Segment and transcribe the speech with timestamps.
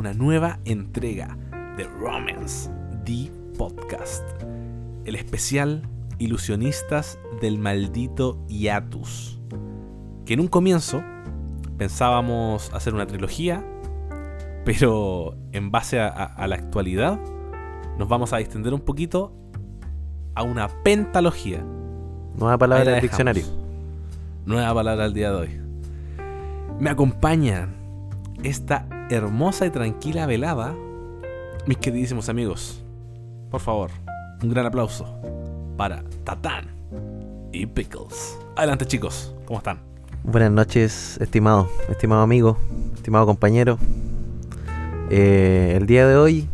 [0.00, 1.36] una nueva entrega
[1.76, 2.70] de Romance,
[3.04, 4.22] The Podcast.
[5.04, 5.82] El especial
[6.18, 9.38] Ilusionistas del maldito Yatus.
[10.24, 11.02] Que en un comienzo
[11.76, 13.62] pensábamos hacer una trilogía,
[14.64, 17.20] pero en base a, a- a la actualidad
[17.98, 19.34] nos vamos a extender un poquito
[20.34, 21.62] a una pentalogía.
[22.38, 23.44] Nueva palabra la del diccionario.
[24.46, 25.60] Nueva palabra al día de hoy.
[26.78, 27.74] Me acompañan
[28.42, 30.74] esta hermosa y tranquila velada,
[31.66, 32.82] mis queridísimos amigos.
[33.50, 33.90] Por favor,
[34.42, 35.06] un gran aplauso
[35.76, 36.66] para Tatán
[37.52, 38.38] y Pickles.
[38.56, 39.80] Adelante chicos, ¿cómo están?
[40.22, 42.56] Buenas noches, estimado, estimado amigo,
[42.94, 43.78] estimado compañero.
[45.10, 46.48] Eh, el día de hoy,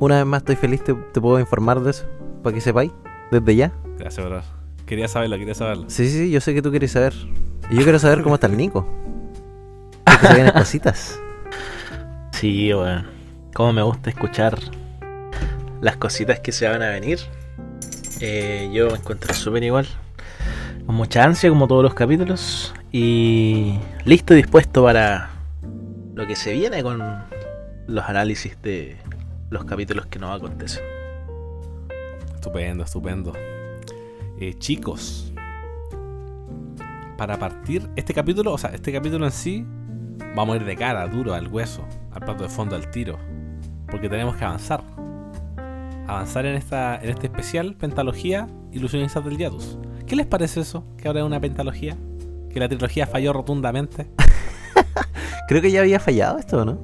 [0.00, 2.06] una vez más estoy feliz, te, te puedo informar de eso,
[2.42, 2.92] para que sepáis,
[3.30, 3.72] desde ya.
[3.98, 4.40] Gracias, bro.
[4.86, 5.84] Quería saberlo, quería saberlo.
[5.88, 7.12] Sí, sí, sí, yo sé que tú quieres saber.
[7.70, 8.86] Y yo quiero saber cómo está el Nico.
[10.06, 11.18] Que se vienen cositas.
[12.38, 13.06] Sí, weón.
[13.54, 14.58] Cómo me gusta escuchar
[15.80, 17.18] las cositas que se van a venir.
[18.20, 19.86] Eh, yo me encuentro súper igual.
[20.84, 22.74] Con mucha ansia, como todos los capítulos.
[22.92, 25.30] Y listo y dispuesto para
[26.14, 27.02] lo que se viene con
[27.86, 28.98] los análisis de
[29.48, 30.84] los capítulos que nos acontecen.
[32.34, 33.32] Estupendo, estupendo.
[34.38, 35.32] Eh, chicos,
[37.16, 39.64] para partir este capítulo, o sea, este capítulo en sí,
[40.36, 41.82] vamos a ir de cara, duro, al hueso,
[42.12, 43.18] al plato de fondo, al tiro.
[43.90, 44.82] Porque tenemos que avanzar.
[46.06, 49.78] Avanzar en esta en este especial Pentalogía Ilusionistas del Yatus.
[50.06, 50.84] ¿Qué les parece eso?
[50.98, 51.96] Que ahora es una pentalogía.
[52.50, 54.08] Que la trilogía falló rotundamente.
[55.48, 56.78] Creo que ya había fallado esto, ¿no?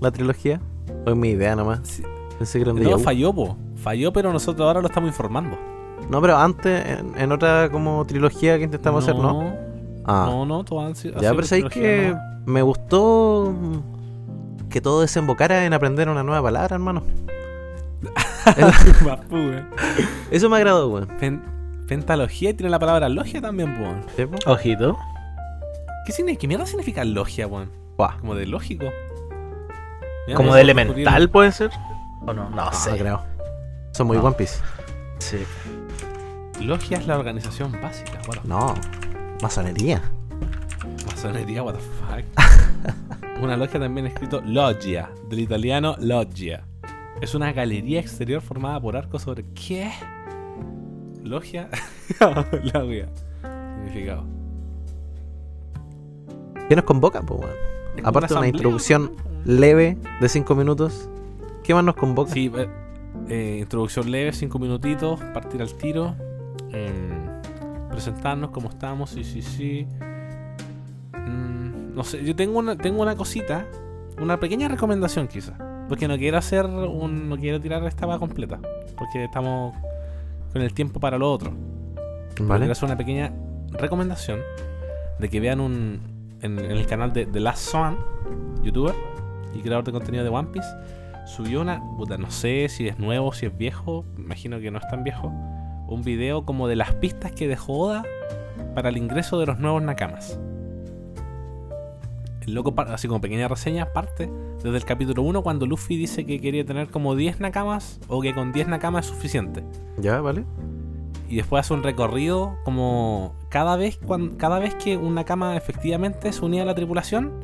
[0.00, 0.60] La trilogía.
[1.06, 1.80] O es mi idea nomás.
[1.84, 2.02] Sí.
[2.38, 3.56] Pensé que No, falló, po.
[3.76, 5.56] Falló, pero nosotros ahora lo estamos informando.
[6.10, 9.63] No, pero antes, en, en otra como trilogía que intentamos hacer, ¿no?
[10.04, 10.26] Ah.
[10.28, 11.20] No, no, todo han sido.
[11.20, 12.14] Ya, pero sabéis que
[12.46, 13.54] me gustó
[14.70, 17.02] que todo desembocara en aprender una nueva palabra, hermano.
[20.30, 21.06] Eso me agradó, weón.
[21.18, 21.42] Pen-
[21.88, 24.04] pentalogía y tiene la palabra logia también, weón.
[24.46, 24.98] Ojito.
[26.06, 27.70] ¿Qué, significa, ¿Qué mierda significa logia, weón?
[28.20, 28.86] Como de lógico.
[30.26, 31.70] Mira, Como no de elemental, puede ser.
[32.26, 32.48] ¿O no?
[32.50, 32.96] No no sé.
[32.96, 33.22] creo.
[33.92, 34.24] Son muy No.
[34.24, 34.60] One Piece.
[35.18, 35.38] Sí.
[36.60, 38.42] Logia es la organización básica, bueno.
[38.44, 38.74] No,
[39.42, 40.02] masonería.
[41.06, 42.24] Masonería, what the fuck.
[43.42, 46.64] Una logia también escrito loggia, del italiano loggia.
[47.20, 49.44] Es una galería exterior formada por arcos sobre.
[49.54, 49.90] ¿Qué?
[51.22, 51.68] Logia.
[52.74, 53.08] logia.
[53.76, 54.24] Significado.
[56.68, 57.52] ¿Qué nos convoca, po, weón?
[57.96, 59.12] Es como Aparte de una introducción
[59.44, 61.08] leve de 5 minutos,
[61.62, 62.32] ¿qué más nos convoca?
[62.32, 62.68] Sí, eh,
[63.28, 66.14] eh, introducción leve, cinco minutitos, partir al tiro.
[66.70, 67.23] mm,
[67.94, 69.86] presentarnos cómo estamos, sí, sí, sí.
[71.12, 73.66] Mm, no sé, yo tengo una, tengo una cosita,
[74.20, 75.56] una pequeña recomendación quizá.
[75.88, 77.28] Porque no quiero hacer un.
[77.28, 78.58] no quiero tirar esta va completa.
[78.96, 79.74] Porque estamos
[80.52, 81.52] con el tiempo para lo otro.
[82.40, 82.60] ¿Vale?
[82.60, 83.32] Quiero hacer una pequeña
[83.70, 84.40] recomendación
[85.18, 86.00] de que vean un.
[86.40, 87.98] en, en el canal de The Last Swan,
[88.62, 88.94] youtuber
[89.54, 90.68] y creador de contenido de One Piece,
[91.26, 91.82] subió una.
[91.96, 95.32] puta, no sé si es nuevo, si es viejo, imagino que no es tan viejo.
[95.94, 98.04] Un video como de las pistas que dejó Oda
[98.74, 100.40] para el ingreso de los nuevos Nakamas.
[102.40, 104.28] El loco, así como pequeña reseña, parte
[104.64, 108.34] desde el capítulo 1 cuando Luffy dice que quería tener como 10 Nakamas o que
[108.34, 109.62] con 10 Nakamas es suficiente
[109.98, 110.44] ¿Ya, vale?
[111.28, 113.98] y después hace un recorrido como cada vez
[114.36, 117.40] cada vez que una cama efectivamente se unía a la tripulación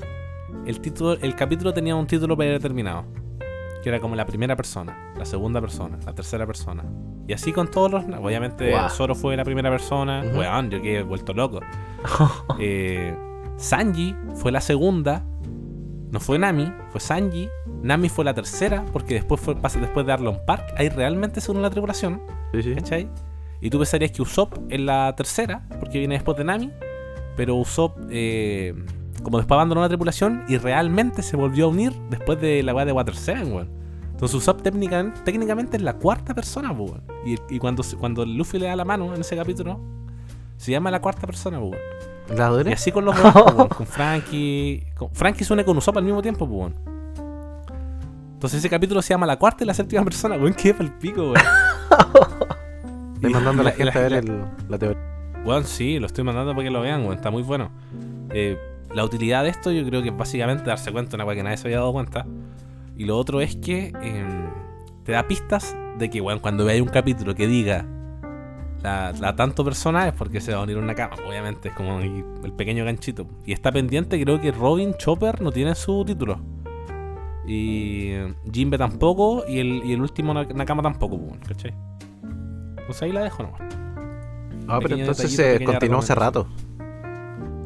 [0.66, 3.04] el título el capítulo tenía un título predeterminado
[3.82, 6.84] que era como la primera persona la segunda persona la tercera persona
[7.26, 8.90] y así con todos los obviamente Guau.
[8.90, 10.38] Zoro fue la primera persona Ujú.
[10.38, 11.60] weón yo quedé vuelto loco
[12.58, 13.14] Eh,
[13.56, 15.22] Sanji fue la segunda.
[16.12, 17.48] No fue Nami, fue Sanji.
[17.82, 20.74] Nami fue la tercera, porque después fue pasa después de Arlon Park.
[20.78, 22.22] Ahí realmente se une la tripulación,
[22.52, 22.74] Sí, sí.
[22.74, 23.08] ¿cachai?
[23.60, 26.70] Y tú pensarías que Usopp es la tercera, porque viene después de Nami.
[27.36, 28.74] Pero Usopp, eh,
[29.22, 32.84] como después abandonó la tripulación y realmente se volvió a unir después de la weá
[32.84, 33.68] de Water 7, weón.
[34.12, 37.02] Entonces Usopp técnicamente, técnicamente es la cuarta persona, weón.
[37.24, 39.80] Y, y cuando, cuando Luffy le da la mano en ese capítulo,
[40.56, 41.76] se llama la cuarta persona, weón.
[42.36, 44.84] ¿La Y así con los weón, con Frankie.
[44.96, 46.74] Con, Frankie se une con Usopp al mismo tiempo, weón.
[48.34, 51.32] Entonces ese capítulo se llama la cuarta y la séptima persona, weón, que el pico,
[51.32, 51.34] weón.
[53.16, 55.02] Estoy mandando a la, gente a ver la- el- la teoría.
[55.44, 57.70] Weón, sí, lo estoy mandando para que lo vean, weón, está muy bueno.
[58.30, 58.58] Eh,
[58.92, 61.42] la utilidad de esto yo creo que es básicamente darse cuenta de una weá que
[61.42, 62.26] nadie se había dado cuenta.
[62.96, 64.48] Y lo otro es que eh,
[65.04, 67.86] te da pistas de que, weón, cuando veáis un capítulo que diga
[68.82, 71.74] la, la tanto persona es porque se va a unir a una cama, obviamente, es
[71.74, 73.26] como el, pequeño ganchito.
[73.44, 76.40] Y está pendiente, creo que Robin Chopper no tiene su título.
[77.46, 81.74] Y eh, Jimbe tampoco, y el, y el último Na- Nakama tampoco, pues, ¿cachai?
[82.86, 83.60] Pues ahí la dejo nomás.
[84.68, 86.46] Ah, pero entonces se descontinuó hace rato.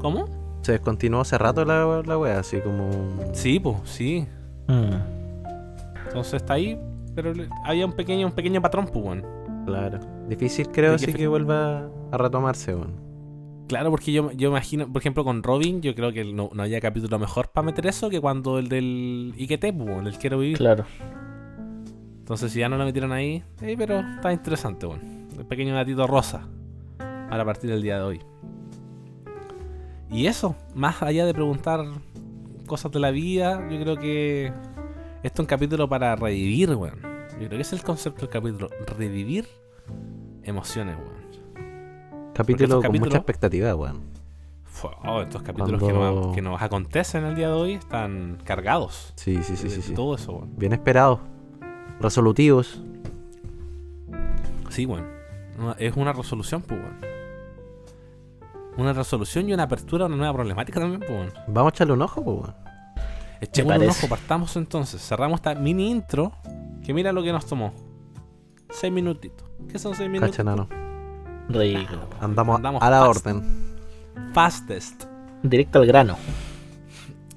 [0.00, 0.43] ¿Cómo?
[0.64, 2.88] Se descontinuó hace rato la, la wea, así como.
[3.34, 4.26] Sí, pues, sí.
[4.66, 4.94] Mm.
[6.06, 6.80] Entonces está ahí,
[7.14, 7.34] pero
[7.64, 9.26] había un pequeño, un pequeño patrón, pues, weón.
[9.66, 10.00] Claro.
[10.26, 12.94] Difícil creo que sí que vuelva a retomarse, weón.
[13.68, 16.80] Claro, porque yo, yo imagino, por ejemplo, con Robin, yo creo que no, no haya
[16.80, 20.56] capítulo mejor para meter eso que cuando el del Iquete, pues, weón, el Quiero Vivir.
[20.56, 20.86] Claro.
[22.20, 25.28] Entonces, si ya no lo metieron ahí, eh, pero está interesante, weón.
[25.38, 26.48] El pequeño gatito rosa
[27.28, 28.20] para partir del día de hoy.
[30.14, 31.84] Y eso, más allá de preguntar
[32.66, 34.46] cosas de la vida, yo creo que
[35.24, 37.00] esto es un capítulo para revivir, weón.
[37.32, 39.48] Yo creo que ese es el concepto del capítulo, revivir
[40.44, 42.32] emociones, weón.
[42.32, 44.14] Capítulo con mucha capítulos- expectativa, weón.
[45.04, 49.12] Oh, estos capítulos que, nos, que nos acontecen el día de hoy están cargados.
[49.16, 49.82] Sí, sí, sí, de- sí.
[49.82, 49.94] sí.
[49.94, 50.50] Todo eso, weón.
[50.56, 51.18] Bien esperados.
[52.00, 52.82] Resolutivos.
[54.68, 55.06] Sí, weón.
[55.78, 57.13] Es una resolución, pues, weón.
[58.76, 61.32] Una resolución y una apertura a una nueva problemática también, pues, weón.
[61.48, 62.54] Vamos a echarle un ojo, pues, weón.
[63.40, 65.06] Echemos un ojo, partamos entonces.
[65.06, 66.32] Cerramos esta mini intro.
[66.84, 67.72] Que mira lo que nos tomó.
[68.70, 69.46] Seis minutitos.
[69.70, 70.30] ¿Qué son seis minutos?
[70.30, 70.68] Cacha, nano.
[71.48, 71.94] Rico.
[72.20, 73.26] Andamos, Andamos a la fast.
[73.26, 73.76] orden.
[74.32, 75.04] Fastest.
[75.42, 76.16] Directo al grano.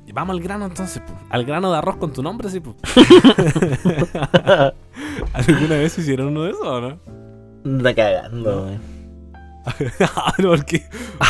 [0.05, 1.17] Y vamos al grano entonces, pues.
[1.29, 2.75] Al grano de arroz con tu nombre, sí, pues.
[5.33, 6.99] ¿Alguna vez hicieron uno de esos o no?
[7.65, 8.96] Anda cagando, weón.
[10.41, 10.85] ¿Por qué?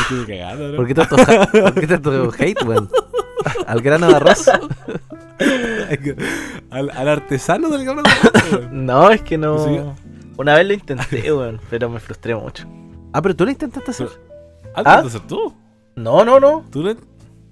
[0.09, 0.77] ¿Por qué cagaron, no?
[0.77, 2.89] ¿Por qué tanto, ha- ¿por qué tanto hate, weón?
[3.65, 4.47] Al grano de arroz.
[6.69, 8.85] al, al artesano del grano de arroz, weón.
[8.85, 9.57] No, es que no.
[9.63, 9.79] Sí.
[10.37, 12.67] Una vez lo intenté, weón, pero me frustré mucho.
[13.13, 14.09] Ah, pero tú lo intentaste hacer.
[14.75, 14.95] Ah, ¿Ah?
[14.97, 15.55] entonces tú.
[15.95, 16.63] No, no, no.
[16.71, 16.95] Tú no-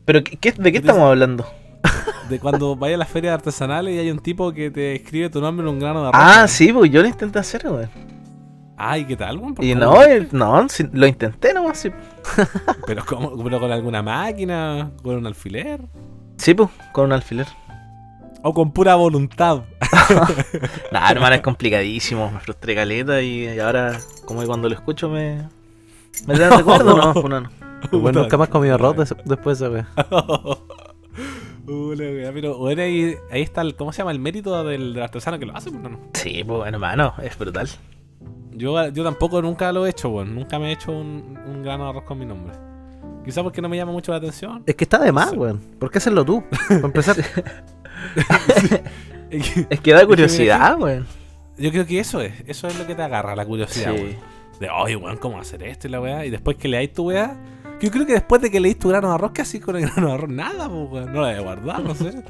[0.06, 1.46] Pero ¿qué, qué- ¿de qué te- estamos hablando?
[2.30, 5.42] de cuando vayas a las ferias artesanales y hay un tipo que te escribe tu
[5.42, 6.22] nombre en un grano de arroz.
[6.24, 7.90] Ah, sí, pues yo lo intenté hacer, weón.
[8.78, 9.96] Ay, ¿qué tal, Y no,
[10.32, 11.78] no, lo intenté nomás.
[11.80, 11.92] Sí,
[12.88, 13.42] ¿Pero, cómo?
[13.44, 14.92] ¿Pero con alguna máquina?
[15.02, 15.82] ¿Con un alfiler?
[16.38, 17.48] sí pues, con un alfiler.
[18.44, 19.64] ¿O con pura voluntad?
[20.92, 22.30] Nah, hermano, es complicadísimo.
[22.32, 25.48] Me frustré caleta y, y ahora, como que cuando lo escucho, me.
[26.28, 27.50] Me da recuerdo, no, no, no.
[27.92, 29.88] Bueno, nunca más comido arroz des- después de esa wea.
[31.68, 34.12] Una wea, pero bueno, ahí, ahí está el, ¿cómo se llama?
[34.12, 36.00] El mérito del, del artesano que lo hace, no, no.
[36.14, 37.68] Sí, pues, hermano, es brutal.
[38.52, 40.34] Yo, yo tampoco nunca lo he hecho, weón.
[40.36, 42.54] Nunca me he hecho un, un grano de arroz con mi nombre.
[43.26, 44.64] Quizá porque no me llama mucho la atención.
[44.66, 45.60] Es que está de más, weón.
[45.80, 46.44] ¿Por qué hacerlo tú?
[46.68, 47.16] Para empezar.
[49.70, 51.06] Es que- da curiosidad, weón.
[51.58, 54.02] Yo creo que eso es, eso es lo que te agarra, la curiosidad, Sí.
[54.02, 54.16] weón.
[54.60, 56.26] De, oye, weón, ¿cómo hacer esto y la weá?
[56.26, 57.36] Y después que leáis tu weá,
[57.82, 59.82] yo creo que después de que leís tu grano de arroz, ¿qué así con el
[59.90, 60.30] grano de arroz?
[60.30, 61.12] Nada, weón.
[61.14, 62.24] No la voy a guardar, no sé.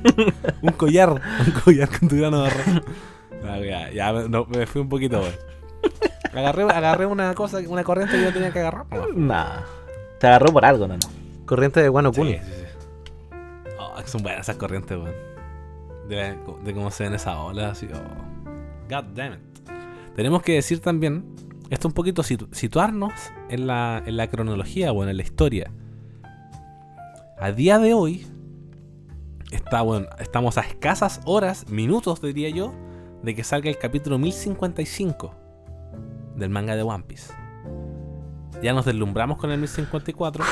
[0.62, 2.66] un collar, un collar con tu grano de arroz.
[3.48, 5.34] Ah, ya, ya no, me fui un poquito, weón.
[6.36, 8.86] Agarré, agarré una cosa, una corriente que yo tenía que agarrar.
[9.16, 9.62] Nah.
[10.20, 11.46] Se agarró por algo, no, no.
[11.46, 12.34] Corriente de Guano Kuni.
[12.34, 13.36] Sí, sí, sí.
[13.80, 15.14] Oh, son buenas esas corrientes, weón.
[16.10, 17.88] De, de cómo se ven esas olas, así.
[17.94, 18.90] Oh.
[18.90, 19.40] God damn it.
[20.16, 21.26] Tenemos que decir también,
[21.70, 23.14] esto un poquito situ- situarnos
[23.50, 25.72] en la, en la cronología, bueno, en la historia.
[27.40, 28.26] A día de hoy,
[29.52, 32.74] está, bueno, estamos a escasas horas, minutos, diría yo,
[33.24, 35.36] de que salga el capítulo 1055
[36.36, 37.34] del manga de One Piece.
[38.62, 40.44] Ya nos deslumbramos con el 1054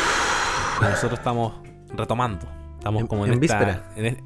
[0.82, 1.54] y nosotros estamos
[1.96, 2.48] retomando.
[2.78, 3.58] Estamos En- como en, en esta.
[3.60, 3.90] víspera.
[3.96, 4.18] en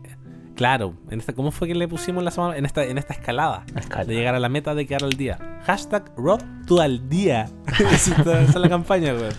[0.55, 2.57] claro, en esta, ¿cómo fue que le pusimos la semana?
[2.57, 4.05] En esta, en esta escalada Escala.
[4.05, 5.37] de llegar a la meta de quedar al día.
[5.65, 7.47] Hashtag Rob to al día.
[7.91, 9.33] esa, es la campaña, weón.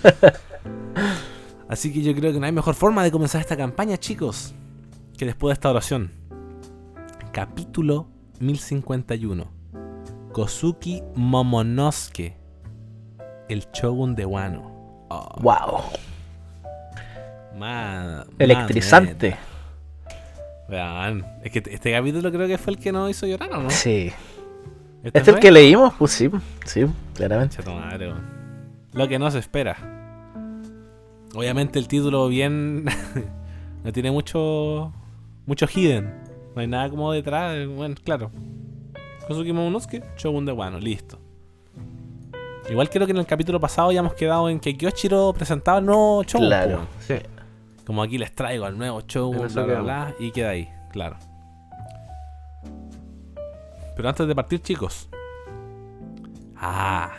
[1.69, 4.55] Así que yo creo que no hay mejor forma de comenzar esta campaña, chicos,
[5.19, 6.13] que después de esta oración.
[7.33, 8.09] Capítulo
[8.41, 9.58] 1051.
[10.39, 12.33] Kozuki Momonosuke,
[13.49, 14.71] el shogun de Wano.
[15.11, 15.83] Oh, Wow.
[17.59, 19.37] man- Electrizante.
[20.69, 23.71] man, es que este capítulo creo que fue el que nos hizo llorar, ¿o no?
[23.71, 24.13] Sí.
[25.03, 25.93] ¿Este ¿Este es el que leímos?
[25.99, 26.31] Pues sí,
[26.65, 27.61] sí, claramente.
[27.69, 28.13] Madre.
[28.93, 29.77] Lo que no se espera.
[31.35, 32.85] Obviamente el título bien.
[33.83, 34.93] no tiene mucho.
[35.47, 36.15] mucho hidden.
[36.55, 37.67] No hay nada como detrás.
[37.67, 38.31] Bueno, claro.
[39.29, 41.19] Kosuke Momonosuke, Shogun de Wano, listo.
[42.71, 45.87] Igual creo que en el capítulo pasado ya hemos quedado en que Kyoshiro presentaba el
[45.87, 46.49] nuevo Shogun.
[46.49, 46.87] Claro.
[47.07, 47.15] Sí.
[47.87, 51.17] Como aquí les traigo al nuevo Shogun, bla, bla, y queda ahí, claro.
[53.97, 55.09] Pero antes de partir, chicos.
[56.57, 57.11] Ah,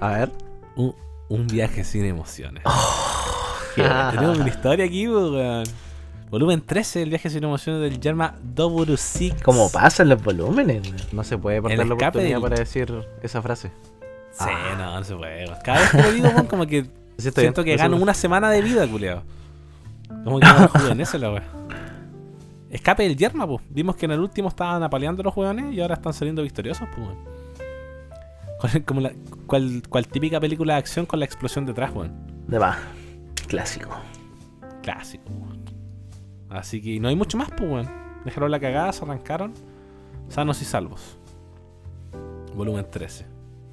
[0.00, 0.30] A ver.
[0.76, 0.94] un,
[1.28, 2.62] un viaje sin emociones.
[2.66, 4.10] Ah.
[4.14, 5.64] Tenemos una historia aquí, pues, weón.
[6.30, 9.42] Volumen 13, el viaje sin emociones del Yerma Doburu Six.
[9.42, 11.12] ¿Cómo pasan los volúmenes?
[11.12, 13.70] No se puede perder El la oportunidad del- para decir esa frase.
[14.32, 15.46] Sí, no, no se puede.
[15.62, 16.82] Cada vez que lo digo, como que
[17.18, 17.64] Sí, siento bien.
[17.64, 19.22] que Eso- gano una semana de vida, culiao.
[20.24, 21.44] Como que me rejuvenece la weón.
[22.70, 23.62] Escape del Yerma, pues.
[23.70, 28.82] Vimos que en el último estaban apaleando los weones y ahora están saliendo victoriosos, pues,
[28.84, 29.12] Como la,
[29.46, 32.12] cual, cual típica película de acción con la explosión detrás, weón.
[32.48, 32.76] De más.
[33.46, 33.90] Clásico.
[34.82, 35.53] Clásico, weón.
[36.54, 37.88] Así que no hay mucho más, pues, weón.
[38.24, 39.52] Dejaron la cagada, se arrancaron.
[40.28, 41.18] Sanos y salvos.
[42.54, 43.26] Volumen 13.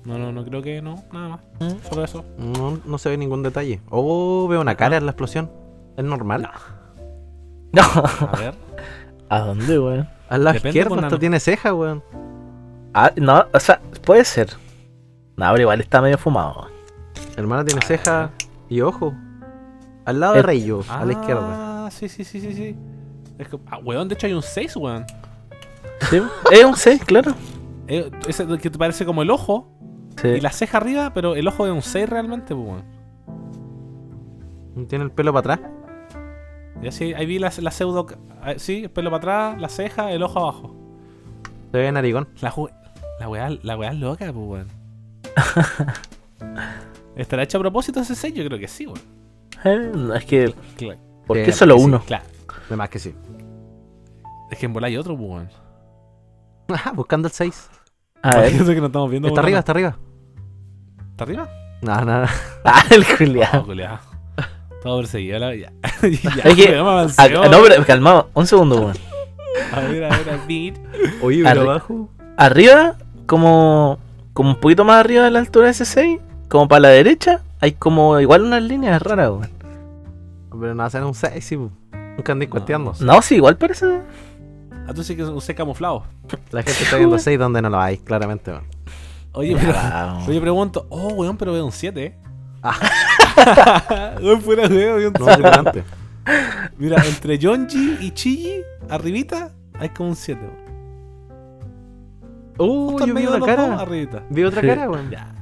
[0.05, 1.41] No, no, no creo que no, nada más.
[1.87, 2.25] Solo eso.
[2.37, 3.79] No, no se ve ningún detalle.
[3.89, 5.51] Oh, veo una cara en la explosión.
[5.95, 6.49] ¿Es normal?
[7.71, 7.81] No.
[8.31, 8.55] A ver.
[9.29, 10.09] ¿A dónde, weón?
[10.29, 11.19] Al lado Depende, izquierdo pues, hasta nano.
[11.19, 12.03] tiene ceja, weón.
[12.93, 14.49] Ah, no, o sea, puede ser.
[15.37, 16.53] No, pero igual está medio fumado.
[16.61, 16.71] weón.
[17.37, 18.31] Hermano tiene ceja
[18.67, 19.13] y ojo.
[20.05, 21.70] Al lado de El- Reyo, a la izquierda.
[21.91, 22.75] Sí, sí, sí, sí, sí.
[23.37, 25.05] Es que, ah, weón, de hecho hay un 6, weón.
[26.09, 26.19] Sí,
[26.51, 27.33] es un 6, claro.
[27.87, 29.67] Eh, ese que te parece como el ojo
[30.21, 30.27] Sí.
[30.27, 32.83] y la ceja arriba, pero el ojo es un 6 realmente, pues, weón.
[34.87, 35.71] Tiene el pelo para atrás.
[36.81, 38.07] Ya sí, ahí vi la, la pseudo.
[38.41, 39.17] ah, Sí, el pelo para
[39.49, 40.75] atrás, la ceja, el ojo abajo.
[41.71, 42.27] Se ve narigón.
[42.41, 42.53] La,
[43.19, 44.67] la weá, la weá es loca, pues, weón.
[47.15, 48.33] ¿Estará hecho a propósito ese 6?
[48.33, 48.99] Yo creo que sí, weón.
[49.63, 50.53] Eh, es que.
[50.77, 50.99] Claro.
[51.31, 52.01] ¿Por Sí, qué solo sí, uno?
[52.05, 52.23] claro.
[52.69, 53.13] De más que sí.
[54.51, 55.49] Es que en bola hay otro, pues, weón.
[56.85, 57.69] Ah, buscando el 6.
[58.21, 58.53] A ver.
[58.53, 59.27] Eso que no estamos viendo.
[59.27, 59.59] Está arriba, no.
[59.59, 59.97] está arriba.
[61.11, 61.49] ¿Está arriba?
[61.81, 62.27] No, no, no.
[62.63, 63.63] Ah, el Julián.
[63.65, 63.99] culiao.
[64.83, 65.71] Todo perseguido, la ya.
[66.01, 67.11] ya, Es que- weón.
[67.51, 68.97] no, pero calmado, un segundo, weón.
[69.73, 70.73] A ver, a ver, a ver.
[71.21, 72.09] Oye, pero abajo.
[72.37, 72.95] Arriba,
[73.25, 73.99] como.
[74.33, 77.41] Como un poquito más arriba de la altura de ese 6, como para la derecha,
[77.59, 79.49] hay como igual unas líneas raras, weón.
[80.59, 81.57] Pero no hacen un 6, sí.
[81.57, 81.71] po.
[82.17, 82.93] Nunca andé No, cuenteando.
[82.99, 83.13] no.
[83.15, 84.01] No, sí, igual parece.
[84.87, 86.03] Ah, tú sí que usé camuflado.
[86.51, 88.51] La gente está viendo 6 donde no lo hay, claramente.
[88.51, 88.63] weón.
[89.33, 89.73] Oye, pero.
[89.73, 90.29] Wow.
[90.29, 90.87] Oye, pregunto.
[90.89, 92.17] Oh, weón, pero veo un 7, eh.
[92.63, 94.15] Ah.
[94.21, 95.41] Weón, fuera weón, veo un No, 7.
[95.41, 95.83] delante.
[96.77, 100.39] Mira, entre Yonji y Chiji, arribita, hay como un 7.
[100.41, 100.61] weón.
[102.59, 103.81] Uh, yo vi medio de una los dos, cara.
[103.81, 104.23] arribita.
[104.29, 105.09] Vi otra cara, weón.
[105.09, 105.33] Ya.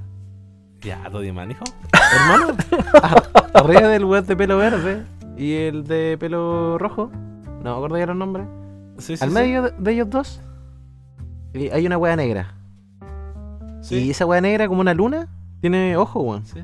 [0.82, 1.64] Ya, todo bien, man, hijo.
[1.94, 2.56] Hermano,
[3.04, 3.24] a-
[3.60, 5.04] arriba del weón de pelo verde
[5.38, 7.12] y el de pelo rojo.
[7.64, 8.48] No me acuerdo ya los nombres.
[8.98, 9.36] Sí, sí, Al sí.
[9.36, 10.42] medio de, de ellos dos
[11.54, 12.54] y hay una wea negra.
[13.82, 13.96] Sí.
[13.96, 15.28] Y esa wea negra, como una luna,
[15.62, 16.46] tiene ojo, weón.
[16.46, 16.64] Sí.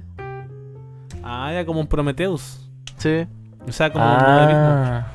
[1.24, 2.70] Ah, ya como un Prometheus.
[2.98, 3.26] Sí.
[3.68, 4.12] O sea, como un.
[4.12, 5.08] Ah,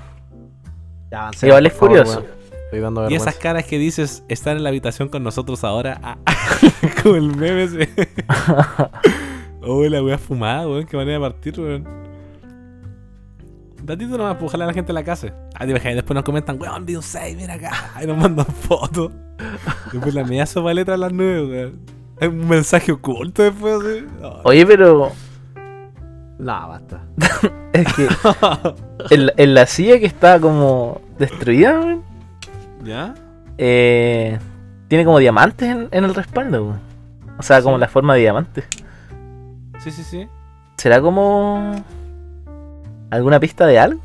[1.11, 2.25] Ya avancé, Igual es curioso.
[2.71, 6.01] Estoy dando Y esas caras que dices están en la habitación con nosotros ahora.
[6.05, 6.19] Ah,
[7.03, 7.89] como el meme ese.
[9.63, 10.87] oh, la wea fumada, weón.
[10.87, 11.85] Qué manera de partir, weón.
[13.83, 15.33] Datito nomás, pues ojalá la gente la case.
[15.57, 17.73] Ah, te imaginas, después nos comentan, weón, vi un 6, mira acá.
[18.01, 19.11] Y nos mandan fotos.
[19.93, 21.81] Después la media sopa letra a las 9, weón.
[22.21, 24.07] Hay un mensaje oculto después, así.
[24.23, 24.43] Ah.
[24.45, 25.11] Oye, pero.
[26.39, 27.03] No, basta.
[27.73, 28.09] Es que.
[29.15, 32.10] en, la- en la silla que está como destruida, weón,
[32.85, 33.15] ¿Ya?
[33.59, 34.39] eh,
[34.89, 36.77] tiene como diamantes en, en el respaldo.
[37.39, 37.81] O sea, como Sí.
[37.81, 38.65] la forma de diamante.
[39.79, 40.29] Sí, sí, sí.
[40.77, 41.75] ¿Será como.
[43.11, 44.01] alguna pista de algo?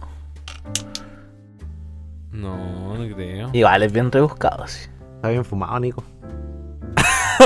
[2.32, 3.50] No, no creo.
[3.54, 4.90] Igual es bien rebuscado, sí.
[5.16, 6.04] Está bien fumado, Nico.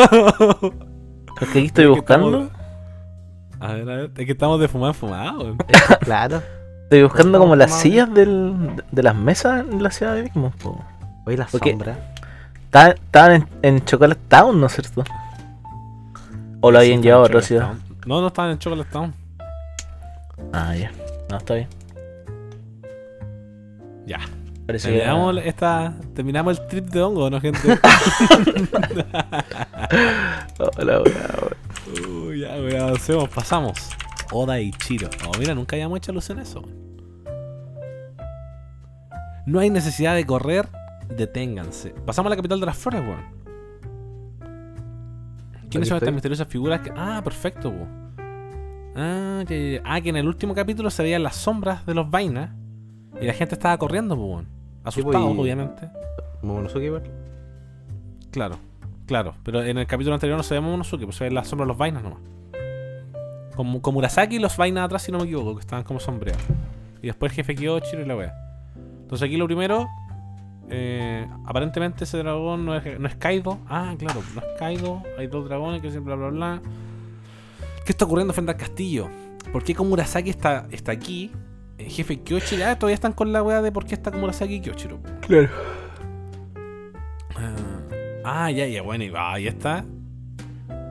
[0.09, 2.27] Porque aquí estoy Es que buscando.
[2.43, 2.51] estamos-
[3.59, 4.11] A ver, a ver.
[4.17, 5.57] Es que estamos de fumar fumado, weón.
[6.01, 6.41] claro.
[6.83, 7.81] Estoy buscando como las Fumado.
[7.83, 10.55] sillas del, de las mesas en la ciudad de Bigmont.
[11.29, 11.95] Oye, la sombra.
[12.65, 15.03] Estaban, en, en Chocolate Town, ¿no es cierto?
[16.59, 17.67] O lo Sí, habían llevado a otra ciudad.
[17.67, 17.83] Town.
[18.07, 19.13] No, no estaban en Chocolate Town.
[20.51, 20.91] Ah, ya.
[21.29, 21.67] No, está bien.
[24.07, 24.17] Ya.
[24.65, 27.59] Parece que Terminamos, esta, terminamos el trip de hongo, ¿no, gente?
[30.57, 31.57] Hola, hola, hola.
[32.09, 33.77] Uy, ya, weón, avancemos, pasamos.
[34.31, 35.09] Oda y Chiro.
[35.27, 36.63] Oh, mira, nunca habíamos hecho alusión a eso.
[39.45, 40.67] No hay necesidad de correr,
[41.15, 41.89] deténganse.
[42.05, 43.39] Pasamos a la capital de las flores, weón.
[45.69, 46.81] ¿Quiénes son estas misteriosas figuras?
[46.81, 46.91] Que...
[46.95, 47.87] Ah, perfecto, po.
[48.95, 49.81] Ah, ya.
[49.85, 52.51] Ah, que en el último capítulo se veían las sombras de los vainas
[53.21, 54.47] y la gente estaba corriendo, weón.
[54.83, 55.89] Asustados, y- obviamente.
[56.41, 57.03] Momonosuke igual.
[58.31, 58.57] Claro,
[59.05, 59.35] claro.
[59.43, 61.69] Pero en el capítulo anterior no se ve Momonosuke, pues se ven las sombras de
[61.69, 62.19] los vainas nomás.
[63.55, 66.41] Como, como Murasaki y los vainas atrás, si no me equivoco, que estaban como sombreados.
[67.01, 68.33] Y después el jefe Kyochiro y la wea.
[69.01, 69.87] Entonces aquí lo primero.
[70.69, 73.59] Eh, aparentemente ese dragón no es, no es Kaido.
[73.67, 75.03] Ah, claro, no es Kaido.
[75.17, 76.61] Hay dos dragones que siempre bla bla bla.
[77.85, 79.09] ¿Qué está ocurriendo frente al castillo?
[79.51, 81.31] ¿Por qué Komurasaki está, está aquí?
[81.77, 82.65] El jefe Kyochiro.
[82.65, 84.99] Ah, todavía están con la wea de por qué está Komurasaki y Kyochiro.
[85.21, 85.49] Claro.
[87.35, 87.55] Ah,
[88.25, 89.85] ah, ya, ya, bueno, y ahí está.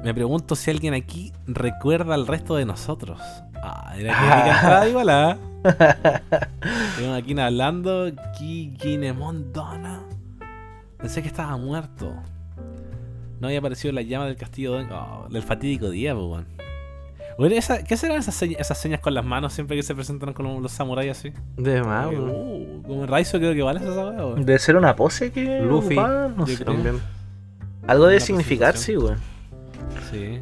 [0.04, 3.20] Me pregunto si alguien aquí recuerda al resto de nosotros.
[3.62, 5.38] Ah, era que entrada igual, ¿ah?
[6.96, 8.10] Tenemos aquí hablando.
[8.38, 10.00] Kinemon Donna.
[10.98, 12.12] Pensé que estaba muerto.
[13.40, 16.46] No había aparecido la llama del castillo oh, del fatídico día, pues, weón.
[17.38, 20.32] Bueno, esa- ¿Qué serán esas, señas- esas señas con las manos siempre que se presentan
[20.32, 21.32] con los samuráis así?
[21.56, 22.30] De más, weón.
[22.30, 24.44] uh, como Raizo creo que vale esa weá, weón.
[24.44, 25.60] Debe ser una pose que.
[25.60, 25.94] Luffy.
[25.96, 26.64] no sé.
[26.64, 27.00] También.
[27.86, 29.18] Algo debe significar, sí, weón.
[30.10, 30.40] Sí.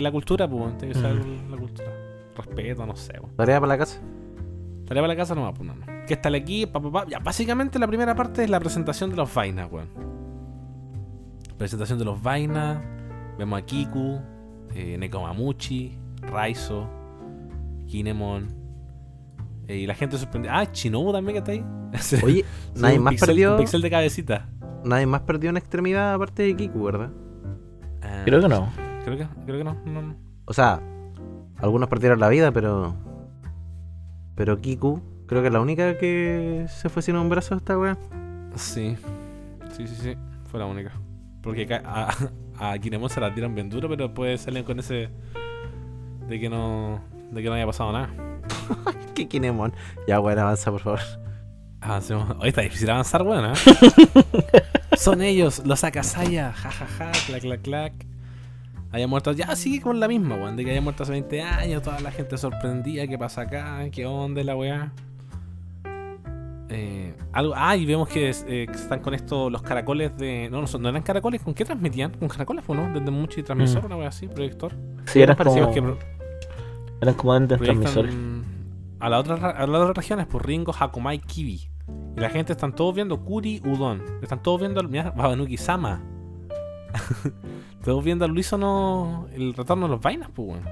[0.00, 1.50] La cultura, pues, tiene que ser Mm.
[1.50, 1.88] la cultura.
[2.36, 3.34] Respeto, no sé, weón.
[3.36, 4.00] Tarea para la casa.
[4.86, 5.86] Tarea para la casa nomás, pues, no, no.
[6.06, 6.66] ¿Qué está aquí?
[6.66, 7.06] Pa, pa, pa.
[7.08, 9.88] Ya, básicamente la primera parte es la presentación de los vainas, weón.
[11.58, 12.78] Presentación de los vainas.
[13.38, 14.20] Vemos a Kiku,
[14.74, 16.88] eh, Nekomamuchi, Raizo,
[17.86, 18.48] Kinemon.
[19.66, 20.48] eh, y la gente sorprende.
[20.50, 21.64] Ah, Shinobu también que está ahí.
[22.24, 22.44] Oye,
[22.76, 23.52] nadie un más pixel- perdió.
[23.52, 24.48] Un pixel de cabecita.
[24.84, 27.10] Nadie más perdió una extremidad aparte de Kiku, ¿verdad?
[28.20, 28.68] Ah, Creo que no.
[29.04, 30.16] Creo que, creo que no, no, no.
[30.46, 30.80] O sea,
[31.58, 32.94] algunos perdieron la vida, pero.
[34.34, 37.96] Pero Kiku, creo que es la única que se fue sin un brazo esta weá.
[38.56, 38.96] Sí,
[39.72, 40.16] sí, sí, sí.
[40.50, 40.92] Fue la única.
[41.42, 42.08] Porque a,
[42.58, 45.10] a Kinemon se la tiran bien duro, pero después salen con ese.
[46.28, 47.00] de que no.
[47.30, 48.10] de que no haya pasado nada.
[49.14, 49.72] ¿Qué Kinemon?
[50.08, 51.00] Ya, weón, avanza, por favor.
[51.80, 52.36] Avancemos.
[52.40, 53.56] Hoy está difícil avanzar, bueno, ¿eh?
[54.96, 56.52] Son ellos, los Akasaya.
[56.52, 57.92] Ja, ja, ja, clac, clac, clac.
[58.92, 59.32] Haya muerto.
[59.32, 60.56] Ya sigue con la misma, weón.
[60.56, 61.82] De que haya muerto hace 20 años.
[61.82, 63.06] Toda la gente sorprendida.
[63.06, 63.80] ¿Qué pasa acá?
[63.90, 64.92] ¿Qué onda la weá?
[66.70, 70.48] Eh, algo, ah, y vemos que, eh, están con esto los caracoles de.
[70.50, 71.42] No, no, son- no eran caracoles.
[71.42, 72.12] ¿Con qué transmitían?
[72.12, 72.92] ¿Con caracoles, o no?
[72.92, 73.86] Desde mucho y transmisor, Mm.
[73.86, 74.72] una weá así, proyector.
[75.06, 75.60] Sí, eran como, que
[77.00, 78.14] eran como proyectan transmisores.
[79.00, 81.68] a las otras a las otras regiones por Ringo, Hakumai, Kibi.
[82.16, 84.02] Y la gente están todos viendo Kuri Udon.
[84.22, 86.00] Están todos viendo al Babanuki Sama.
[87.84, 90.68] todos viendo al Luisono el retorno de los vainas, pues bueno.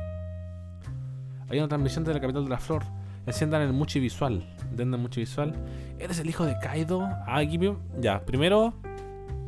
[1.48, 2.84] Hay una transmisión de la capital de la flor.
[3.26, 4.46] Enciendan el Muchi Visual.
[4.70, 5.54] Entiendan Muchi Visual.
[5.98, 7.02] ¿Eres el hijo de Kaido?
[7.26, 7.58] Ah, aquí
[8.00, 8.74] Ya, primero.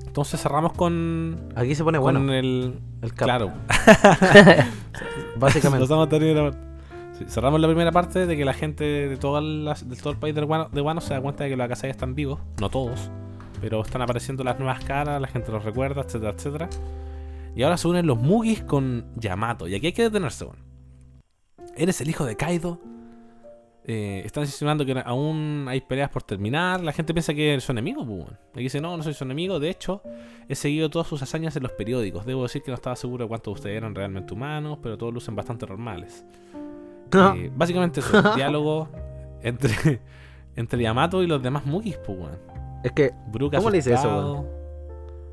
[0.07, 1.49] Entonces cerramos con.
[1.57, 2.33] Aquí se pone con bueno.
[2.33, 2.79] el.
[3.03, 3.27] el cap.
[3.27, 3.53] Claro.
[5.37, 5.87] Básicamente.
[7.29, 11.15] Cerramos la primera parte de que la gente de todo, el país de Guano se
[11.15, 12.41] da cuenta de que los Akasai están vivos.
[12.61, 13.11] No todos.
[13.61, 16.69] Pero están apareciendo las nuevas caras, la gente los recuerda, etcétera, etcétera.
[17.55, 19.69] Y ahora se unen los Mugis con Yamato.
[19.69, 20.63] Y aquí hay que detenerse, bueno.
[21.77, 22.81] ¿Eres el hijo de Kaido?
[23.87, 26.83] Eh, están insinuando que aún hay peleas por terminar.
[26.83, 28.39] La gente piensa que son enemigos, pues, bueno.
[28.53, 29.61] Aquí dice, no, no soy su enemigo.
[29.61, 30.03] De hecho,
[30.49, 32.27] he seguido todas sus hazañas en los periódicos.
[32.27, 35.15] Debo decir que no estaba seguro de cuántos de ustedes eran realmente humanos, pero todos
[35.15, 36.25] lucen bastante normales.
[37.13, 37.35] No.
[37.35, 38.89] Eh, básicamente eso, un diálogo
[39.43, 40.01] entre,
[40.57, 42.39] entre Yamato y los demás Mugis, pues, weón.
[42.83, 44.47] Es que Brook ¿Cómo le dice eso, asustado,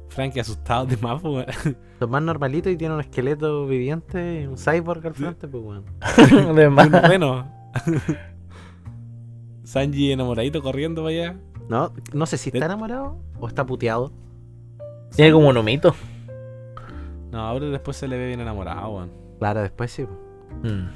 [0.09, 1.77] Frankie asustado de más, pues, weón.
[1.99, 5.85] son más normalitos y tienen un esqueleto viviente y un cyborg al frente, pues weón.
[7.03, 7.47] Reno.
[9.63, 11.35] Sanji enamoradito corriendo para allá.
[11.69, 14.11] No, no sé si está enamorado o está puteado.
[15.15, 15.95] Tiene como un humito.
[17.31, 19.11] No, ahora después se le ve bien enamorado, weón.
[19.39, 20.05] Claro, después sí.
[20.63, 20.89] Mm.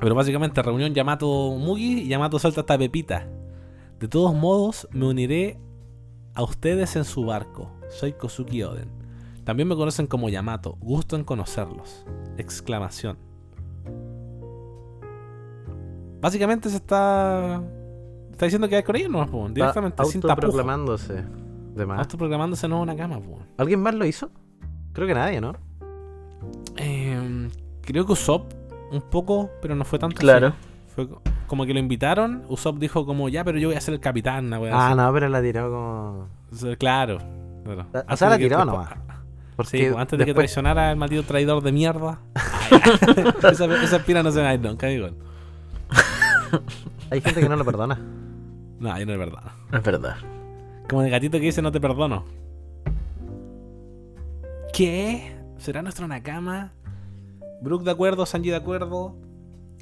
[0.00, 3.26] Pero básicamente, reunión Yamato Mugi y Yamato suelta esta pepita.
[3.98, 5.58] De todos modos, me uniré
[6.34, 7.70] a ustedes en su barco.
[7.88, 8.90] Soy Kosuki Oden.
[9.44, 10.76] También me conocen como Yamato.
[10.80, 12.04] Gusto en conocerlos.
[12.36, 13.16] Exclamación.
[16.20, 17.62] Básicamente se está.
[18.32, 21.24] Está diciendo que hay con ellos nomás, po, directamente, sin autoproclamándose.
[21.74, 22.00] De más.
[22.00, 23.38] Autoproclamándose no una cama, po.
[23.56, 24.30] ¿Alguien más lo hizo?
[24.92, 25.54] Creo que nadie, ¿no?
[26.76, 27.48] Eh,
[27.82, 28.52] creo que Usopp
[28.92, 30.16] un poco, pero no fue tanto.
[30.16, 30.48] Claro.
[30.48, 30.56] así.
[30.94, 33.94] Fue co- como que lo invitaron, Usopp dijo como, ya, pero yo voy a ser
[33.94, 36.28] el capitán, wea Ah, no, pero la tiró como.
[36.78, 37.18] Claro.
[37.64, 37.86] claro.
[37.92, 38.90] O Antes sea, la tiró nomás.
[38.90, 38.96] Sí,
[39.56, 42.18] Porque pues, antes de que traicionara el maldito traidor de mierda.
[43.50, 45.08] esa, esa espina no se va a ir nunca, digo.
[47.10, 47.98] Hay gente que no lo perdona.
[48.78, 49.42] No, ahí no es verdad.
[49.72, 50.16] Es verdad.
[50.88, 52.24] Como el gatito que dice no te perdono.
[54.72, 55.34] ¿Qué?
[55.58, 56.72] ¿Será nuestro Nakama?
[57.66, 59.16] Brook de acuerdo, Sanji de acuerdo.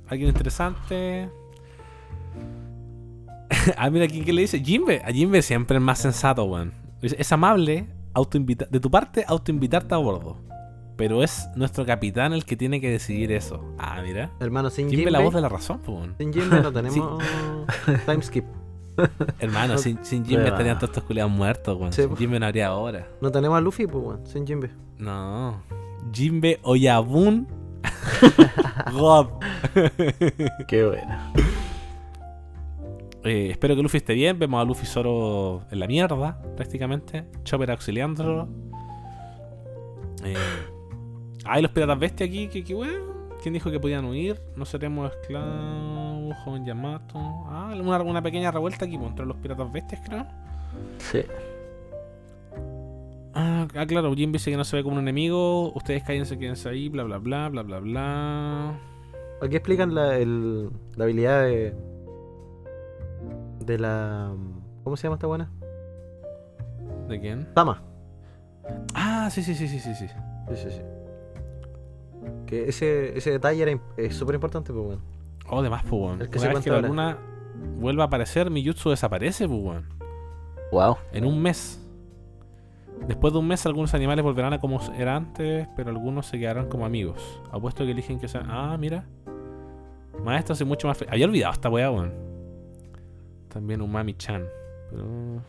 [0.09, 1.29] ¿Alguien interesante?
[3.77, 4.59] ah, mira, ¿quién qué le dice?
[4.61, 5.03] Jimbe.
[5.05, 6.73] A Jimbe siempre es más sensato, weón.
[7.03, 10.39] Es, amable autoinvita- de tu parte autoinvitarte a bordo.
[10.97, 13.63] Pero es nuestro capitán el que tiene que decidir eso.
[13.79, 14.31] Ah, mira.
[14.41, 15.11] Hermano, sin Jimbe Jimbe.
[15.11, 16.15] la voz de la razón, weón.
[16.19, 17.23] Sin Jimbe no tenemos
[18.07, 18.45] time skip.
[19.41, 21.93] Hermano, No- sin, sin Jimbe estarían todos estos culiados muertos, weón.
[21.93, 22.17] Sí, sin.
[22.17, 23.09] Jimbe no habría hora.
[23.21, 24.27] No tenemos a Luffy, pues, weón.
[24.27, 24.71] Sin Jimbe.
[24.99, 25.61] No.
[26.13, 27.47] Jimbe Oyabun.
[28.93, 29.29] God.
[30.69, 31.33] Qué bueno.
[33.25, 34.39] Eh, espero que Luffy esté bien.
[34.39, 37.25] Vemos a Luffy solo en la mierda, prácticamente.
[37.45, 38.49] Chopper auxiliándolo.
[40.25, 40.35] Eh,
[41.45, 42.49] hay los piratas bestia aquí.
[42.49, 43.15] Que, que weón.
[43.43, 44.41] ¿Quién dijo que podían huir?
[44.57, 46.35] No seremos esclavos.
[46.45, 47.19] Joven Yamato.
[47.19, 50.27] Ah, una, una pequeña revuelta aquí pues, entre los piratas bestias, creo.
[50.99, 51.23] Sí.
[53.47, 55.71] Ah, ah, claro, Jimbe dice que no se ve como un enemigo.
[55.75, 58.81] Ustedes cállense, quédense ahí, bla, bla, bla, bla, bla, bla.
[59.43, 61.75] Aquí explican la, el, la habilidad de.
[63.61, 64.33] De la.
[64.83, 65.51] ¿Cómo se llama esta buena?
[67.09, 67.47] ¿De quién?
[67.53, 67.83] Tama.
[68.95, 70.07] Ah, sí, sí, sí, sí, sí, sí.
[70.49, 70.81] Sí, sí, sí.
[72.47, 75.01] Que ese, ese detalle era, es súper importante, pues, weón.
[75.51, 76.19] Oh, de más, pues.
[76.19, 77.19] El que Una se vez que la luna
[77.77, 79.89] vuelva a aparecer, mi jutsu desaparece, pues, weón.
[80.73, 80.97] Wow.
[81.13, 81.84] En un mes.
[83.09, 86.69] Después de un mes, algunos animales volverán a como era antes, pero algunos se quedarán
[86.69, 87.41] como amigos.
[87.53, 88.47] Apuesto que eligen que sean.
[88.49, 89.05] Ah, mira.
[90.25, 90.97] Maestro hace mucho más.
[90.97, 92.13] fe- Había olvidado esta weá, weón.
[93.49, 94.45] También Umami-chan.
[94.91, 95.43] Pero.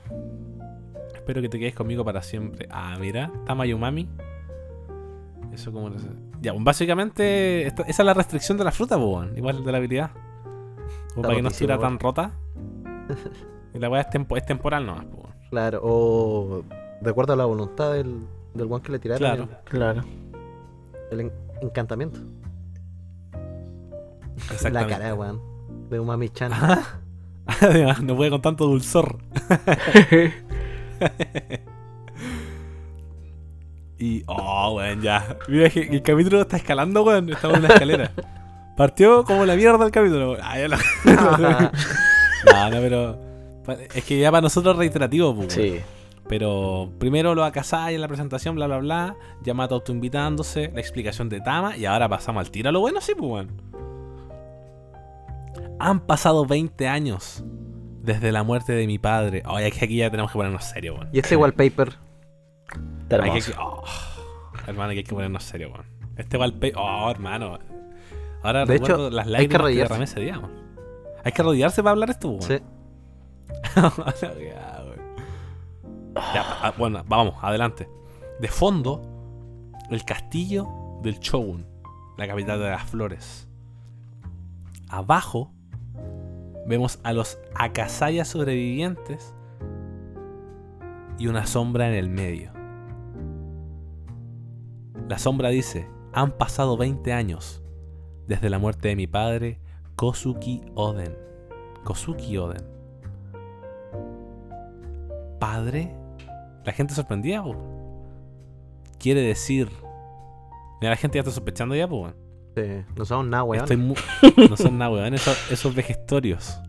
[1.14, 2.68] Espero que te quedes conmigo para siempre.
[2.70, 3.32] Ah, mira.
[3.46, 4.10] Tama y Umami.
[5.54, 5.90] Eso como.
[5.90, 5.96] lo.
[6.42, 7.66] Ya, pues, básicamente.
[7.68, 9.38] esta- esa es la restricción de la fruta, pues, weón.
[9.38, 10.12] Igual de la habilidad.
[11.14, 12.32] Como para que no estuviera tan rota.
[13.74, 15.36] Y la weá es, tempo- es temporal nomás, pues, weón.
[15.50, 16.64] Claro, o
[17.02, 18.22] de acuerdo a la voluntad del,
[18.54, 19.20] del one que le tiraron.
[19.20, 19.50] Claro.
[19.66, 20.04] Claro.
[21.12, 21.32] El, el en-
[21.62, 22.20] encantamiento.
[24.72, 25.40] La cara, weón.
[25.90, 26.52] De Umami Chan.
[27.46, 29.18] Además, no puede con tanto dulzor.
[33.98, 35.38] Y, oh, weón, ya.
[35.48, 37.30] Mira que el capítulo está escalando, weón.
[37.30, 38.12] Estamos en una escalera.
[38.76, 40.36] Partió como la mierda el capítulo.
[40.42, 43.20] Ah, ya lo- no, no, pero.
[43.94, 45.70] Es que ya para nosotros es reiterativo, pues, weón.
[45.78, 45.80] Sí.
[46.28, 49.16] Pero primero lo Akasai en la presentación, bla, bla, bla.
[49.44, 51.78] Yamato autoinvitándose, la explicación de Tama.
[51.78, 53.62] Y ahora pasamos al tiro a lo bueno, sí, pues, weón.
[55.80, 57.44] Han pasado 20 años
[58.02, 59.44] desde la muerte de mi padre.
[59.46, 61.10] Ay, es que aquí ya tenemos que ponernos serio, weón.
[61.12, 61.94] Y este wallpaper.
[63.04, 63.52] Está Hay hermoso.
[63.52, 63.84] que- oh,
[64.68, 65.86] hermano, que hay que ponernos serio, weón.
[66.18, 66.74] Este wallpaper.
[66.78, 67.60] Oh, hermano.
[68.42, 69.84] Ahora De recuerdo hecho, las hay que lágrimas que arrodillarse.
[69.94, 70.52] derramé ese día, weón.
[71.24, 72.42] Hay que arrodillarse para hablar esto, weón.
[72.42, 72.58] Sí.
[76.16, 77.90] Ah, bueno, vamos, adelante.
[78.40, 79.02] De fondo,
[79.90, 80.68] el castillo
[81.02, 81.66] del Shogun,
[82.18, 83.48] la capital de las flores.
[84.90, 85.52] Abajo,
[86.66, 89.34] vemos a los Akasaya sobrevivientes
[91.18, 92.52] y una sombra en el medio.
[95.08, 97.62] La sombra dice, han pasado 20 años
[98.28, 99.60] desde la muerte de mi padre,
[99.96, 101.16] Kosuki Oden.
[101.84, 102.64] Kosuki Oden.
[105.40, 105.96] ¿Padre?
[106.66, 107.56] La gente sorprendía, po.
[109.00, 109.70] Quiere decir...
[110.82, 112.14] Mira, la gente ya está sospechando ya, pues.
[112.56, 112.62] Sí,
[112.98, 113.64] no somos nada, weón.
[113.64, 113.96] Estoy mu-
[114.50, 115.14] no son nada, weón.
[115.14, 116.60] Esos, esos vejestorios.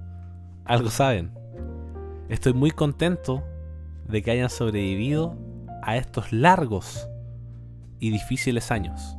[0.64, 1.32] Algo saben.
[2.28, 3.42] Estoy muy contento
[4.08, 5.36] de que hayan sobrevivido
[5.82, 7.08] a estos largos
[8.00, 9.16] y difíciles años.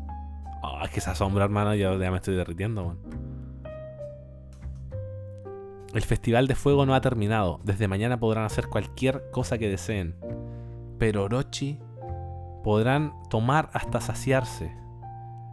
[0.62, 3.00] Oh, es que esa sombra, hermano, yo ya me estoy derritiendo, weón.
[5.94, 7.60] El Festival de Fuego no ha terminado.
[7.64, 10.16] Desde mañana podrán hacer cualquier cosa que deseen.
[10.98, 11.80] Pero Orochi
[12.64, 14.76] podrán tomar hasta saciarse.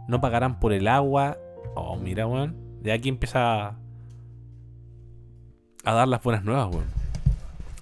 [0.07, 1.37] No pagarán por el agua.
[1.75, 2.55] Oh, mira, weón.
[2.81, 3.79] De aquí empieza a,
[5.83, 6.87] a dar las buenas nuevas, weón.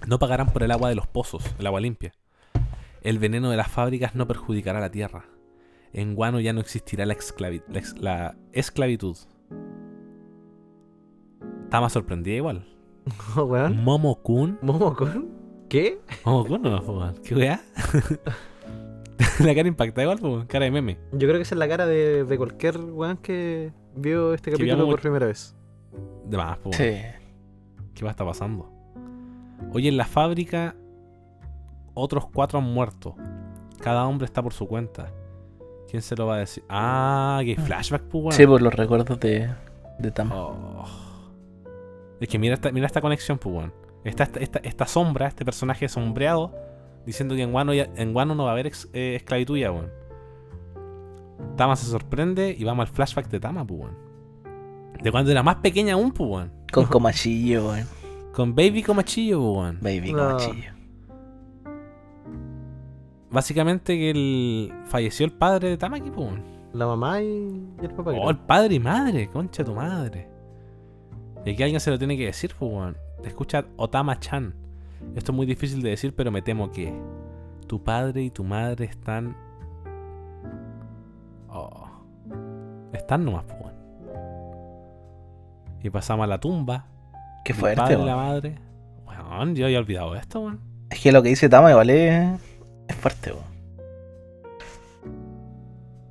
[0.06, 2.12] No pagarán por el agua de los pozos, el agua limpia.
[3.02, 5.24] El veneno de las fábricas no perjudicará a la tierra.
[5.92, 7.50] En Guano ya no existirá la, la
[8.00, 9.16] la esclavitud.
[11.64, 12.66] Estaba sorprendida igual.
[13.36, 13.82] Oh, weón.
[13.82, 14.58] Momo-kun.
[14.62, 15.43] ¿Momo-kun?
[15.74, 15.98] ¿Qué?
[16.22, 16.46] Po.
[17.24, 17.60] ¿Qué weá?
[19.40, 20.46] la cara impactada igual, po, weón.
[20.46, 20.98] cara de meme.
[21.10, 24.86] Yo creo que esa es la cara de, de cualquier weón que vio este capítulo
[24.86, 25.56] por primera vez.
[26.26, 26.76] De más, pues.
[26.76, 27.00] Sí.
[27.92, 28.70] ¿Qué va a estar pasando?
[29.72, 30.76] Oye, en la fábrica,
[31.94, 33.16] otros cuatro han muerto.
[33.80, 35.10] Cada hombre está por su cuenta.
[35.90, 36.62] ¿Quién se lo va a decir?
[36.68, 38.32] Ah, que flashback, pues, weón.
[38.32, 39.50] Sí, por los recuerdos de,
[39.98, 40.36] de Tama.
[40.36, 40.84] Oh.
[42.20, 43.83] Es que mira esta, mira esta conexión, pues, weón.
[44.04, 46.54] Esta, esta, esta, esta sombra, este personaje sombreado,
[47.06, 49.72] diciendo que en Wano, ya- en Wano no va a haber ex- eh, esclavitud ya,
[49.72, 49.90] weón.
[51.56, 53.96] Tama se sorprende y vamos al flashback de Tama, pues, weón.
[55.02, 56.52] De cuando era más pequeña aún, pues, weón.
[56.72, 57.86] Con comachillo, weón.
[58.32, 59.78] Con Baby Comachillo, pues, weón.
[59.80, 60.18] Baby No.
[60.36, 60.72] comachillo.
[63.30, 64.72] Básicamente que el...
[64.86, 66.42] falleció el padre de Tama aquí, pues, weón.
[66.72, 67.26] La mamá y,
[67.80, 68.10] y el papá.
[68.10, 68.30] Oh, creo.
[68.30, 70.28] el padre y madre, concha tu madre.
[71.44, 72.96] Y aquí alguien se lo tiene que decir, pues, weón.
[73.24, 74.54] Escucha Otama-chan.
[75.14, 76.92] Esto es muy difícil de decir, pero me temo que
[77.66, 79.36] tu padre y tu madre están.
[81.48, 81.88] Oh.
[82.92, 83.74] Están nomás, pues.
[85.82, 86.86] Y pasamos a la tumba.
[87.44, 88.06] Qué del fuerte, padre weón.
[88.06, 88.58] la madre.
[89.06, 90.60] Weón, yo había olvidado esto, weón.
[90.90, 92.40] Es que lo que dice Tama igual es,
[92.88, 93.54] es fuerte, weón.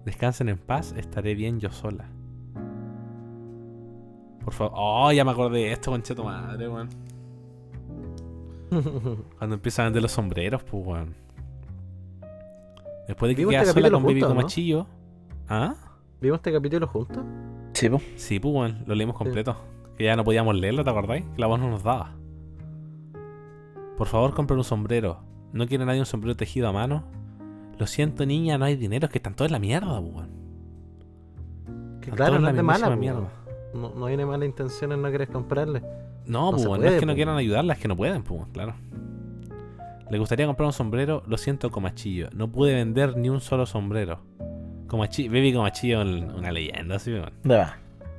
[0.05, 2.05] Descansen en paz, estaré bien yo sola.
[4.43, 4.73] Por favor.
[4.75, 6.89] Oh, ya me acordé de esto, tu madre, weón.
[9.37, 11.15] Cuando empiezan a vender los sombreros, pues, weón.
[13.07, 14.35] Después de que queda este sola con Baby juntos, ¿no?
[14.35, 14.87] Comachillo.
[15.47, 15.75] ¿Ah?
[16.21, 17.23] ¿Vimos este capítulo juntos?
[17.73, 18.01] Sí, po.
[18.15, 18.83] Sí, pues, weón.
[18.85, 19.57] Lo leímos completo.
[19.97, 21.23] Que ya no podíamos leerlo, ¿te acordáis?
[21.35, 22.15] Que la voz no nos daba.
[23.97, 25.19] Por favor, compren un sombrero.
[25.51, 27.03] ¿No quiere nadie un sombrero tejido a mano?
[27.77, 29.05] Lo siento, niña, no hay dinero.
[29.05, 30.43] Es que están todos en la mierda, pues, weón.
[32.01, 32.89] Que claro, no es de mala.
[32.89, 32.95] po.
[32.95, 33.42] mierda.
[33.73, 35.81] No, no viene mala intención en no querer comprarle.
[36.25, 37.15] No, No pues, no es que no pues.
[37.15, 38.75] quieran ayudarla, es que no pueden, pues, claro.
[40.09, 42.29] Le gustaría comprar un sombrero, lo siento, Comachillo.
[42.35, 44.19] No pude vender ni un solo sombrero.
[44.87, 47.31] Comachillo, Baby Comachillo, un- una leyenda, sí, weón.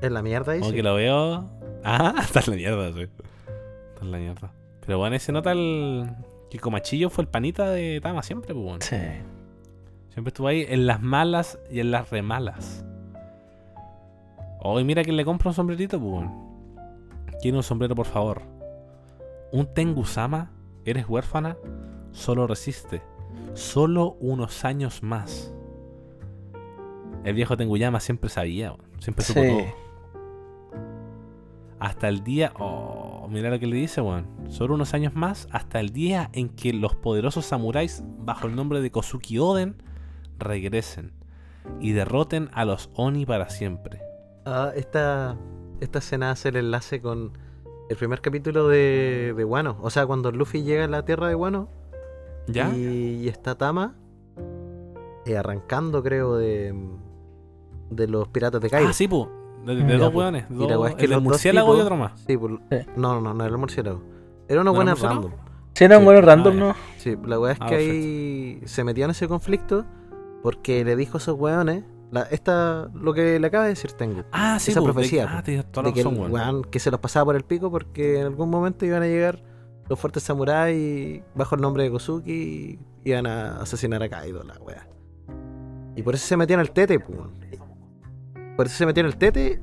[0.00, 0.58] Es la mierda ahí.
[0.58, 0.76] Como sí.
[0.76, 1.48] que lo veo.
[1.84, 3.00] Ah, está en la mierda, sí.
[3.02, 4.52] Está en la mierda.
[4.84, 6.10] Pero bueno, se nota el.
[6.50, 8.84] Que Comachillo fue el panita de Tama siempre, pues.
[8.84, 8.96] Sí.
[10.10, 12.84] Siempre estuvo ahí en las malas y en las remalas.
[14.66, 16.10] Oh, y mira que le compra un sombrerito, pues.
[16.12, 16.32] weón.
[17.40, 18.42] Quiere un sombrero, por favor.
[19.52, 20.50] Un Tengusama,
[20.84, 21.56] eres huérfana,
[22.12, 23.02] solo resiste.
[23.52, 25.54] Solo unos años más.
[27.24, 29.48] El viejo Tenguyama siempre sabía, siempre supo Sí.
[29.48, 29.84] todo.
[31.80, 32.52] Hasta el día.
[32.58, 34.26] Oh, mira lo que le dice, weón.
[34.48, 38.80] Solo unos años más, hasta el día en que los poderosos samuráis, bajo el nombre
[38.80, 39.76] de Kozuki Oden,
[40.38, 41.12] regresen
[41.80, 44.00] y derroten a los Oni para siempre.
[44.46, 45.36] Ah, esta,
[45.80, 47.32] esta escena hace el enlace con
[47.88, 49.76] el primer capítulo de, de Wano.
[49.80, 51.68] O sea, cuando Luffy llega a la tierra de Wano
[52.46, 52.68] ¿Ya?
[52.74, 53.94] y, y está Tama
[55.26, 56.74] eh, arrancando, creo, de,
[57.90, 58.88] de los piratas de Kaido.
[58.90, 59.28] Ah, sí, pues.
[59.64, 60.18] De, de Ya, dos po.
[60.18, 60.44] weones.
[60.50, 62.12] Y la dos- weá es que el los dos murciélago y otro más.
[62.26, 62.76] Sí, Sí.
[62.96, 64.02] no, no, no era el murciélago.
[64.46, 65.32] Era una ¿No buena era random.
[65.72, 66.04] Sí, era un Sí.
[66.04, 66.66] bueno random, Ah, ya.
[66.66, 66.74] ¿no?
[66.98, 69.86] Sí, la weá es Ah, que ahí se metió en ese conflicto
[70.42, 74.22] porque le dijo a esos weones, la, esta, lo que le acaba de decir Tengu,
[74.32, 77.70] Ah, sí, Esa de- profecía, Ah, de que, el se los pasaba por el pico
[77.70, 79.42] porque en algún momento iban a llegar
[79.88, 82.78] los fuertes samuráis bajo el nombre de Kozuki y
[83.10, 84.86] iban a asesinar a Kaido, la weá.
[85.96, 87.18] Y por eso se metió en el tete, pues.
[88.56, 89.60] Por eso se metió en el tete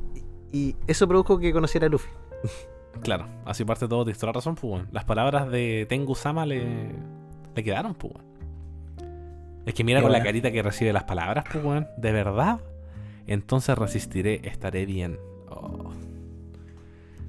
[0.52, 2.10] y eso produjo que conociera a Luffy.
[3.04, 4.84] Claro, así parte todo, tienes toda la razón, pues.
[4.92, 6.92] Las palabras de Tengu Sama le,
[7.56, 8.14] le quedaron, pues.
[9.66, 11.88] Es que mira Qué con la carita que recibe las palabras, pues, weón.
[11.98, 12.60] ¿De verdad?
[13.28, 15.20] Entonces resistiré, estaré bien.
[15.50, 15.92] Oh.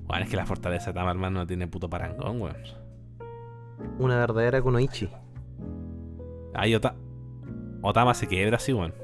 [0.07, 2.57] Bueno, es que la fortaleza de Tama, hermano, no tiene puto parangón, weón.
[3.99, 5.09] Una verdadera Kunoichi.
[6.55, 6.95] Ahí Ota-
[7.83, 8.95] Otama se quiebra así, weón.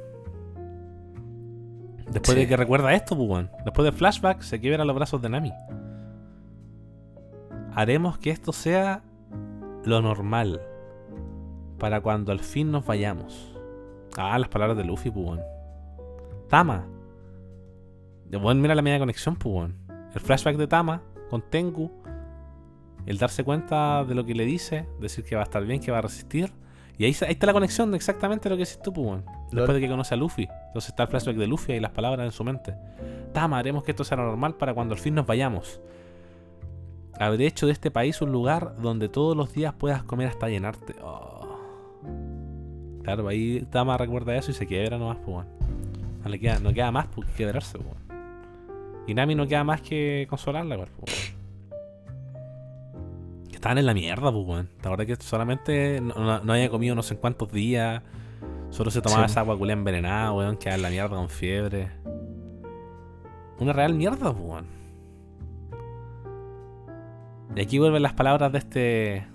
[2.11, 2.41] Después Sí.
[2.41, 3.51] de que recuerda esto, pues, weón.
[3.65, 5.53] Después del flashback, se quiebra los brazos de Nami.
[7.75, 9.03] Haremos que esto sea
[9.85, 10.61] lo normal.
[11.79, 13.55] Para cuando al fin nos vayamos.
[14.17, 15.41] Ah, las palabras de Luffy, pues.
[16.49, 16.87] Tama.
[18.31, 19.71] Bueno, mira la media conexión, pues.
[20.15, 21.91] El flashback de Tama con Tengu.
[23.07, 24.89] El darse cuenta de lo que le dice.
[25.01, 26.53] Decir que va a estar bien, que va a resistir.
[26.99, 29.23] Y ahí, ahí está la conexión de exactamente lo que decís tú, pues.
[29.53, 30.49] Después de que conoce a Luffy.
[30.67, 32.75] Entonces está el flashback de Luffy y las palabras en su mente.
[33.33, 35.81] Tama, haremos que esto sea normal para cuando al fin nos vayamos.
[37.21, 40.95] Habré hecho de este país un lugar donde todos los días puedas comer hasta llenarte.
[41.03, 41.38] Oh.
[43.03, 45.47] Claro, ahí Tama recuerda eso y se quiebra nomás, pues, weón.
[46.23, 47.97] No le queda, no queda más por quebrarse, pues.
[49.07, 51.39] Y Nami no queda más que consolarla, pues, weón.
[53.49, 54.69] Que estaban en la mierda, pues, weón.
[54.83, 58.03] La verdad que solamente no, no- no había comido no sé en cuántos días.
[58.71, 59.31] Solo se tomaba Sí.
[59.33, 60.57] esa agua culé envenenada, weón.
[60.59, 61.89] Quedaba en la mierda con fiebre.
[63.61, 64.67] Una real mierda, pues, weón.
[67.57, 68.79] Y aquí vuelven las palabras de este,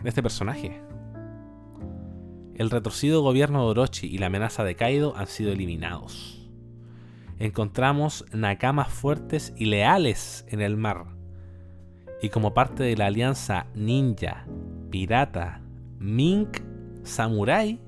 [0.04, 0.80] de este personaje.
[2.56, 6.50] El retorcido gobierno de Orochi y la amenaza de Kaido han sido eliminados.
[7.40, 11.06] Encontramos nakamas fuertes y leales en el mar.
[12.22, 14.46] Y como parte de la alianza ninja,
[14.92, 15.62] pirata,
[16.00, 16.60] mink,
[17.04, 17.82] samurai,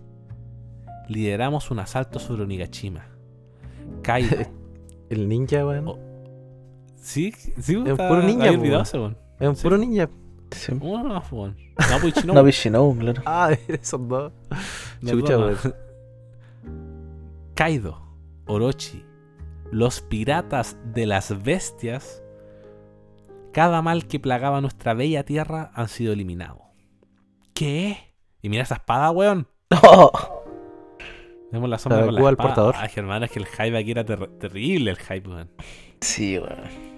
[1.08, 3.06] lideramos un asalto sobre Onigashima.
[4.02, 4.38] Kaido.
[5.10, 5.88] El ninja, weón.
[5.88, 6.00] Oh,
[6.98, 8.48] sí, sí, Es un está- puro ninja.
[8.50, 10.10] Es un puro ninja.
[10.52, 10.74] Sí.
[10.74, 11.58] No, no, weón.
[11.90, 12.34] No, pues Ichinobu.
[12.40, 13.22] No, Bishinobu, claro.
[13.26, 14.32] Ah, esos dos.
[15.02, 15.58] No, Chucha, no, weón.
[15.64, 15.74] no.
[17.56, 18.02] Kaido,
[18.48, 19.06] Orochi,
[19.72, 22.22] los piratas de las bestias,
[23.54, 26.62] cada mal que plagaba nuestra bella tierra han sido eliminados.
[27.54, 28.14] ¿Qué?
[28.42, 29.48] Y mira esa espada, weón.
[31.52, 32.36] Vemos la sombra con la espada.
[32.36, 32.76] portador.
[32.78, 35.50] Ay, hermano, es que el hype aquí era ter- terrible, el hype, weón.
[36.02, 36.96] Sí, weón.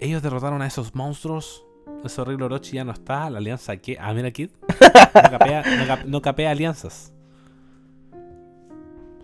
[0.00, 1.63] Ellos derrotaron a esos monstruos.
[2.04, 3.28] Ese horrible Orochi ya no está.
[3.30, 3.96] La alianza que.
[3.98, 4.50] Ah, mira, Kid.
[5.14, 7.12] No capea, no cap- no capea alianzas.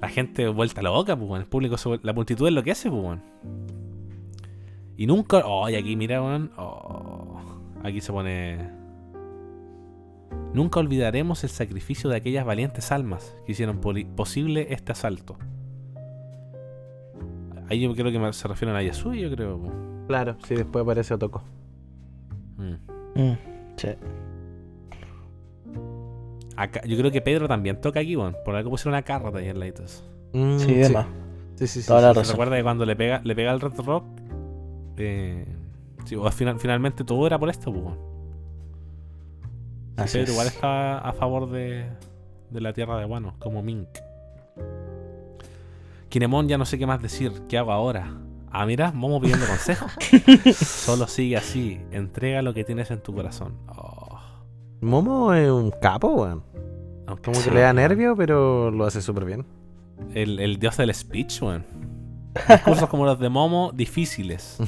[0.00, 1.40] La gente vuelta loca, pues.
[1.42, 3.22] El público, se vuel- la multitud enloquece, pues, weón.
[4.96, 5.42] Y nunca.
[5.44, 6.52] Oh, y aquí, mira, weón.
[6.56, 7.38] Oh,
[7.82, 8.70] aquí se pone.
[10.54, 15.36] Nunca olvidaremos el sacrificio de aquellas valientes almas que hicieron posible este asalto.
[17.68, 19.58] Ahí yo creo que se refieren a Yasui, yo creo.
[19.58, 19.72] pues.
[20.08, 21.42] Claro, sí, después aparece Otoko.
[22.60, 23.20] Mm.
[23.20, 23.38] Mm,
[23.76, 23.88] sí.
[26.56, 28.36] Acá, yo creo que Pedro también toca aquí, weón.
[28.44, 30.04] Por algo pusieron una carrota ahí en Laitos.
[30.32, 31.06] Mm, Sí, de más.
[31.56, 31.88] Sí, sí, sí.
[31.88, 32.18] Toda sí, la sí.
[32.20, 32.32] razón.
[32.34, 34.04] Recuerda que cuando le pega, le pega el Red Rock.
[34.98, 35.46] Eh,
[36.04, 37.94] sí, o al final, finalmente todo era por esto, pues.
[39.96, 40.30] Sí, Así Pedro es.
[40.32, 41.86] igual estaba a favor de,
[42.50, 43.88] de la tierra de Wano, como Mink.
[46.08, 47.32] Kinemon ya no sé qué más decir.
[47.48, 48.12] ¿Qué hago ahora?
[48.50, 49.86] Ah, mira, Momo pidiendo consejo.
[50.54, 51.80] Solo sigue así.
[51.92, 53.54] Entrega lo que tienes en tu corazón.
[53.68, 54.18] Oh,
[54.80, 56.42] Momo es un capo, weón.
[57.06, 59.46] aunque Como que le da nervio, pero lo hace súper bien.
[60.14, 61.64] El, el dios del speech, weón.
[62.48, 64.58] Discursos como los de Momo, difíciles.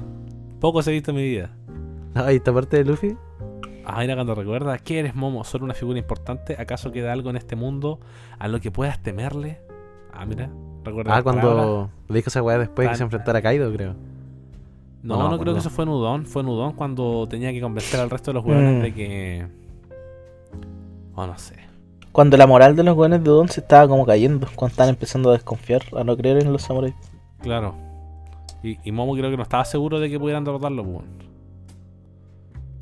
[0.60, 1.50] Pocos he visto en mi vida.
[2.14, 3.16] Ahí esta parte de Luffy.
[3.84, 5.42] Ah, mira, cuando recuerda, ¿qué eres Momo?
[5.44, 6.56] ¿Solo una figura importante?
[6.58, 7.98] ¿Acaso queda algo en este mundo
[8.38, 9.60] a lo que puedas temerle?
[10.12, 10.50] Ah, mira,
[10.84, 11.16] recuerda.
[11.16, 13.94] Ah, cuando le dijo esa weá después que se enfrentara a Kaido, creo.
[15.02, 15.52] No, No, no, no, creo no.
[15.54, 16.26] que eso fue Nudón.
[16.26, 18.82] Fue Nudón cuando tenía que convencer al resto de los jugadores Mm.
[18.82, 19.46] de que.
[21.14, 21.56] Oh, no sé.
[22.12, 25.30] Cuando la moral de los weones de Udon se estaba como cayendo, cuando estaban empezando
[25.30, 26.94] a desconfiar, a no creer en los samuráis.
[27.40, 27.74] Claro.
[28.62, 31.04] Y, y Momo creo que no estaba seguro de que pudieran derrotarlo, pues.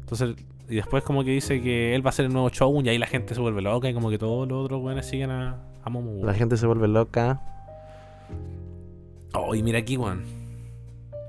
[0.01, 0.35] Entonces,
[0.69, 2.99] y después como que dice que él va a ser el nuevo Shogun y ahí
[2.99, 5.91] la gente se vuelve loca y como que todos los otros weones siguen a, a
[5.91, 6.25] Momo.
[6.25, 7.41] La gente se vuelve loca.
[9.33, 10.25] Oh, y mira aquí, weón.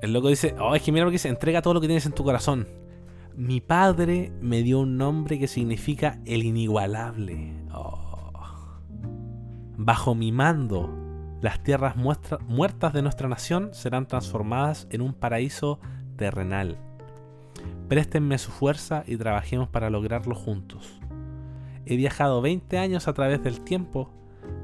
[0.02, 2.06] El loco dice, oh, es que mira lo que dice, entrega todo lo que tienes
[2.06, 2.66] en tu corazón.
[3.36, 7.54] Mi padre me dio un nombre que significa el inigualable.
[7.72, 8.22] Oh.
[9.76, 10.90] Bajo mi mando,
[11.40, 15.78] las tierras muertas de nuestra nación serán transformadas en un paraíso
[16.16, 16.78] terrenal.
[17.88, 21.00] Préstenme su fuerza y trabajemos para lograrlo juntos.
[21.84, 24.10] He viajado 20 años a través del tiempo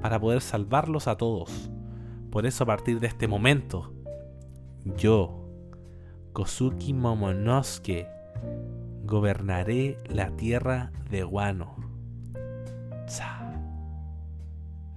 [0.00, 1.70] para poder salvarlos a todos.
[2.38, 3.92] Por eso a partir de este momento,
[4.96, 5.44] yo,
[6.32, 8.06] Kosuki Momonosuke,
[9.02, 11.74] gobernaré la tierra de Wano.
[13.06, 13.60] Tsa.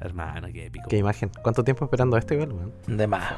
[0.01, 0.87] Hermano, qué épico.
[0.87, 1.31] Qué imagen.
[1.41, 2.73] ¿Cuánto tiempo esperando a este igual, weón?
[2.85, 3.33] De más.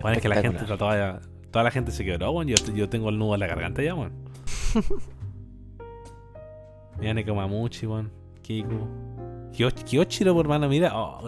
[0.00, 1.18] Bueno, es que la gente trataba
[1.50, 2.46] Toda la gente se quebró, weón.
[2.46, 4.12] Yo, yo tengo el nudo en la garganta ya, weón.
[7.00, 8.12] Mira Nekomamuchi, weón.
[8.42, 9.25] Kiku.
[9.56, 10.92] Kyo- Kyochiro, por hermano, mira.
[10.94, 11.20] Oh.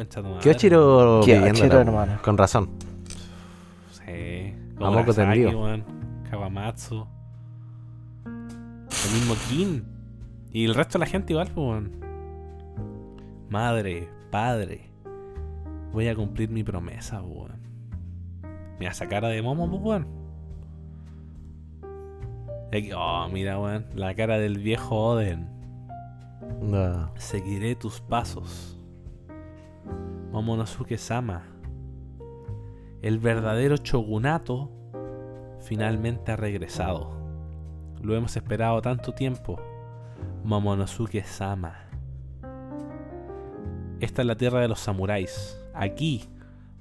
[1.20, 2.18] Kyochiro hermano.
[2.22, 2.68] Con razón.
[3.90, 4.54] Sí.
[4.80, 5.50] A moco tendido.
[6.30, 7.06] Kawamatsu.
[8.26, 9.84] El mismo Kin.
[10.52, 11.90] Y el resto de la gente igual, pues, weón.
[13.48, 14.90] Madre, padre.
[15.92, 17.52] Voy a cumplir mi promesa, pues, weón.
[18.78, 20.04] Mira esa cara de momo, pues,
[22.94, 23.86] Oh, mira, weón.
[23.94, 25.48] La cara del viejo Oden.
[26.60, 27.12] No.
[27.16, 28.78] Seguiré tus pasos.
[30.32, 31.44] Momonosuke Sama.
[33.00, 34.70] El verdadero shogunato
[35.60, 37.16] finalmente ha regresado.
[38.02, 39.60] Lo hemos esperado tanto tiempo.
[40.44, 41.88] Momonosuke Sama.
[44.00, 45.58] Esta es la tierra de los samuráis.
[45.74, 46.28] Aquí,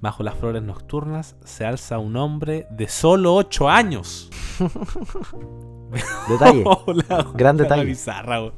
[0.02, 4.30] bajo las flores nocturnas, se alza un hombre de solo 8 años.
[6.30, 6.64] Detalle.
[6.66, 7.86] Oh, la- Gran la detalle.
[7.86, 8.54] bizarra, weón.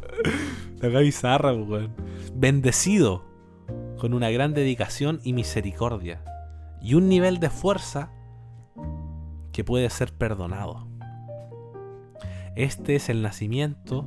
[0.82, 1.94] La bizarra, weón.
[2.34, 3.24] Bendecido
[4.00, 6.24] con una gran dedicación y misericordia.
[6.82, 8.12] Y un nivel de fuerza
[9.52, 10.88] que puede ser perdonado.
[12.56, 14.06] Este es el nacimiento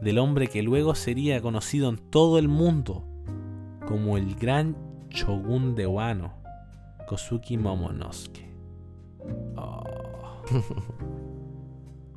[0.00, 3.04] del hombre que luego sería conocido en todo el mundo
[3.86, 4.76] como el gran
[5.10, 6.32] shogun de Wano,
[7.06, 8.46] Kosuke Momonosuke.
[9.56, 9.82] Oh.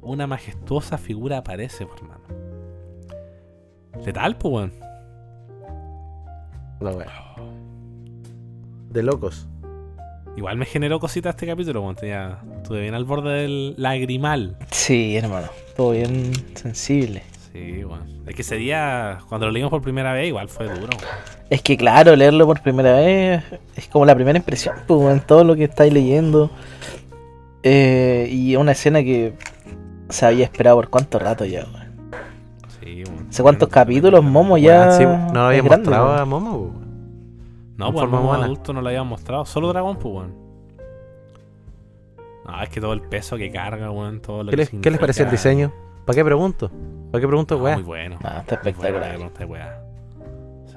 [0.05, 2.23] Una majestuosa figura aparece, por hermano.
[4.05, 4.73] Letal, pues, weón.
[6.79, 7.11] La wea.
[8.91, 9.47] De locos.
[10.37, 11.95] Igual me generó cositas este capítulo, weón.
[11.95, 14.57] Tenía- Estuve bien al borde del lagrimal.
[14.71, 15.47] Sí, hermano.
[15.75, 17.23] Todo bien sensible.
[17.51, 18.21] Sí, weón.
[18.27, 20.89] Es que ese día, cuando lo leímos por primera vez, igual fue duro.
[20.97, 21.15] weón.
[21.49, 23.43] Es que claro, leerlo por primera vez
[23.75, 26.51] es como la primera impresión, pues, en todo lo que estáis leyendo.
[27.63, 29.33] Eh, y una escena que
[30.09, 32.11] se había esperado por cuánto rato ya, weón.
[32.81, 33.27] Sí, weón.
[33.29, 34.91] ¿Hace cuántos capítulos Momo ya?
[34.91, 36.85] Sí, no lo había grande, mostrado a Momo, weón.
[37.77, 38.45] No, pues como humana.
[38.45, 39.45] adulto no lo habían mostrado.
[39.45, 40.33] Solo Dragón, pues, weón.
[42.45, 44.19] No, es que todo el peso que carga, weón.
[44.21, 45.71] Todo lo ¿Qué que les, ¿Qué les pareció el diseño?
[46.05, 46.69] ¿Para qué pregunto?
[47.11, 47.75] ¿Para qué pregunto, Ah, weá?
[47.75, 48.17] Muy bueno.
[48.23, 49.49] Ah, está Muy bueno, espectacular.
[49.49, 49.81] weá.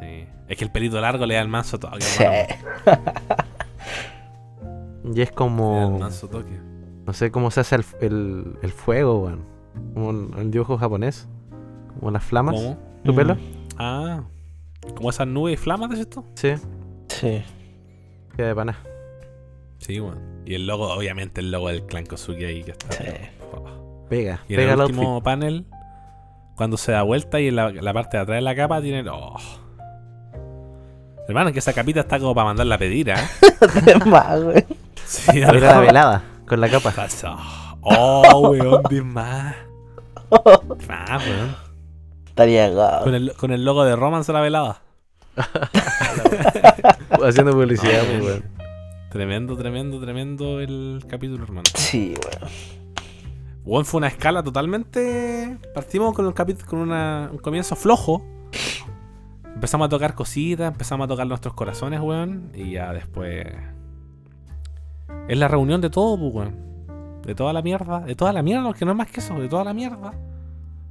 [0.00, 0.26] Sí.
[0.48, 2.00] Es que el pelito largo le da el manso toque.
[2.00, 2.24] Sí.
[5.04, 5.98] Y es Le da el como.
[5.98, 6.58] manso toque.
[7.08, 9.40] No sé cómo se hace el, el, el fuego, weón.
[9.94, 11.26] Como en el dibujo japonés.
[11.98, 12.54] Como las flamas.
[12.54, 12.76] ¿Cómo?
[13.02, 13.34] ¿Tu pelo?
[13.36, 13.38] Mm,
[13.78, 14.20] Ah.
[14.94, 16.22] Como esas nubes y flamas, ¿es esto?
[16.34, 16.52] Sí,
[17.08, 17.42] Sí.
[18.36, 18.76] queda de pana.
[19.78, 20.18] Sí, weón.
[20.44, 22.92] Y el logo, obviamente, el logo del clan Kosuke ahí que está.
[22.92, 23.04] Sí.
[23.54, 24.04] Oh.
[24.10, 25.24] Pega, Y en pega el último outfit.
[25.24, 25.64] panel,
[26.56, 29.08] cuando se da vuelta y en la, la parte de atrás de la capa tiene.
[29.08, 29.34] Oh.
[31.26, 33.10] Hermano, que esa capita está como para mandarla a pedir,
[34.06, 34.64] weón.
[35.06, 36.90] Sí, la velada con la capa.
[36.90, 37.36] Pasa.
[37.80, 39.54] Oh, weón, de más.
[40.88, 41.56] Ah, weón.
[42.26, 43.04] Estaría guau.
[43.04, 44.82] Con el, con el logo de Romance a la velada.
[47.24, 48.22] Haciendo publicidad, bien.
[48.22, 48.44] weón.
[49.10, 51.68] Tremendo, tremendo, tremendo el capítulo, hermano.
[51.74, 52.52] Sí, weón.
[53.64, 55.56] Weón, fue una escala totalmente.
[55.74, 58.22] Partimos con un capítulo con una- un comienzo flojo.
[59.54, 62.50] Empezamos a tocar cositas, empezamos a tocar nuestros corazones, weón.
[62.54, 63.46] Y ya después.
[65.28, 67.22] Es la reunión de todo, pues, weón.
[67.22, 68.00] De toda la mierda.
[68.00, 70.14] De toda la mierda, que no es más que eso, de toda la mierda.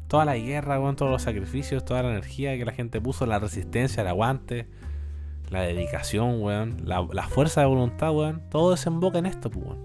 [0.07, 3.39] Toda la guerra, weón, todos los sacrificios, toda la energía que la gente puso, la
[3.39, 4.69] resistencia, el aguante,
[5.49, 8.43] la dedicación, weón, la, fuerza de voluntad, weón.
[8.51, 9.79] Todo desemboca en esto, pues, weón.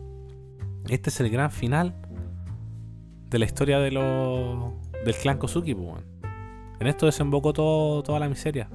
[0.88, 1.94] Este es el gran final
[3.30, 4.74] de la historia de los
[5.06, 6.04] del clan Kosuki, pues, weón.
[6.78, 8.68] En esto desembocó todo, toda la miseria.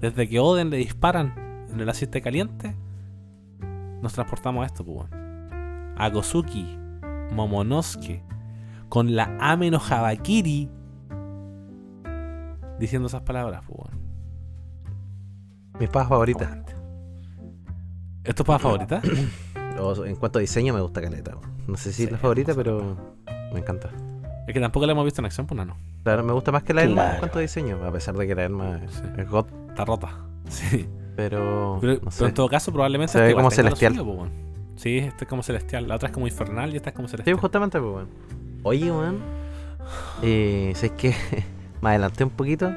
[0.00, 2.76] Desde que Oden le disparan en el aceite caliente,
[4.00, 5.23] nos transportamos a esto, pues, weón.
[5.96, 6.78] A Kosuki,
[7.32, 8.22] Momonosuke,
[8.88, 10.70] con la Ame no Habakiri,
[12.78, 14.04] diciendo esas palabras, pues, weón.
[15.78, 16.44] Mi espada favorita.
[16.46, 16.74] Aguante.
[18.24, 19.00] ¿Es tu espada favorita?
[19.76, 21.34] O, en cuanto a diseño, me gusta Caleta.
[21.36, 21.50] weón.
[21.66, 22.96] No sé si es la favorita, pero
[23.52, 23.90] me encanta.
[24.46, 25.76] Es que tampoco la hemos visto en acción, pues, no.
[26.04, 27.18] Claro, me gusta más que la Elma en Claro.
[27.18, 29.02] cuanto a diseño, a pesar de que la Elma es, Sí.
[29.16, 30.10] es God, Está rota.
[30.48, 30.88] Sí.
[31.16, 33.94] pero, Pero, no en todo caso, probablemente Se ve como celestial.
[33.94, 34.30] suyo, pues, weón.
[34.76, 35.86] Sí, este es como celestial.
[35.88, 37.36] La otra es como infernal y esta es como Sí, celestial.
[37.38, 38.08] justamente, pues, weón.
[38.62, 39.18] Oye, weón.
[40.22, 41.14] Eh, sé que
[41.82, 42.70] me adelanté un poquito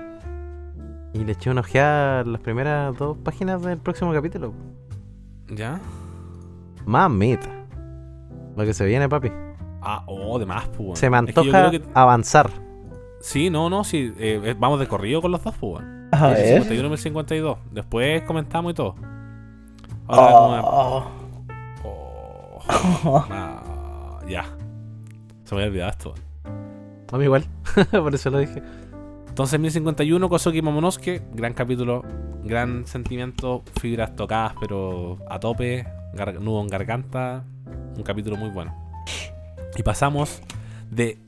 [1.14, 4.54] y le eché una ojeada a las primeras dos páginas del próximo capítulo.
[5.50, 5.80] ¿Ya?
[6.86, 7.50] Mamita.
[8.56, 9.32] Lo que se viene, papi.
[9.82, 10.96] Ah, oh, de más, pues, weón.
[10.98, 12.50] Se me Es que yo antoja que- avanzar.
[13.22, 14.14] Sí, no, no, sí.
[14.20, 15.98] eh, eh, vamos de corrido con los dos, pues, weón.
[16.12, 16.48] A El ver.
[16.64, 17.58] 51 y el 52.
[17.72, 18.96] Después comentamos y todo.
[20.08, 21.04] Ahora Oh,
[24.28, 24.44] Ya.
[25.46, 26.14] Se me había olvidado esto.
[27.12, 27.46] A mí igual.
[27.92, 28.62] Por eso lo dije.
[29.30, 32.04] Entonces, 1051, Kosuki Momonosuke, gran capítulo,
[32.44, 35.86] gran sentimiento, fibras tocadas, pero a tope,
[36.42, 37.46] nudo en garganta,
[37.96, 38.76] un capítulo muy bueno.
[39.78, 40.42] Y pasamos
[40.90, 41.20] de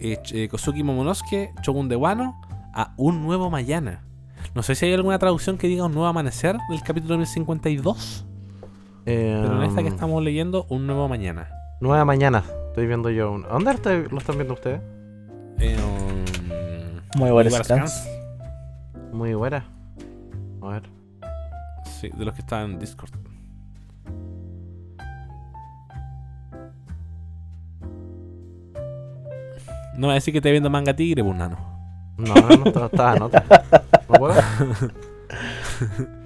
[0.00, 2.40] eh, eh, Kosuki Momonosuke, Shogun de Wano,
[2.74, 4.02] a Un Nuevo Mañana.
[4.54, 8.24] No sé si hay alguna traducción que diga Un Nuevo Amanecer del capítulo 1052,
[9.04, 11.48] pero en esta que Em, estamos leyendo, Un Nuevo Mañana.
[11.80, 12.44] Nueva mañana.
[12.68, 13.32] Estoy viendo yo.
[13.32, 14.80] un- ¿Dónde está- lo están viendo ustedes?
[15.58, 17.66] Eh, um, Muy Ibarra scans.
[17.92, 18.08] Scans.
[19.12, 19.64] Muy buena.
[20.62, 20.82] A ver.
[21.84, 23.10] Sí, de los que están en Discord.
[29.96, 31.58] No a decir que te viendo manga tigre, pues nano.
[32.16, 33.44] No, no, no, estaba- estaba en otra.
[34.08, 34.34] ¿No puedo?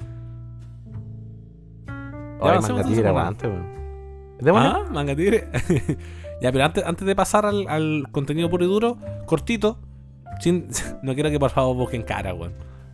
[2.45, 4.57] Ay, avancemos manga tigre, aguante, weón.
[4.57, 5.49] Ah, manga tigre.
[6.43, 9.79] ya, pero antes, antes de pasar al, al contenido puro y duro, cortito,
[10.41, 10.69] sin,
[11.03, 12.53] no quiero que por favor busquen cara, weón.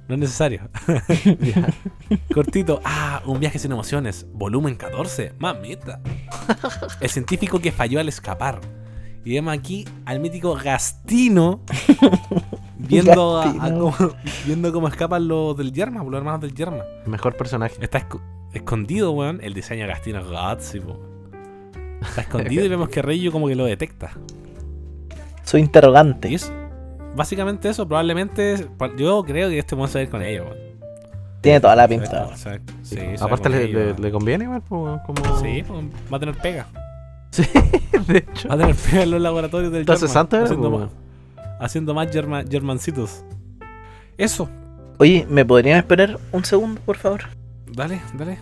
[0.09, 0.63] No es necesario.
[2.35, 2.81] Cortito.
[2.85, 4.27] Ah, un viaje sin emociones.
[4.33, 5.35] Volumen 14.
[5.39, 6.01] Mamita.
[7.01, 8.61] El científico que falló al escapar.
[9.25, 11.61] Y vemos aquí al mítico Gastino
[12.77, 13.93] viendo, a- a Gastino.
[13.97, 14.13] cómo,
[14.47, 16.83] viendo cómo escapan los del Yerma, los hermanos del Yerma.
[17.07, 17.75] Mejor personaje.
[17.81, 17.99] Está
[18.53, 19.41] escondido, weón.
[19.43, 20.23] El diseño de Gastino
[20.81, 20.99] po.
[22.03, 24.13] Está escondido y vemos que Reyu como que lo detecta.
[25.45, 26.35] Soy Y interrogante.
[26.35, 26.53] es
[27.17, 27.87] básicamente eso.
[27.87, 30.71] Probablemente, yo creo que este va a ir con ellos, weón.
[31.41, 32.37] Tiene toda la Se pinta.
[32.37, 34.03] se va- sí, se Aparte le, ellos, le- weón.
[34.03, 35.01] le conviene igual, como...
[35.41, 35.65] Sí,
[36.13, 36.67] va a tener pega.
[37.31, 37.45] Sí,
[38.09, 38.49] de hecho.
[38.49, 40.91] Va a tener pega en los laboratorios del Está German, cesante ahora, haciendo, más,
[41.61, 43.25] haciendo más germa- germancitos.
[44.19, 44.49] Eso,
[44.99, 47.21] Oye, ¿me podrían esperar un segundo, por favor?
[47.75, 48.39] Dale, dale.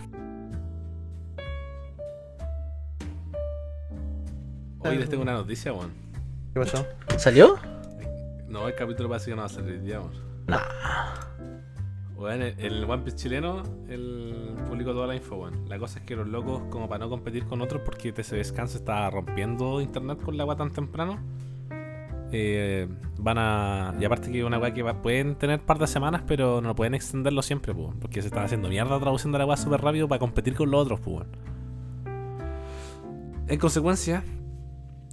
[4.79, 5.91] Hoy les tengo una noticia, weón.
[6.53, 6.85] ¿Qué pasó?
[7.17, 7.57] ¿Salió?
[8.47, 10.11] No, el capítulo parece que no va a salir weón.
[10.47, 10.59] Nah.
[12.15, 15.67] Weón, el, el One Piece chileno, el publicó toda la info, weón.
[15.69, 18.77] La cosa es que los locos, como para no competir con otros, porque TC Descanso
[18.77, 21.19] está rompiendo internet con la agua tan temprano,
[22.31, 23.93] eh, van a.
[23.99, 26.75] Y aparte que es una weá que va- pueden tener par de semanas, pero no
[26.75, 30.19] pueden extenderlo siempre, pues, porque se están haciendo mierda traduciendo la weá súper rápido para
[30.19, 31.25] competir con los otros, pues.
[33.47, 34.23] En consecuencia,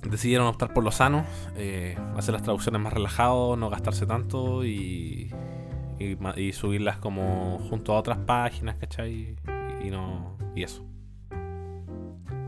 [0.03, 1.25] decidieron optar por lo sano,
[1.57, 5.33] eh, hacer las traducciones más relajado, no gastarse tanto y,
[5.99, 9.37] y, y subirlas como junto a otras páginas, ¿cachai?
[9.83, 10.85] Y, no y eso.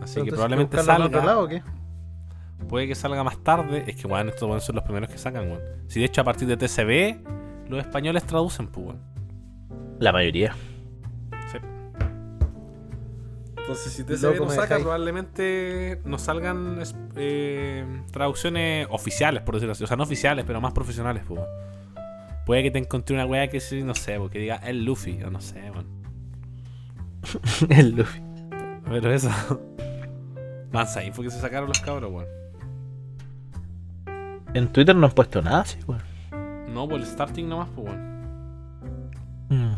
[0.02, 1.06] Así que probablemente salga.
[1.06, 1.62] otro lado o qué?
[2.66, 3.84] Puede que salga más tarde.
[3.86, 5.60] Es que, weón, estos van a ser los primeros que sacan, weón.
[5.86, 9.00] Si de hecho a partir de TCB, los españoles traducen, pues, weón.
[9.98, 10.54] La mayoría.
[11.50, 11.58] Sí.
[13.58, 14.82] Entonces, si TCB Loco, no saca, dejáis.
[14.82, 16.82] probablemente nos salgan
[17.16, 19.84] eh, traducciones oficiales, por decirlo así.
[19.84, 21.40] O sea, no oficiales, pero más profesionales, pues.
[21.40, 21.50] weón.
[22.44, 25.30] Puede que te encontré una weá que sí, no sé, porque diga el Luffy, o
[25.30, 25.86] no sé, weón.
[27.68, 28.22] El Luffy.
[28.84, 29.30] Pero eso.
[30.72, 32.37] Mansa info que se sacaron los cabros, weón.
[34.58, 36.02] En Twitter no han puesto nada, sí, weón.
[36.74, 39.10] No, por el starting nomás, pues, weón.
[39.50, 39.76] Mm.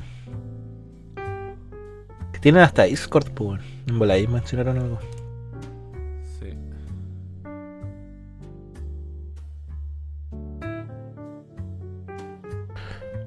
[2.32, 3.60] Que tienen hasta Discord, pues, weón.
[3.86, 4.98] En bola ahí mencionaron algo.
[6.38, 6.54] Sí.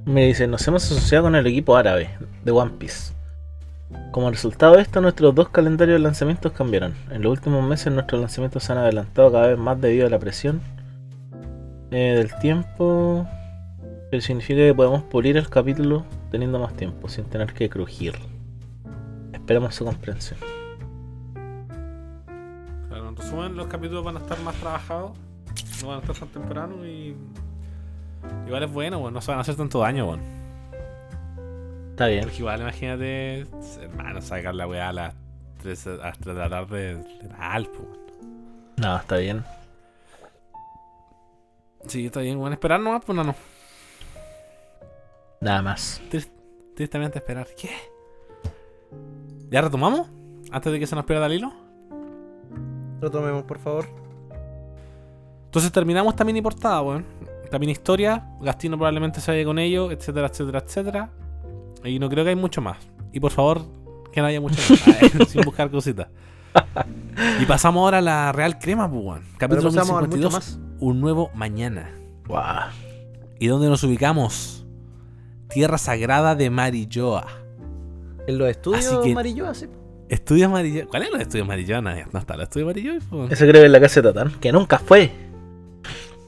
[0.06, 2.10] Me dicen, nos hemos asociado con el equipo árabe
[2.44, 3.14] de One Piece.
[4.12, 6.96] Como resultado de esto, nuestros dos calendarios de lanzamientos cambiaron.
[7.12, 10.18] En los últimos meses nuestros lanzamientos se han adelantado cada vez más debido a la
[10.18, 10.60] presión
[11.94, 13.28] eh, del tiempo.
[14.12, 18.14] Que significa que podemos pulir el capítulo teniendo más tiempo, sin tener que crujir.
[19.32, 20.40] Esperamos su comprensión.
[22.90, 25.12] Claro, en resumen, los capítulos van a estar más trabajados.
[25.82, 27.16] No van a estar tan temprano y.
[28.48, 29.14] Igual es bueno, weón.
[29.14, 30.22] No se van a hacer tanto daño, weón.
[31.92, 32.24] Está bien.
[32.24, 33.46] Porque igual, imagínate,
[33.82, 35.16] hermano, sacar la weá a las
[35.62, 37.04] 3, a las 3 de la tarde.
[37.22, 37.88] Letal, po.
[38.78, 39.44] No, está bien.
[41.88, 42.54] Sí, está bien, weón.
[42.54, 43.36] Esperar nomás, pues no, no.
[45.42, 46.02] Nada más.
[46.76, 47.48] Tristemente esperar.
[47.58, 47.70] ¿Qué?
[49.50, 50.08] ¿Ya retomamos?
[50.52, 51.54] Antes de que se nos pierda el hilo.
[53.02, 53.86] Lo tomemos, por favor.
[55.46, 57.06] Entonces terminamos esta mini portada, weón.
[57.44, 58.26] Esta mini historia.
[58.42, 61.10] Gastino probablemente se vaya con ellos, etcétera, etcétera, etcétera.
[61.84, 62.78] Y no creo que hay mucho más.
[63.12, 63.62] Y por favor,
[64.12, 65.28] que no haya mucho más.
[65.30, 66.08] sin buscar cositas.
[67.42, 69.24] Y pasamos ahora a la Real Crema, pues, weón.
[69.38, 70.32] Capítulo pasamos al 52.
[70.32, 70.63] mucho más.
[70.84, 71.90] Un nuevo mañana.
[72.28, 72.70] Guau.
[73.40, 74.66] ¿Y dónde nos ubicamos?
[75.50, 77.26] Tierra Sagrada de Marilloa.
[78.28, 79.68] En los estudios Así que- amarillos, así.
[80.10, 80.88] Estudios Marilloa.
[80.88, 81.82] ¿Cuál es los estudios Marilloa?
[81.82, 82.98] No, no está los estudios Marilloa.
[82.98, 85.10] Eso creo que es la casa de Tatán, que nunca fue.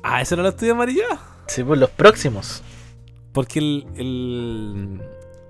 [0.03, 1.19] Ah, ¿ese era los estudios Marilloa?
[1.47, 2.63] Sí, pues los próximos.
[3.33, 5.01] Porque el, el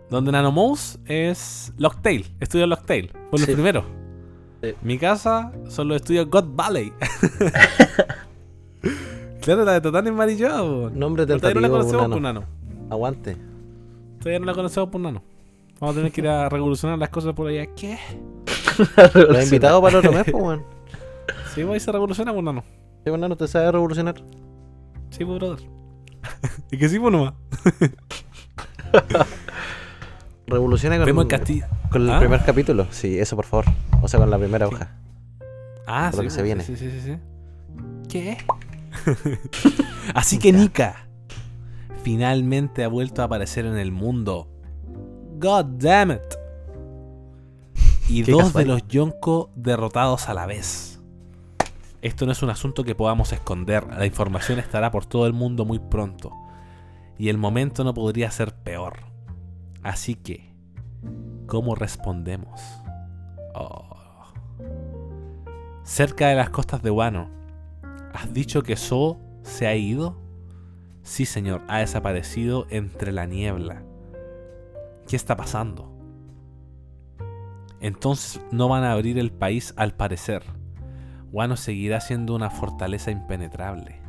[0.09, 3.53] donde Nanomous es Locktail, estudio Locktail, fue los Sí.
[3.53, 3.85] primeros.
[4.63, 4.73] Sí.
[4.81, 6.91] Mi casa son los estudios God Valley.
[9.45, 10.57] claro, la de Tatán es Marilloa.
[10.57, 10.89] po.
[10.93, 12.43] Nombre todavía no la conocemos por Nano.
[12.89, 13.37] Aguante.
[14.19, 15.21] Todavía no la conocemos por Nano.
[15.79, 17.67] Vamos a tener que ir a revolucionar las cosas por allá.
[17.75, 17.97] ¿Qué?
[19.13, 20.63] Lo he invitado para otro mes, pues, weón.
[21.53, 22.63] Sí, pues se revoluciona por Nano.
[23.03, 24.15] Sí, pues, Nano, ¿te sabe revolucionar?
[25.11, 25.67] Sí, pues, brother.
[26.71, 27.33] y que sí, pues nomás.
[30.47, 31.25] Revoluciona con, Vemos
[31.89, 32.19] con el ¿Ah?
[32.19, 32.87] primer capítulo.
[32.91, 33.65] Sí, eso, por favor.
[34.01, 34.95] O sea, con la primera hoja.
[35.87, 36.63] Ah, lo sí, que se viene.
[36.63, 37.17] Sí, sí, sí, sí.
[38.09, 38.37] ¿Qué?
[40.13, 41.07] Así que Nika
[42.03, 44.47] finalmente ha vuelto a aparecer en el mundo.
[45.39, 46.21] God damn it.
[48.07, 48.63] Y dos casual.
[48.63, 51.01] de los Yonko derrotados a la vez.
[52.01, 53.87] Esto no es un asunto que podamos esconder.
[53.87, 56.31] La información estará por todo el mundo muy pronto.
[57.17, 58.99] Y el momento no podría ser peor.
[59.81, 60.53] Así que,
[61.47, 62.61] ¿cómo respondemos?
[63.55, 63.97] Oh.
[65.83, 67.29] Cerca de las costas de Wano,
[68.15, 70.15] ¿Has dicho que So se ha ido?
[71.03, 73.83] Sí, señor, ha desaparecido entre la niebla.
[75.05, 75.91] ¿Qué está pasando?
[77.81, 80.43] Entonces no van a abrir el país al parecer.
[81.33, 83.99] Wano seguirá siendo una fortaleza impenetrable.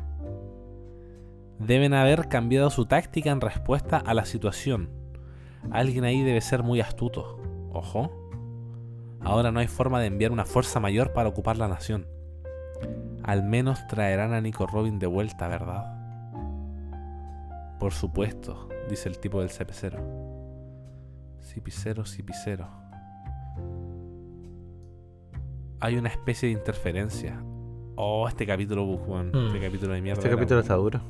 [1.59, 4.89] Deben haber cambiado su táctica en respuesta a la situación.
[5.69, 7.41] Alguien ahí debe ser muy astuto.
[7.73, 8.09] Ojo.
[9.19, 12.07] Ahora no hay forma de enviar una fuerza mayor para ocupar la nación.
[13.27, 15.93] Al menos traerán a Nico Robin de vuelta, ¿verdad?
[17.77, 19.99] Por supuesto, dice el tipo del CP0.
[21.41, 22.67] CP0, CP0.
[25.81, 27.37] Hay una especie de interferencia.
[27.97, 29.31] Oh, este capítulo, weón.
[29.31, 29.47] Mm.
[29.47, 30.21] Este capítulo de mierda.
[30.21, 31.01] Este capítulo está duro.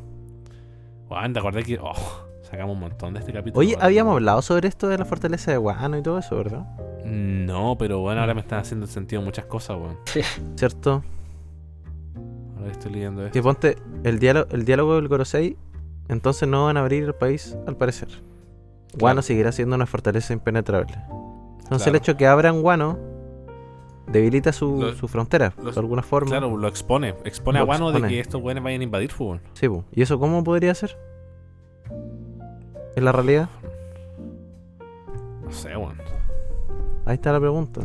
[1.10, 1.78] Weón, te acordé que.
[1.80, 1.94] Oh,
[2.42, 3.60] sacamos un montón de este capítulo.
[3.60, 6.66] Oye, habíamos hablado sobre esto de la fortaleza de Guano y todo eso, ¿verdad?
[7.06, 9.98] No, pero bueno, ahora me están haciendo sentido muchas cosas, weón.
[10.56, 11.04] ¿Cierto?
[12.72, 13.34] Estoy leyendo esto.
[13.34, 15.58] Que ponte el diálogo, el diálogo del Gorosei,
[16.10, 18.08] entonces no van a abrir el país, al parecer.
[18.98, 20.94] Guano seguirá siendo una fortaleza impenetrable.
[21.64, 21.98] Entonces el Claro.
[21.98, 22.98] hecho que abran Guano
[24.08, 26.30] debilita su, Lo- su frontera, los- de alguna forma.
[26.30, 27.14] Claro, lo expone.
[27.26, 29.42] Expone Lo a Wano de que estos weones vayan a invadir fútbol.
[29.54, 29.84] Sí, po.
[29.92, 30.98] ¿y eso cómo podría ser?
[32.96, 33.50] ¿En la realidad?
[35.44, 35.98] No sé, weón.
[37.06, 37.82] Ahí está la pregunta.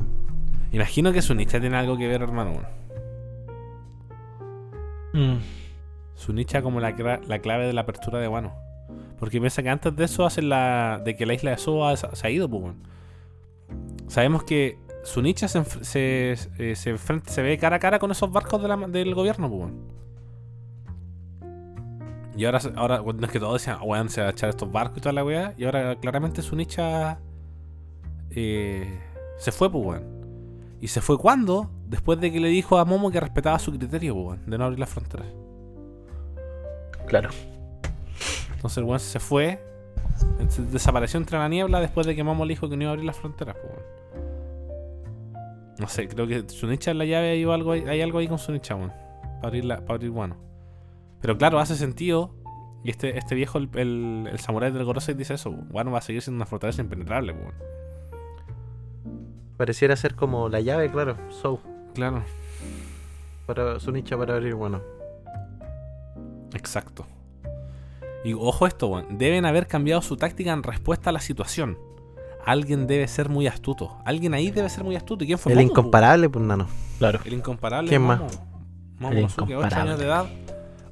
[0.72, 2.66] Imagino que su nicha tiene algo que ver, hermano, weón.
[5.12, 5.36] Mm.
[6.14, 6.90] Su nicha como la,
[7.26, 8.52] la clave de la apertura de Wano.
[9.18, 11.00] Porque piensa que antes de eso hacen la.
[11.04, 12.74] de que la isla de Soa se, se ha ido, pues.
[14.08, 18.10] Sabemos que su nicha se, se, eh, se, enfrenta- se ve cara a cara con
[18.10, 19.70] esos barcos de la- del gobierno, pues.
[22.36, 24.48] Y ahora, se- ahora no es que todos decían, "Ah, weón, se va a echar
[24.50, 25.54] estos barcos y toda la weá.
[25.58, 27.18] Y ahora claramente su nicha
[28.30, 29.00] eh,
[29.38, 30.00] se fue, pues.
[30.83, 31.70] ¿Y se fue cuando?
[31.87, 34.80] Después de que le dijo a Momo que respetaba su criterio, weón, de no abrir
[34.80, 35.26] las fronteras.
[37.07, 37.30] Claro.
[38.57, 39.62] Entonces el weón se fue.
[40.72, 43.07] Desapareció entre la niebla después de que Momo le dijo que no iba a abrir
[43.07, 43.57] las fronteras.
[43.62, 43.83] weón.
[45.78, 48.39] No sé, creo que Sunicha en la llave hay algo, ahí- hay algo ahí con
[48.39, 48.91] Sunicha, weón.
[49.37, 50.37] Para abrir, la, para abrir Wano.
[51.20, 52.35] Pero claro, hace sentido.
[52.85, 55.51] Y este, este viejo, el, el, el samurái del Gorosei, dice eso.
[55.70, 57.55] Wano va a seguir siendo una fortaleza impenetrable, weón.
[59.62, 61.16] Pareciera ser como la llave, claro.
[61.40, 61.60] So,
[61.94, 62.24] Claro,
[63.46, 64.80] para su nicha para abrir Guano.
[66.52, 67.06] exacto.
[68.24, 69.18] Y ojo esto, weón.
[69.18, 71.78] Deben haber cambiado su táctica en respuesta a la situación.
[72.44, 73.98] Alguien debe ser muy astuto.
[74.04, 75.22] Alguien ahí debe ser muy astuto.
[75.22, 76.66] ¿Y quién fue El Momo, incomparable, pues nano.
[76.98, 77.20] Claro.
[77.24, 77.88] El incomparable.
[77.88, 78.24] ¿Quién Momo.
[78.24, 78.40] más?
[78.98, 79.90] Momo El Nosuke, 8 incomparable.
[79.90, 80.26] años de edad.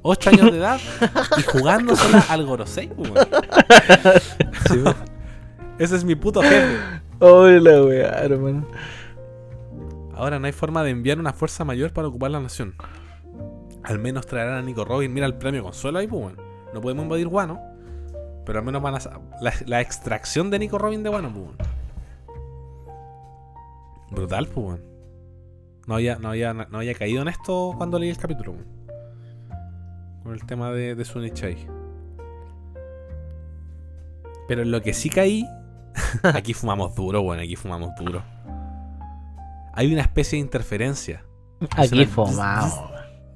[0.01, 0.79] 8 años de edad
[1.37, 3.27] y jugándosela al Gorosei, po, weón.
[5.77, 7.00] Ese es mi puto jefe.
[7.23, 8.65] Hola, weá, hermano.
[10.15, 12.73] Ahora no hay forma de enviar una fuerza mayor para ocupar la nación.
[13.83, 15.13] Al menos traerán a Nico Robin.
[15.13, 16.33] Mira el premio consuelo ahí, pues.
[16.73, 17.61] No podemos invadir Guano.
[18.43, 18.99] Pero al menos van a.
[19.39, 21.69] La, la extracción de Nico Robin de Guano, pues.
[24.09, 24.81] Brutal, pues.
[25.85, 28.55] No había, no, había, no había caído en esto cuando leí el capítulo.
[30.23, 31.67] Con el tema de, de Sunichai.
[34.47, 35.45] Pero lo que sí caí.
[36.23, 37.39] aquí fumamos duro, weón.
[37.39, 38.23] Aquí fumamos duro.
[39.73, 41.23] Hay una especie de interferencia
[41.77, 42.73] Aquí fumamos.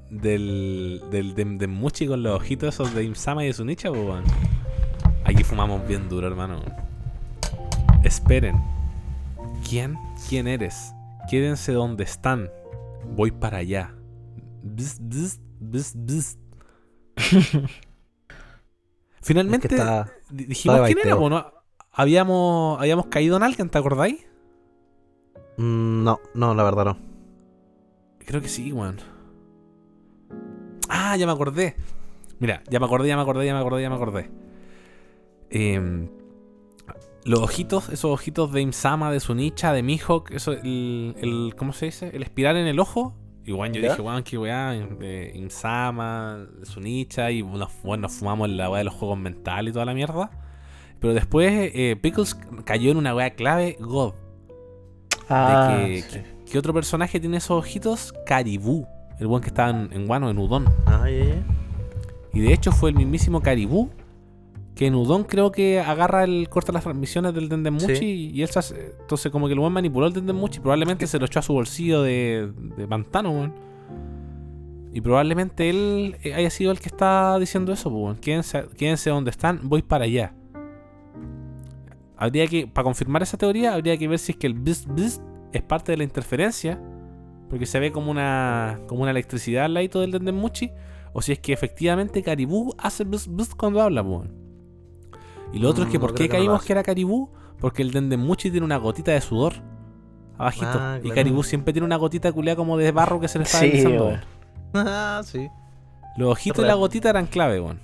[0.10, 4.02] del, del de, de Muchi con los ojitos esos de Imsama y de Sunicha, pues,
[4.02, 4.24] weón.
[5.24, 6.62] Aquí fumamos bien duro, hermano.
[8.04, 8.62] Esperen.
[9.68, 9.98] ¿Quién?
[10.30, 10.94] ¿Quién eres?
[11.30, 12.50] Quédense donde están.
[13.16, 13.96] Voy para allá.
[14.64, 15.00] Bzz,
[15.60, 16.38] bzz, bzz.
[19.22, 21.46] Finalmente Es que está- di- dijimos está quién era, po, ¿no?
[21.98, 24.26] Habíamos, habíamos caído en alguien, ¿te acordáis?
[25.58, 26.98] Mm, no, no, la verdad no.
[28.20, 28.98] Creo que sí, weón.
[30.90, 31.76] Ah, ya me acordé.
[32.40, 34.30] Mira, ya me acordé, ya me acordé, ya me acordé, ya me acordé.
[35.50, 36.10] Em,
[37.24, 41.86] los ojitos, esos ojitos de Imsama, de Sunicha, de Mihawk, eso, el, el- ¿cómo se
[41.86, 42.10] dice?
[42.14, 43.14] El espiral en el ojo.
[43.48, 43.90] Bueno, yo ¿Ya?
[43.92, 48.80] dije, weón, qué weá, de Imsama, de Sunicha, y nos, bueno, nos fumamos la weá
[48.80, 50.30] de los juegos mentales y toda la mierda.
[51.00, 54.14] Pero después eh, Pickles cayó en una weá clave, God.
[55.30, 56.20] Ah, que- sí.
[56.52, 58.14] ¿Qué otro personaje tiene esos ojitos?
[58.26, 58.88] Caribú.
[59.20, 60.66] El buen que estaba en, en Wano, en Udon.
[60.86, 61.44] Ah, ya, ya.
[62.34, 63.90] Y de hecho fue el mismísimo Caribú
[64.76, 68.32] que en Udon creo que agarra el corta las transmisiones del Dendemuchi Sí.
[68.34, 71.26] y él se hace- entonces como que el buen manipuló el Dendemuchi, probablemente se lo
[71.26, 73.54] echó a su bolsillo de, de pantano, weón.
[74.94, 78.18] Y probablemente él eh, haya sido el que está diciendo eso, pues, weón.
[78.18, 80.34] Quédense, quédense donde están, voy para allá.
[82.18, 85.22] Habría que, para confirmar esa teoría, habría que ver si es que el bzz bzz
[85.52, 86.82] es parte de la interferencia
[87.50, 90.72] porque se ve como una como una electricidad al ladito del Dendemuchi,
[91.14, 94.34] o si es que efectivamente Caribú hace bzz, bzz cuando habla, weón.
[95.54, 97.30] Y lo otro es que Mm, ¿por no qué que no caímos que era Caribú?
[97.60, 99.54] Porque el Dendemuchi tiene una gotita de sudor
[100.38, 100.68] abajito.
[100.74, 101.16] Ah, Y claro.
[101.16, 104.18] Caribú siempre tiene una gotita culiada como de barro que se le está Sí, deslizando.
[104.74, 105.48] Ah, sí.
[106.18, 107.80] Los ojitos y la gotita eran clave, weón.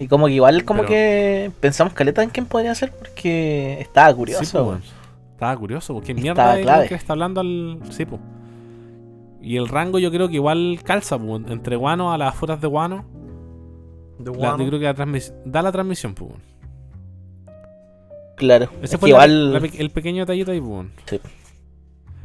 [0.00, 4.12] Y como que igual como Pero- que pensamos caleta en quién podría ser porque estaba
[4.14, 4.44] curioso.
[4.44, 4.76] Sí, po.
[5.34, 7.78] Estaba curioso, porque mierda es que le está hablando al.
[7.90, 8.18] Sí, po.
[9.42, 12.66] Y el rango yo creo que igual calza, po, entre Guano a las afueras de
[12.66, 13.04] Guano.
[14.18, 16.26] La- yo creo que la transmis- da la transmisión, po.
[16.26, 16.40] weón.
[18.36, 18.68] Claro.
[18.82, 19.52] Ese Es fue que la- igual.
[19.54, 20.66] la pe- el pequeño detallito ahí, po.
[20.68, 20.92] weón.
[21.06, 21.20] Sí.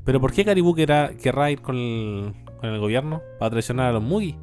[0.04, 3.22] Pero ¿por qué Caribú querrá, querrá ir con el, con el gobierno?
[3.40, 4.36] ¿Para traicionar a los Mugi?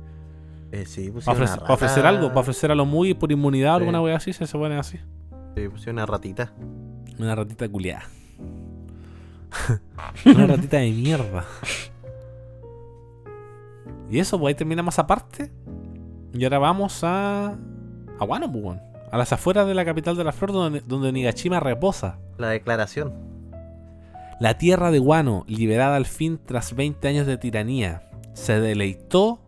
[0.73, 2.29] Eh, sí, ¿Para pusieron ofrecer, una algo?
[2.29, 3.81] ¿Para ofrecer a los Mugi por inmunidad o Sí.
[3.83, 4.33] alguna wea así?
[4.33, 4.99] Se supone así.
[5.55, 6.53] Sí, pusieron una ratita.
[7.19, 8.05] Una ratita culiada.
[10.25, 11.45] Una ratita de mierda.
[14.11, 15.51] Y eso, pues ahí terminamos esa parte.
[16.33, 17.57] Y ahora vamos a.
[18.19, 18.81] A Wano, pues, weón.
[19.11, 22.19] A las afueras de la capital de la flor, donde, donde Nigashima reposa.
[22.39, 23.13] La declaración.
[24.41, 29.41] La tierra de Wano, liberada al fin tras 20 años de tiranía, se deleitó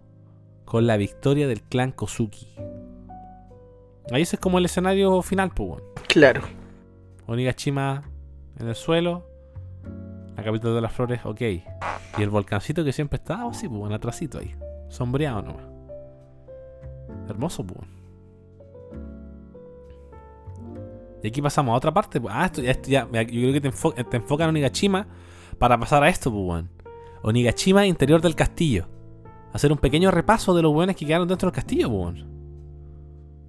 [0.64, 2.48] con la victoria del clan Kozuki.
[4.10, 5.82] Ahí ese es como el escenario final, pues.
[6.08, 6.42] Claro.
[7.26, 8.02] Onigashima
[8.58, 9.24] en el suelo.
[10.36, 11.40] La capital de las flores, ok.
[11.40, 11.62] Y
[12.22, 14.54] el volcancito que siempre estaba así, pues, bueno, atrasito ahí.
[14.88, 15.64] Sombreado nomás.
[17.28, 17.80] Hermoso, pues.
[21.22, 22.20] Y aquí pasamos a otra parte.
[22.20, 22.34] pues.
[22.36, 23.06] Ah, esto, ya- esto ya.
[23.10, 25.06] Yo creo que te, enfo- te enfocan en Onigashima
[25.58, 26.64] para pasar a esto, pues.
[27.22, 28.86] Onigashima, interior del castillo.
[29.54, 32.34] Hacer un pequeño repaso de los buenos que quedaron dentro del castillo, pues, weón.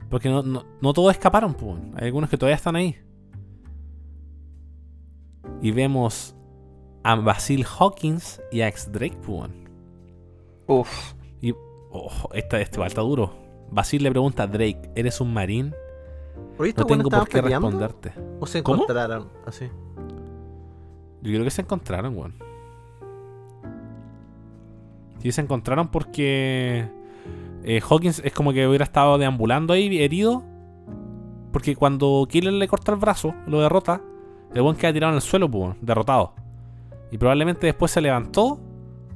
[0.09, 1.65] Porque no, no, no todos escaparon, pues.
[1.77, 1.93] weón.
[1.97, 2.95] Hay algunos que todavía están ahí.
[5.61, 6.35] Y vemos
[7.03, 9.69] a Basil Hawkins y a ex Drake, pues, weón.
[10.67, 11.13] Uf.
[11.97, 13.33] Oh, esta, este va, está duro.
[13.71, 15.73] Basil le pregunta a Drake, ¿eres un marín?
[16.59, 17.69] ¿Oye, estos No tengo por qué peleando?
[17.69, 18.13] responderte.
[18.41, 18.83] ¿O se ¿Cómo?
[18.83, 19.65] encontraron así?
[21.21, 22.35] Yo creo que se encontraron, weón.
[25.19, 26.87] Sí, se encontraron porque
[27.63, 30.43] eh, Hawkins es como que hubiera estado deambulando ahí, herido.
[31.51, 34.01] Porque cuando Killer le corta el brazo, lo derrota,
[34.53, 36.33] el weón queda tirado en el suelo, pues, derrotado.
[37.11, 38.59] Y probablemente después se levantó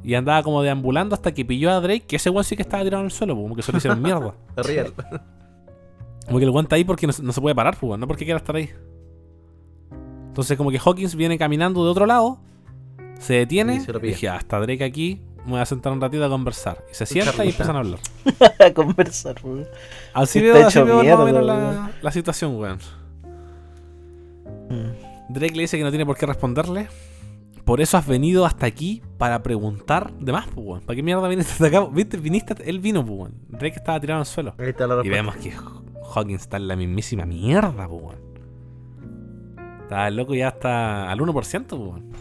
[0.03, 2.83] y andaba como deambulando hasta que pilló a Drake, que ese weón sí que estaba
[2.83, 4.33] tirado en el suelo, pues, como que se lo hicieron mierda.
[4.55, 4.93] Real.
[6.25, 8.07] Como que el weón está ahí porque no, se- no se puede parar, pues, no
[8.07, 8.69] porque quiera estar ahí.
[10.27, 12.39] Entonces, como que Hawkins viene caminando de otro lado,
[13.19, 15.99] se detiene, Y se lo y dije, ah, Drake aquí, me voy a sentar un
[15.99, 16.83] ratito a conversar.
[16.91, 17.99] Y se sienta y empiezan a hablar.
[18.59, 19.67] a conversar, weón.
[20.13, 21.47] Así veo, así hecho veo más o mierda, menos weón.
[21.47, 22.79] la, la situación, weón.
[24.69, 25.33] Mm.
[25.33, 26.87] Drake le dice que no tiene por qué responderle.
[27.65, 30.81] Por eso has venido hasta aquí para preguntar de más, pues, weón.
[30.81, 31.89] ¿Para qué mierda viniste hasta acá?
[31.91, 32.17] ¿Viste?
[32.17, 33.33] Viniste, él vino, pues, weón.
[33.47, 34.55] Drake estaba tirado en el suelo.
[34.57, 35.51] Ahí está la Y vemos que
[36.15, 38.29] Hawkins está en la mismísima mierda, pues, weón.
[39.81, 42.11] Está loco ya está al 1%, pues, weón.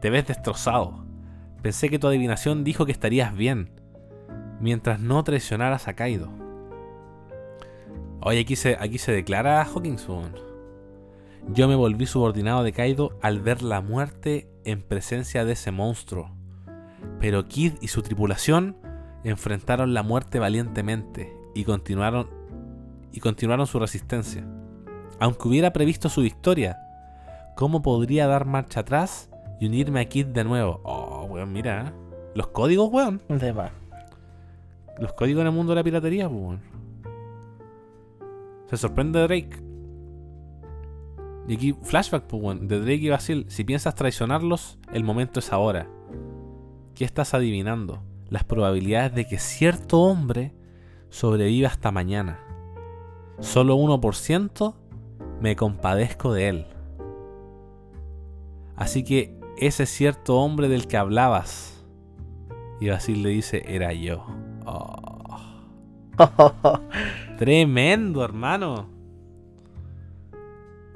[0.00, 1.07] Te ves destrozado.
[1.62, 3.70] Pensé que tu adivinación dijo que estarías bien.
[4.60, 6.30] Mientras no traicionaras a Kaido.
[8.20, 10.06] Oye, aquí se, aquí se declara Hawkins.
[11.50, 16.30] Yo me volví subordinado de Kaido al ver la muerte en presencia de ese monstruo.
[17.20, 18.76] Pero Kid y su tripulación
[19.24, 22.28] enfrentaron la muerte valientemente y continuaron
[23.12, 24.46] y continuaron su resistencia.
[25.18, 26.78] Aunque hubiera previsto su victoria,
[27.56, 30.80] ¿cómo podría dar marcha atrás y unirme a Kid de nuevo?
[30.84, 31.88] Oh, weón, mira.
[31.88, 31.92] ¿eh?
[32.34, 33.22] Los códigos, weón.
[33.28, 33.70] De más.
[34.98, 36.60] Los códigos en el mundo de la piratería, pues, weón.
[38.66, 39.62] Se sorprende Drake.
[41.48, 43.46] Y aquí, flashback, pues, weón, de Drake y Basil.
[43.48, 45.88] Si piensas traicionarlos, el momento es ahora.
[46.94, 48.02] ¿Qué estás adivinando?
[48.28, 50.52] Las probabilidades de que cierto hombre
[51.10, 52.40] sobreviva hasta mañana.
[53.40, 54.74] Solo 1%
[55.40, 56.66] me compadezco de él.
[58.76, 61.84] Así que ese cierto hombre del que hablabas.
[62.80, 64.24] Y Basil le dice, era yo.
[64.64, 65.18] Oh.
[67.38, 68.88] Tremendo, hermano.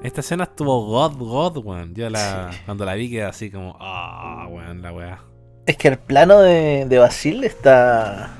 [0.02, 1.94] Esta escena estuvo God, God, weón.
[1.94, 5.20] Yo la, cuando la vi quedé así como, ah, weón, la weá.
[5.64, 8.30] Es que el plano de, de Basil está.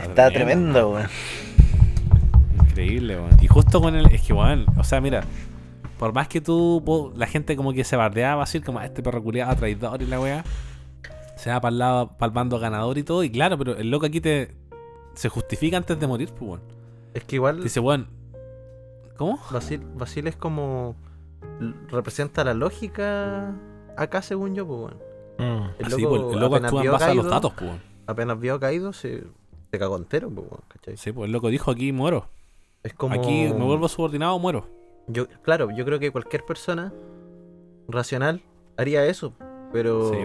[0.00, 1.08] Está tremendo, weón.
[2.54, 3.36] Increíble, weón.
[3.42, 4.06] Y justo con el.
[4.06, 5.24] Es que, weón, o sea, mira.
[6.02, 6.82] Por más que tú.
[6.84, 10.06] po- La gente como que se bardeaba así, como "Ah, este perro culiado, traidor y
[10.06, 10.44] la weá.
[11.36, 13.22] Se va para el lado, para el bando ganador y todo.
[13.22, 14.56] Y claro, pero el loco aquí te.
[15.14, 16.60] Se justifica antes de morir, pues, weón.
[17.14, 18.08] Es que igual Dice, weón.
[19.16, 19.38] ¿Cómo?
[19.52, 20.96] Basil, Basil es como.
[21.88, 23.54] representa la lógica
[23.96, 24.96] acá según yo, pues bueno.
[25.38, 25.70] Mm.
[25.78, 27.70] El Así, pues, el loco apenas actúa en vio base a los caído- datos, pues.
[28.08, 29.22] Apenas vio caído, se,
[29.70, 30.96] se cagó entero, pues bueno, ¿cachai?
[30.96, 32.26] Sí, pues el loco dijo aquí muero.
[32.82, 33.14] Es como...
[33.14, 34.66] Aquí me vuelvo subordinado, muero.
[35.08, 36.92] Yo, claro, yo creo que cualquier persona
[37.88, 38.42] racional
[38.76, 39.32] haría eso,
[39.72, 40.18] pero Sí,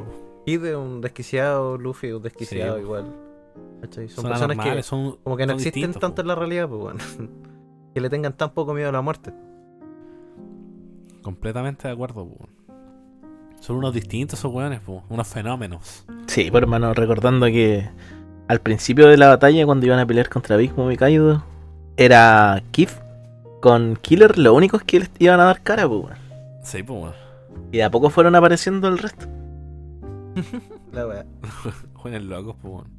[0.46, 2.82] Kid es un desquiciado, Luffy es un desquiciado Sí.
[2.84, 3.06] igual.
[3.82, 4.08] ¿Cachai?
[4.10, 6.22] Son Son personas que son como que no existen tanto po.
[6.22, 7.00] en la realidad, pues bueno.
[7.94, 9.34] que le tengan tan poco miedo a la muerte.
[11.22, 12.48] Completamente de acuerdo, po.
[13.60, 15.04] Son unos distintos esos weones, po.
[15.10, 16.06] unos fenómenos.
[16.28, 17.90] Sí, pero hermano, recordando que
[18.48, 21.44] al principio de la batalla, cuando iban a pelear contra Big Mom y Kaido,
[21.98, 23.00] era Kif
[23.62, 26.18] con Killer, lo único es que les iban a dar cara, pues, weón.
[26.64, 27.16] Sí, pues, weón.
[27.72, 29.26] Y de a poco fueron apareciendo el resto.
[30.91, 31.26] La wea.
[31.93, 32.97] Jóvenes locos, pues, weón.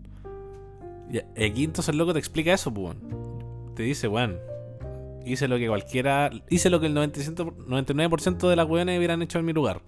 [1.11, 3.75] Y aquí entonces el loco te explica eso, pues, weón.
[3.75, 4.39] Te dice, weón,
[5.25, 9.39] hice lo que cualquiera, hice lo que el 97 99% de las weones hubieran hecho
[9.39, 9.83] en mi lugar.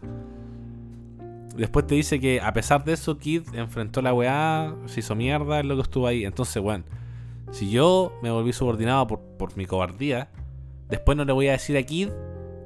[1.57, 5.61] Después te dice que a pesar de eso, Kid enfrentó la weá, se hizo mierda,
[5.61, 6.25] el loco estuvo ahí.
[6.25, 6.85] Entonces, weón,
[7.51, 10.31] si yo me volví subordinado por, por mi cobardía,
[10.91, 12.09] después no le voy a decir a Kid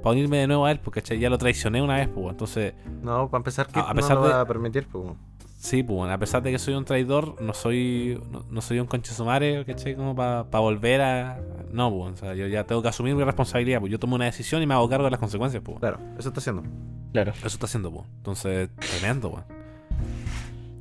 [0.03, 1.19] para unirme de nuevo a él, porque ¿cachai?
[1.19, 4.23] ya lo traicioné una vez, pues, entonces No, para empezar, Kid A- a pesar no
[4.23, 5.13] lo de- va a permitir, pues.
[5.57, 8.87] Sí, pues a pesar de que soy un traidor, no soy no, no soy un
[8.87, 9.97] conche sumare, ¿cachai?
[9.97, 11.41] Como para volver a...
[11.73, 14.27] No, pues, o sea, yo ya tengo que asumir mi responsabilidad, pues yo tomo una
[14.27, 15.79] decisión y me hago cargo de las consecuencias, pues.
[15.79, 16.65] Claro, eso está haciendo.
[17.13, 17.33] Claro.
[17.39, 18.05] Eso está haciendo, pues.
[18.19, 19.45] Entonces, tremendo, pues.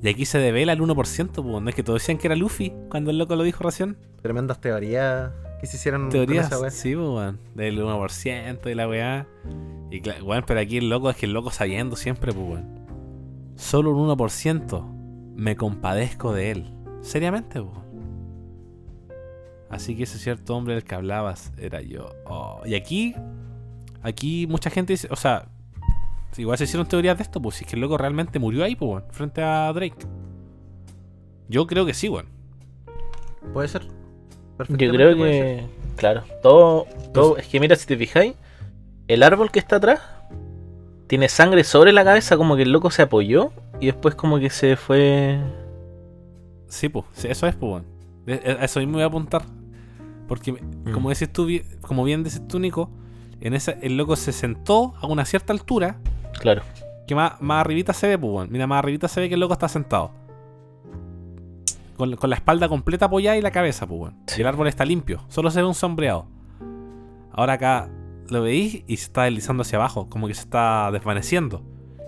[0.01, 1.61] Y aquí se devela el 1%, pues.
[1.63, 3.95] No es que todos decían que era Luffy cuando el loco lo dijo recién.
[4.21, 5.31] Tremendas teorías
[5.63, 7.39] que se hicieron con Teorías, esa sí, weón.
[7.55, 9.27] Del 1% y la weá.
[9.89, 12.85] Y weón, pero aquí el loco es que el loco sabiendo siempre, pues, weón.
[13.55, 14.85] Solo un 1%
[15.37, 16.75] me compadezco de él.
[16.99, 17.77] Seriamente, pues.
[19.69, 22.09] Así que ese cierto hombre del que hablabas era yo.
[22.25, 23.15] Oh, Y aquí,
[24.01, 25.47] aquí mucha gente dice, o sea,
[26.35, 28.75] igual se hicieron teorías de esto, pues si es que el loco realmente murió ahí,
[28.75, 30.05] pues, weón, frente a Drake.
[31.47, 32.27] Yo creo que sí, weón.
[33.53, 34.02] Puede ser.
[34.69, 35.63] Yo creo que,
[35.95, 38.35] claro, todo, todo, es que mira, si te fijáis,
[39.07, 39.99] el árbol que está atrás
[41.07, 44.49] tiene sangre sobre la cabeza, como que el loco se apoyó y después como que
[44.49, 45.39] se fue...
[46.67, 47.83] Sí, pues, sí, eso es, pues.
[48.25, 49.43] De- a Eso mismo voy a apuntar.
[50.27, 50.55] Porque,
[50.93, 51.47] como decís tú,
[51.81, 52.89] como bien dices tú, Nico,
[53.41, 55.97] en esa, el loco se sentó a una cierta altura,
[56.39, 56.61] Claro.
[57.05, 58.49] que más, más arribita se ve, pues.
[58.49, 60.11] Mira, más arribita se ve que el loco está sentado.
[62.03, 64.11] Con, con la espalda completa apoyada y la cabeza, pues.
[64.37, 66.27] Y el árbol está limpio, solo se ve un sombreado.
[67.31, 67.89] Ahora acá
[68.29, 71.63] lo veis y se está deslizando hacia abajo, como que se está desvaneciendo.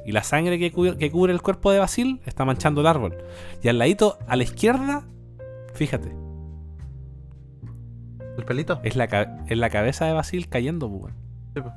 [0.05, 3.15] Y la sangre que, cu- que cubre el cuerpo de Basil está manchando el árbol.
[3.63, 5.03] Y al ladito, a la izquierda,
[5.73, 6.13] fíjate,
[8.37, 8.79] El pelito.
[8.83, 11.13] es la, ca- es la cabeza de Basil cayendo, pues.
[11.55, 11.71] Sí, po.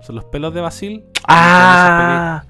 [0.00, 2.42] Son los pelos de Basil ¡Ah!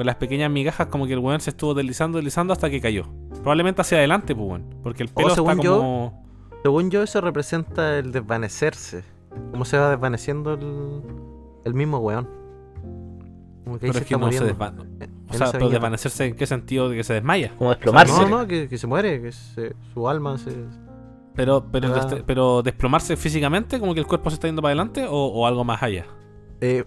[0.00, 3.04] Con las pequeñas migajas, como que el weón se estuvo deslizando, deslizando hasta que cayó.
[3.42, 4.64] Probablemente hacia adelante, pues, weón.
[4.82, 6.24] Porque el pelo está según yo, como.
[6.62, 9.04] Según yo, eso representa el desvanecerse.
[9.52, 11.02] Cómo se va desvaneciendo el,
[11.66, 12.28] el mismo weón.
[13.64, 15.10] Como que ahí Pero se es que está no se desvanece.
[15.28, 17.54] O sea, pero desvanecerse en qué sentido de que se desmaya.
[17.58, 18.20] Como desplomarse.
[18.22, 20.50] No, no, que, que se muere, que se- su alma se...
[21.34, 22.06] Pero, pero, Ah.
[22.06, 25.46] des- pero desplomarse físicamente, como que el cuerpo se está yendo para adelante, o, o
[25.46, 26.06] algo más allá.
[26.60, 26.84] Eh,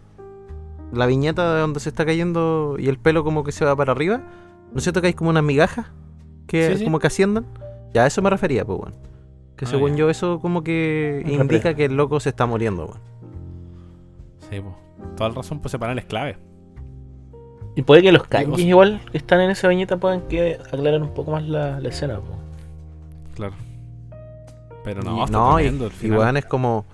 [0.93, 3.91] la viñeta de donde se está cayendo y el pelo como que se va para
[3.91, 4.21] arriba.
[4.71, 5.87] ¿No es cierto que hay como unas migajas?
[6.47, 6.83] Que Sí, sí.
[6.85, 7.45] como que asciendan.
[7.93, 8.93] Ya a eso me refería, pues, weón.
[9.55, 9.97] Que Ah, según ya.
[9.97, 12.99] yo eso como que indica que el loco se está muriendo, weón.
[14.49, 14.75] Sí, pues.
[15.15, 16.37] Toda la razón, pues ese panel es clave.
[17.75, 21.13] Y puede que los kanjis igual que están en esa viñeta puedan que aclarar un
[21.13, 22.17] poco más la, la escena.
[22.17, 22.35] po.
[23.35, 23.53] Claro.
[24.83, 26.85] Pero no, Y- está no, y, el y weón es como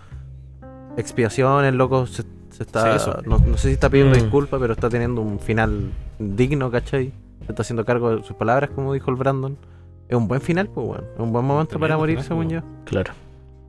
[0.97, 2.23] expiación, el loco se,
[2.59, 2.83] se está...
[2.91, 3.21] Sí, eso.
[3.25, 4.21] no, no sé si está pidiendo Mm.
[4.21, 7.13] disculpas, pero está teniendo un final digno, ¿cachai?
[7.45, 9.57] Se está haciendo cargo de sus palabras, como dijo el Brandon.
[10.09, 11.05] Es un buen final, pues, weón.
[11.13, 12.67] Es un buen momento para morir, final, según pues, yo.
[12.83, 13.13] Claro.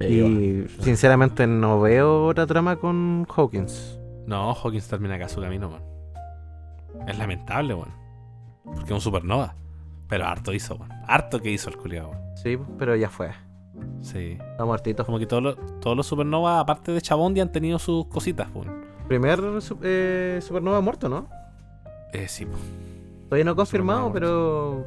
[0.01, 3.99] Y sinceramente no veo otra trama con Hawkins.
[4.27, 5.83] No, Hawkins termina acá su camino, weón.
[7.07, 7.91] Es lamentable, weón.
[8.65, 9.55] Porque es un supernova.
[10.09, 10.91] Pero harto hizo, weón.
[11.07, 12.23] Harto que hizo el culiado, weón.
[12.43, 13.31] Sí, pero ya fue.
[14.01, 14.37] Sí.
[14.41, 15.05] Está muertito.
[15.07, 18.80] Como que todos los, todos los supernovas, aparte de Chabondi, han tenido sus cositas, weón.
[19.11, 19.41] Primer
[19.83, 21.27] eh, supernova muerto, ¿no?
[22.13, 22.53] Eh, sí, po.
[23.25, 24.87] Todavía no confirmado, pero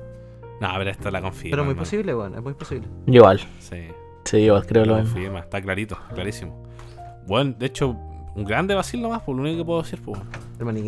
[0.61, 1.51] No, pero esta la confirma.
[1.51, 1.84] pero muy hermano.
[1.84, 2.88] posible, bueno, es muy posible.
[3.05, 3.41] yo igual.
[3.59, 3.89] Sí,
[4.24, 5.11] Sí, igual creo lo mismo.
[5.13, 5.39] confirma.
[5.39, 6.63] Está clarito, clarísimo.
[7.28, 10.21] Bueno, de hecho, un grande vacil nomás, por lo único que puedo decir, pues.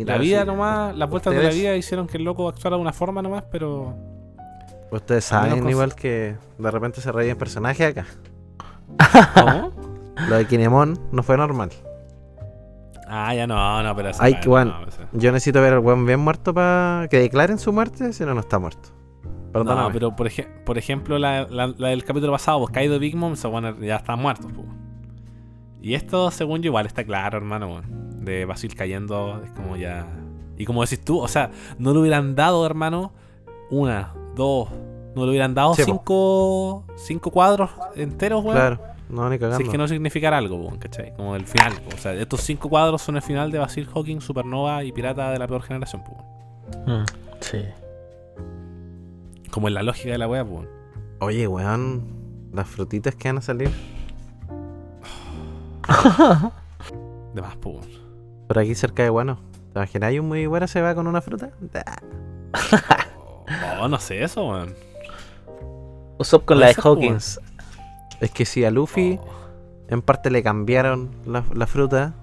[0.06, 2.94] La vida nomás, las vueltas de la vida hicieron que el loco actuara de una
[2.94, 3.94] forma nomás, pero.
[4.90, 8.06] Ustedes saben igual que de repente se reían personajes acá.
[9.34, 9.72] ¿Cómo?
[10.30, 11.68] Lo de Kinemon no fue normal.
[13.08, 14.80] Ah, ya no, no, pero Ay, que no,
[15.12, 18.40] Yo necesito ver al weón bien muerto para que declaren su muerte, si no, no
[18.40, 18.88] está muerto.
[19.52, 19.82] Perdóname.
[19.88, 23.14] No, pero por, ej- por ejemplo, la, la- la del capítulo pasado, pues Kaido Big
[23.16, 24.66] Mom, esos weones ya están muertos, pues.
[25.80, 28.24] Y esto, según yo, igual está claro, hermano, weón.
[28.24, 30.06] De Basil cayendo, es como ya.
[30.58, 33.12] Y como decís tú, o sea, no le hubieran dado, hermano,
[33.70, 34.68] una, dos,
[35.14, 35.86] no le hubieran dado Sí, po.
[35.92, 38.56] cinco, cinco cuadros enteros, weón.
[38.56, 39.64] Claro, no, ni Si cagando.
[39.64, 41.14] es que no significara algo, weón, ¿cachai?
[41.14, 41.72] Como el final.
[41.94, 45.38] O sea, estos cinco cuadros son el final de Basil Hawking, Supernova y Pirata de
[45.38, 47.02] la peor generación, weón.
[47.02, 47.06] Mm,
[47.40, 47.64] sí.
[49.50, 50.54] Como en la lógica de la wea, pues.
[50.56, 50.68] weón.
[51.20, 52.04] Oye, weón,
[52.52, 53.70] las frutitas que van a salir.
[57.34, 57.76] De más, pues.
[57.76, 58.06] weón.
[58.48, 59.38] Por aquí cerca de Guano.
[59.72, 60.08] ¿Te imaginas?
[60.08, 61.50] ¿Hay un muy bueno se va con una fruta?
[63.80, 64.74] Oh, no sé eso, weón.
[66.18, 67.40] Usopp con la de Hawkins.
[68.20, 69.28] Es que si a Luffy Oh.
[69.88, 72.14] en parte le cambiaron la, la fruta,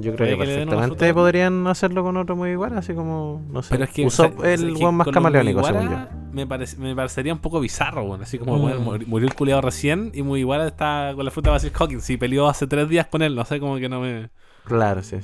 [0.00, 3.70] yo creo que que perfectamente podrían hacerlo con otro muy igual, así como, no sé.
[3.70, 4.06] Pero es que.
[4.06, 5.96] Usopp o sea, el es que más camaleónico, según yo.
[6.32, 8.14] Me, parece- me parecería un poco bizarro.
[8.14, 8.64] Así como Mm.
[8.64, 12.04] weón, mur- murió el culiado recién y Mugiwara está con la fruta de Basil Hawkins.
[12.04, 14.30] Sí, peleó hace tres días con él, no sé, como que no me.
[14.64, 15.16] Claro, sí.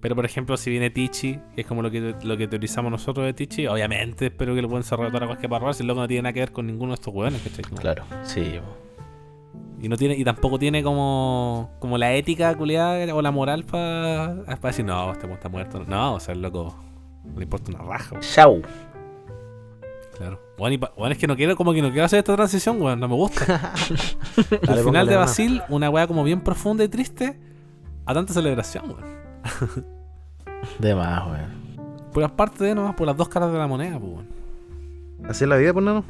[0.00, 3.24] Pero por ejemplo, si viene Tichi, que es como lo que, lo que teorizamos nosotros
[3.24, 6.00] de Tichi, obviamente espero que el buen se rebotar a cualquier barra, si el loco
[6.00, 7.12] no tiene nada que ver con ninguno de estos.
[7.14, 8.58] Como- Claro, sí.
[9.82, 14.34] Y no tiene, y tampoco tiene como, como la ética culiada o la moral para
[14.62, 15.84] decir, no, este está muerto.
[15.86, 16.74] No, o sea, el loco
[17.24, 18.16] no le importa una raja.
[18.20, 18.62] Shao.
[20.16, 20.38] Claro.
[20.56, 22.80] Bueno, y pa- bueno, es que no quiero, como que no quiero hacer esta transición,
[22.80, 23.72] weón, no me gusta.
[24.68, 25.16] Al final de una.
[25.16, 27.40] Basil, una weá como bien profunda y triste,
[28.06, 29.22] a tanta celebración, weón.
[30.78, 31.62] De más, weón.
[32.12, 34.28] Por las partes de nomás, por las dos caras de la moneda, pues, weón.
[35.28, 36.04] Así es la vida, pues no.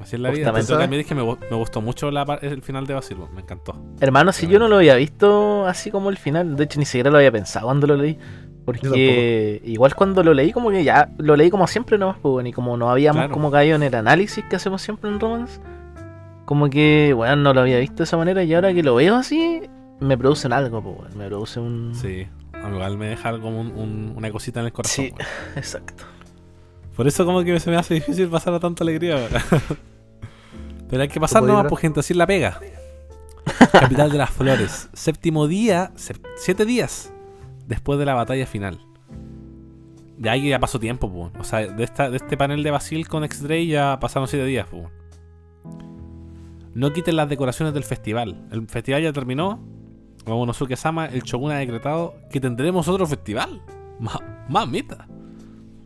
[0.00, 0.48] Así es la vida.
[0.48, 3.76] Entonces, también dije, me, gu- me gustó mucho la, el final de Basil, me encantó.
[4.00, 7.10] Hermano, si yo no lo había visto así como el final, de hecho ni siquiera
[7.10, 8.18] lo había pensado cuando lo leí.
[8.64, 12.48] Porque igual cuando lo leí, como que ya lo leí como siempre nomás, pues, bueno,
[12.48, 13.32] y como no habíamos Claro.
[13.34, 15.60] como caído en el análisis que hacemos siempre en Romance,
[16.44, 19.16] como que, bueno, no lo había visto de esa manera y ahora que lo veo
[19.16, 19.62] así,
[20.00, 21.94] me producen algo, pues, bueno, me produce un...
[21.94, 22.26] Sí.
[22.52, 25.12] A mí igual me deja como un- un- una cosita en el corazón, Sí.
[25.56, 26.04] Exacto.
[26.94, 29.16] Por eso como que se me hace difícil pasar a tanta alegría.
[30.90, 31.68] Pero hay que pasar ¿Cómo nomás, vibra?
[31.70, 32.58] pues gente, así la pega.
[33.72, 34.88] Capital de las Flores.
[34.92, 35.92] Séptimo día,
[36.36, 37.12] siete días
[37.66, 38.80] después de la batalla final.
[40.18, 41.30] Ya ahí ya pasó tiempo, pues.
[41.40, 44.66] O sea, de, esta, de este panel de Basil con X-Dray ya pasaron siete días,
[44.70, 44.84] pues.
[46.74, 48.46] No quiten las decoraciones del festival.
[48.52, 49.60] El festival ya terminó.
[50.26, 53.62] Momonosuke Sama, el Shogun ha decretado que tendremos otro festival.
[53.98, 55.06] Ma- Mamita.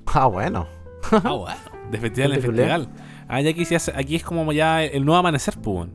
[0.07, 0.67] Ah, bueno.
[1.13, 1.61] Ah, bueno.
[1.91, 2.89] De festival en festival.
[3.29, 5.89] Ah, ya aquí, se hace- aquí es como ya el nuevo amanecer, pues.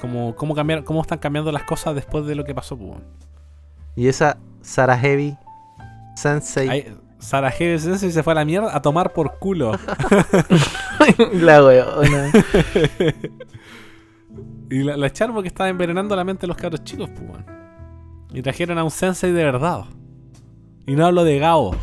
[0.00, 2.98] Como cómo, cambiar, cómo están cambiando las cosas después de lo que pasó, pues.
[3.96, 5.36] Y esa Sarah Heavy
[6.16, 6.68] Sensei.
[6.68, 7.78] Ahí, Sara G.
[7.78, 9.72] Sensei se fue a la mierda a tomar por culo.
[11.34, 12.32] la weona.
[14.70, 17.22] y la, la echaron porque estaba envenenando la mente de los cabros chicos, pues.
[17.30, 17.46] weón.
[18.34, 19.84] Y trajeron a un sensei de verdad.
[20.86, 21.76] Y no hablo de Gao.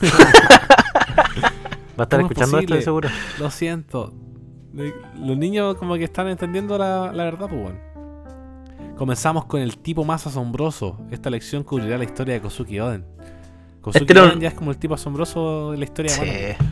[1.98, 3.08] Va a estar ¿cómo es escuchando esto seguro.
[3.38, 4.12] Lo siento.
[4.72, 7.78] Los niños como que están entendiendo la, la verdad, pues bueno.
[8.96, 10.98] Comenzamos con el tipo más asombroso.
[11.10, 13.04] Esta lección cubrirá la historia de Kosuki Oden.
[13.80, 16.22] Kosuki Este no- Oden ya es como el tipo asombroso de la historia Sí.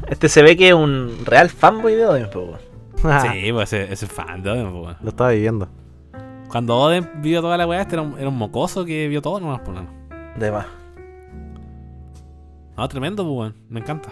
[0.08, 2.60] Este se ve que es un real fanboy de Odin, pues.
[3.32, 4.98] Sí, pues ese, ese fan de Oden, pues, bueno.
[5.02, 5.68] Lo estaba viviendo.
[6.48, 9.40] Cuando Oden vio toda la weá, este era un, era un mocoso que vio todo
[9.40, 9.86] nomás, pues no.
[10.38, 10.66] De más.
[12.76, 13.54] No, tremendo, pues bueno.
[13.68, 14.10] Me encanta.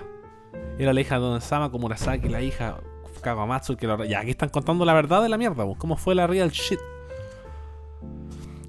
[0.78, 2.76] Era la hija de Don Sama, como Murasaki, la hija
[3.22, 5.78] Kagamatsu, que lo- ya aquí están contando la verdad de la mierda, pues.
[5.78, 6.78] ¿Cómo fue la real shit?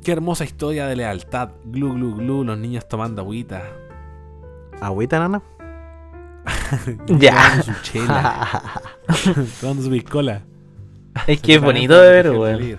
[0.04, 1.50] Qué hermosa historia de lealtad.
[1.66, 3.64] Glu, glu, glu, los niños tomando agüita.
[4.82, 5.42] ¿Agüita, nana?
[7.08, 7.34] Ya.
[7.36, 8.82] Tomando su chela.
[9.62, 10.42] tomando su piscola.
[11.28, 12.78] Es que es bonito de ver, weón.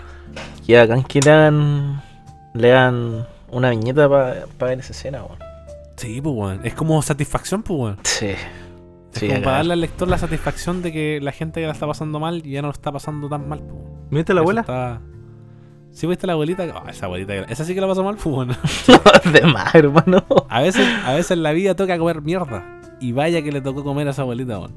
[0.67, 2.03] Que bacán que le hagan,
[2.55, 5.39] le hagan una viñeta para ver esa escena, weón.
[5.97, 6.61] Sí, pues weón.
[6.65, 7.99] Es como satisfacción, pues weón.
[8.05, 8.35] Sí.
[9.21, 11.87] Sí, como para darle al lector la satisfacción de que la gente que la está
[11.87, 13.63] pasando mal ya no lo está pasando tan mal.
[14.11, 14.61] ¿Viste la Eso abuela?
[14.63, 15.01] está-
[15.93, 16.65] ¿Sí viste la abuelita?
[16.75, 17.35] Ah, esa abuelita.
[17.35, 18.49] Esa sí que la pasó mal, pues weón.
[19.33, 20.25] de más, hermano.
[20.51, 22.81] A veces, a veces la vida toca comer mierda.
[23.01, 24.75] Y vaya que le tocó comer a esa abuelita, weón.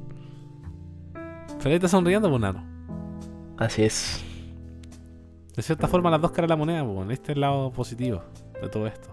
[1.13, 2.63] Pero ahí está sonriendo, pues nano.
[3.57, 4.23] Así es.
[5.57, 7.11] De cierta forma, las dos caras de la moneda, weón.
[7.11, 8.23] Este es el lado positivo
[8.61, 9.09] de todo esto.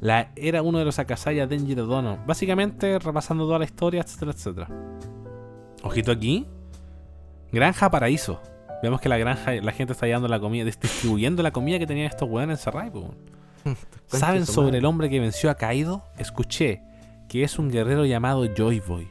[0.00, 2.18] La, era uno de los Akasaya Denji de Dono.
[2.26, 4.68] Básicamente, repasando toda la historia, etcétera, etcétera.
[5.82, 6.46] Ojito aquí.
[7.52, 8.40] Granja Paraíso.
[8.82, 11.86] Vemos que la granja, la gente está llevando la comida, dis- distribuyendo la comida que
[11.86, 13.04] tenían estos weones encerrados.
[14.06, 16.02] ¿Saben sobre el hombre que venció a Kaido?
[16.16, 16.82] Escuché
[17.28, 19.08] que es un guerrero llamado Joy Boy.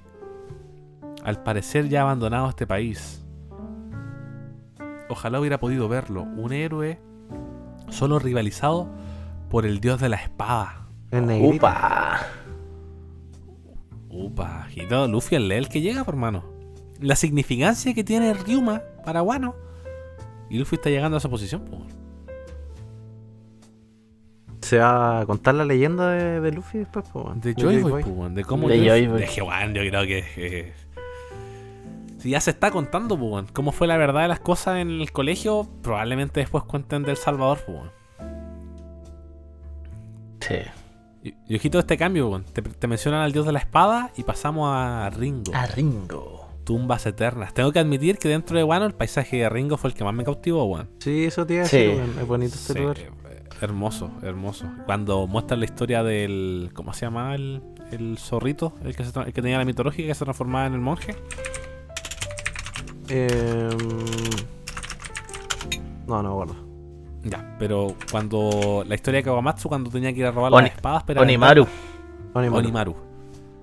[1.24, 3.24] Al parecer ya ha abandonado este país.
[5.10, 6.24] Ojalá hubiera podido verlo.
[6.24, 7.00] Un héroe
[7.90, 8.88] solo rivalizado
[9.50, 10.88] por el dios de la espada.
[11.12, 11.56] Es negrito.
[11.56, 12.20] Upa.
[14.10, 16.44] Upa, Hito, Luffy el el que llega, por hermano.
[17.00, 19.56] La significancia que tiene Ryuma para Wano.
[20.50, 21.80] Y Luffy está llegando a esa posición, po.
[24.62, 27.40] Se va a contar la leyenda de, de Luffy después, po, weón.
[27.42, 29.22] De Joy Boy, de cómo De Joy Boy.
[29.22, 30.74] de que, weón, yo creo que eh,
[32.18, 34.90] si ya se está contando, po, weón, cómo fue la verdad de las cosas en
[34.90, 37.99] el colegio, probablemente después cuenten del Salvador, po, weón.
[40.42, 40.56] Sí.
[41.24, 42.44] Y, y ojito este cambio, weón.
[42.46, 45.54] Te, te mencionan al dios de la espada y pasamos a Ringo.
[45.54, 46.48] A Ringo.
[46.64, 47.54] Tumbas eternas.
[47.54, 50.14] Tengo que admitir que dentro de Wano el paisaje de Ringo fue el que más
[50.14, 50.90] me cautivó, weón.
[51.00, 51.78] Sí, eso te iba a Sí.
[51.78, 52.20] decir, weón.
[52.20, 53.00] Es bonito este Sí, lugar.
[53.00, 53.12] eh,
[53.62, 54.66] hermoso, hermoso.
[54.86, 56.70] Cuando muestran la historia del.
[56.74, 57.62] ¿Cómo se llama el,
[57.92, 58.74] el zorrito?
[58.86, 61.16] El que, se tra- el que tenía la mitología que se transformaba en el monje.
[63.10, 63.70] Eh,
[66.08, 66.69] no, no me acuerdo.
[67.24, 68.84] Ya, pero cuando.
[68.88, 71.04] La historia de Kawamatsu, cuando tenía que ir a robar Oni- las espadas.
[71.04, 71.68] Pero Onimaru.
[72.34, 72.58] Onimaru.
[72.60, 72.96] Onimaru.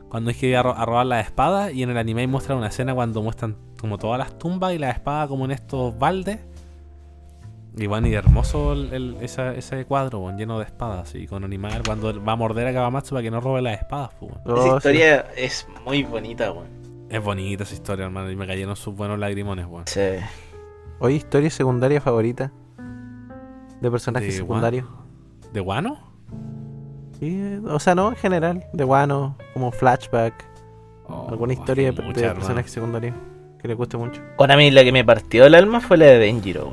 [0.09, 2.59] Cuando hay que ir a, ro- a robar las espadas y en el anime muestran
[2.59, 6.41] una escena cuando muestran como todas las tumbas y las espadas como en estos baldes.
[7.79, 11.15] Y bueno, y hermoso el- el- esa- ese cuadro, weón, lleno de espadas.
[11.15, 14.11] Y con Onimaru cuando va a morder a Kawamatsu para que no robe las espadas,
[14.19, 14.33] pues.
[14.47, 14.77] Oh, Esa sí.
[14.77, 16.69] historia es muy bonita, weón.
[17.11, 18.31] Es bonita esa historia, hermano.
[18.31, 19.87] Y me cayeron sus buenos lagrimones, weón.
[19.87, 20.01] Sí.
[21.01, 22.51] Oye, historia secundaria favorita
[23.87, 24.87] de personajes De secundarios.
[25.53, 25.99] ¿De Wano?
[27.19, 30.35] Sí, o sea, no en general, de Wano, como flashback,
[31.09, 33.15] Oh, alguna historia de, mucha, de personajes secundarios
[33.61, 34.21] que le guste mucho.
[34.37, 36.73] Para mí la que me partió el alma fue la de Denjiro.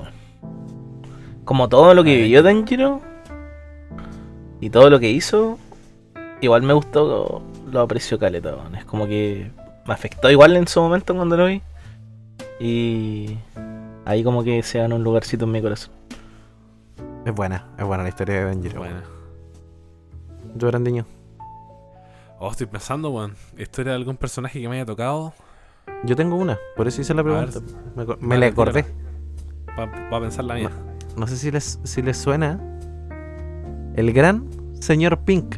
[1.45, 2.22] Como todo lo que Ay.
[2.24, 3.01] vivió Denjiro
[4.59, 5.59] y todo lo que hizo,
[6.41, 8.55] igual me gustó, lo aprecio caleta.
[8.76, 9.51] Es como que
[9.86, 11.61] me afectó igual en su momento cuando lo vi.
[12.59, 13.38] Y
[14.05, 15.93] ahí como que se ganó un lugarcito en mi corazón.
[17.26, 18.80] Es buena, es buena la historia de Denjiro.
[18.80, 19.04] Buena.
[20.56, 21.06] Yo Brandiño.
[22.40, 23.36] Oh, estoy pensando, weón.
[23.58, 25.34] Historia de algún personaje que me haya tocado.
[26.04, 27.74] Yo tengo una, por eso hice la ver, pregunta.
[27.96, 28.86] me me la acordé.
[29.76, 30.70] Para pensar la mía.
[31.16, 32.60] No sé si les, si les suena.
[33.96, 34.50] El gran
[34.80, 35.58] señor Pink.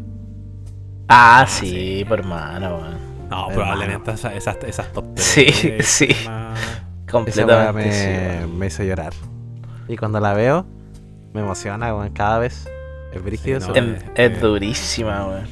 [1.07, 2.95] Ah, sí, por hermano, weón.
[3.29, 3.53] No, hermano.
[3.53, 5.47] probablemente esas, esas, esas top Sí,
[5.81, 6.07] sí.
[6.27, 7.89] más- Esa weá Completamente.
[7.89, 9.13] me, sí, me hizo llorar.
[9.87, 10.65] Y cuando la veo,
[11.35, 12.67] me emociona weón, cada vez.
[13.13, 13.75] Es brígido Sí, no,
[14.15, 15.45] es durísima, weón.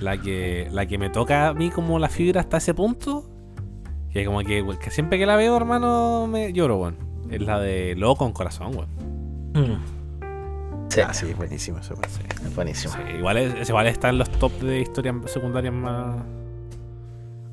[0.00, 3.28] La que, la que me toca a mí como la fibra hasta ese punto.
[4.10, 6.96] Que como que, que siempre que la veo, hermano, me lloro, weón.
[7.30, 8.88] Es la de Loco con corazón, weón.
[9.54, 10.88] Mm.
[10.90, 11.94] Sí, Ah, sí, buenísimo eso.
[11.94, 12.04] weón.
[12.46, 12.92] es buenísimo.
[12.94, 16.16] Sí, igual, es, igual está en los top de historias secundarias más.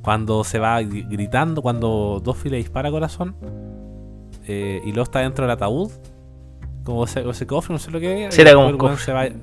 [0.01, 3.36] Cuando se va gri- gritando, cuando Doffy le dispara corazón
[4.47, 5.91] eh, y luego está dentro del ataúd,
[6.83, 8.36] como ese, ese cofre, no sé lo que es.
[8.36, 9.39] Sí, era como después un el weón se va-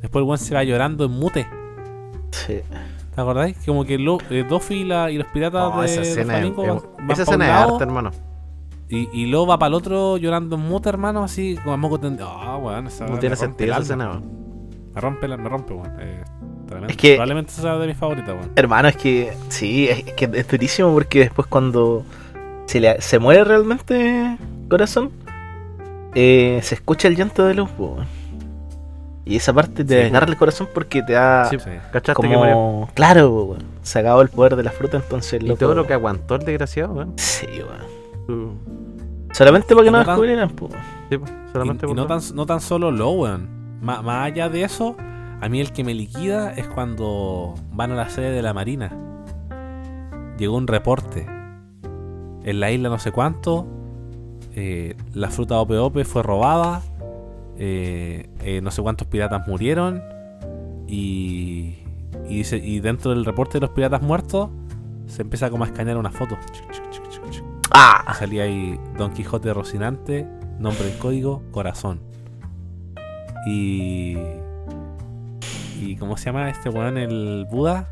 [0.00, 1.46] Después el weón se va llorando en mute.
[2.30, 2.60] Sí.
[3.14, 3.56] ¿Te acordáis?
[3.66, 6.38] Como que lo, eh, Doffy y, la- y los piratas No, de, esa de escena,
[6.38, 8.10] es, van- esa escena es arte, hermano.
[8.88, 12.28] Y, y luego va para el otro llorando en mute, hermano, así como moco tendido.
[12.28, 14.08] Ah, weón, esa No tiene sentido esa escena.
[14.10, 14.24] weón.
[14.94, 15.92] Me rompe, la- me rompe, weón.
[16.00, 16.24] Eh.
[16.88, 18.50] Es que- Probablemente esa sea de mis favoritas, weón.
[18.56, 22.04] Hermano, es que sí, es, es que es durísimo porque después cuando
[22.66, 24.38] se, le, se muere realmente
[24.68, 25.10] corazón,
[26.14, 28.06] eh, se escucha el llanto de luz, po, weón.
[29.24, 31.56] Y esa parte te Sí, desgarra el corazón porque te da Sí.
[31.92, 32.52] ¿Cachaste que murió?
[32.54, 32.90] como...
[32.94, 33.62] Claro, weón.
[33.82, 35.40] Se acabó el poder de la fruta, entonces...
[35.42, 37.12] Y loco- todo lo que aguantó el desgraciado, weón.
[37.16, 37.46] Sí,
[38.26, 38.58] weón.
[39.32, 40.68] Solamente para que no No tan- descubrieran, po.
[41.10, 43.48] Sí, pues, Y, solamente y por no, tan, no tan solo lo, weón.
[43.80, 44.96] Má- más allá de eso,
[45.40, 48.90] a mí el que me liquida es cuando van a la sede de la Marina.
[50.38, 51.26] Llegó un reporte.
[52.42, 53.66] En la isla no sé cuánto,
[54.60, 56.82] eh, la fruta Ope Ope fue robada,
[57.58, 60.02] eh, eh, no sé cuántos piratas murieron,
[60.86, 61.78] y,
[62.28, 64.50] y, dice, y dentro del reporte de los piratas muertos
[65.06, 66.36] se empieza como a escanear una foto.
[67.72, 68.14] ¡Ah!
[68.18, 70.26] salía ahí Don Quijote Rocinante,
[70.58, 72.00] nombre en código, corazón.
[73.46, 74.16] Y.
[75.80, 76.98] ¿Y cómo se llama este weón?
[76.98, 77.88] El Buda.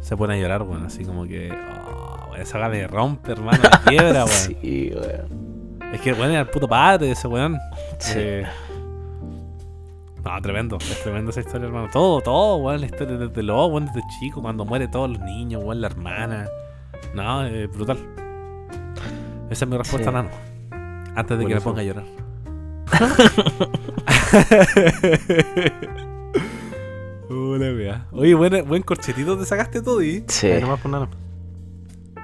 [0.00, 0.84] Se pone a llorar, weón.
[0.84, 1.50] Así como que.
[1.52, 1.99] Oh,
[2.42, 3.58] esa gana me rompe, hermano.
[3.62, 4.28] Me quiebra, weón.
[4.28, 5.78] Sí, weón.
[5.92, 7.58] Es que, weón, era el puto padre de ese weón.
[7.98, 8.12] Sí.
[8.16, 8.46] Eh,
[10.24, 10.76] no, tremendo.
[10.76, 11.88] Es tremenda esa historia, hermano.
[11.92, 12.80] Todo, todo, weón.
[12.80, 14.40] La historia desde lo, weón, desde chico.
[14.42, 16.46] Cuando muere todos los niños, weón, la hermana.
[17.14, 17.98] No, eh, brutal.
[19.50, 20.14] Esa es mi respuesta, Sí.
[20.14, 20.28] Nano.
[21.16, 21.64] Antes de que me Buenísimo.
[21.64, 22.04] ponga a llorar.
[27.30, 28.06] Hola, wea.
[28.12, 30.50] Oye, buen, buen corchetito te sacaste todo y Sí.
[30.60, 31.08] Nomás, pues, nada.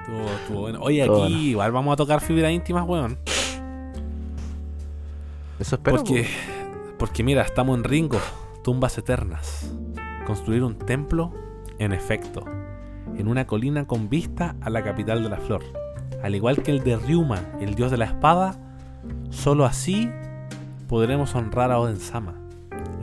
[0.07, 0.79] Estuvo, estuvo bueno.
[0.81, 1.37] Oye, aquí bueno.
[1.37, 3.17] igual vamos a tocar fibras íntimas, weón.
[5.59, 5.97] Eso espero.
[5.97, 6.27] Porque,
[6.97, 8.19] porque mira, estamos en Ringo,
[8.63, 9.73] tumbas eternas.
[10.25, 11.31] Construir un templo,
[11.79, 12.43] en efecto,
[13.17, 15.63] en una colina con vista a la capital de la flor.
[16.21, 18.59] Al igual que el de Ryuma, el dios de la espada,
[19.29, 20.09] solo así
[20.87, 22.35] podremos honrar a Oden Sama.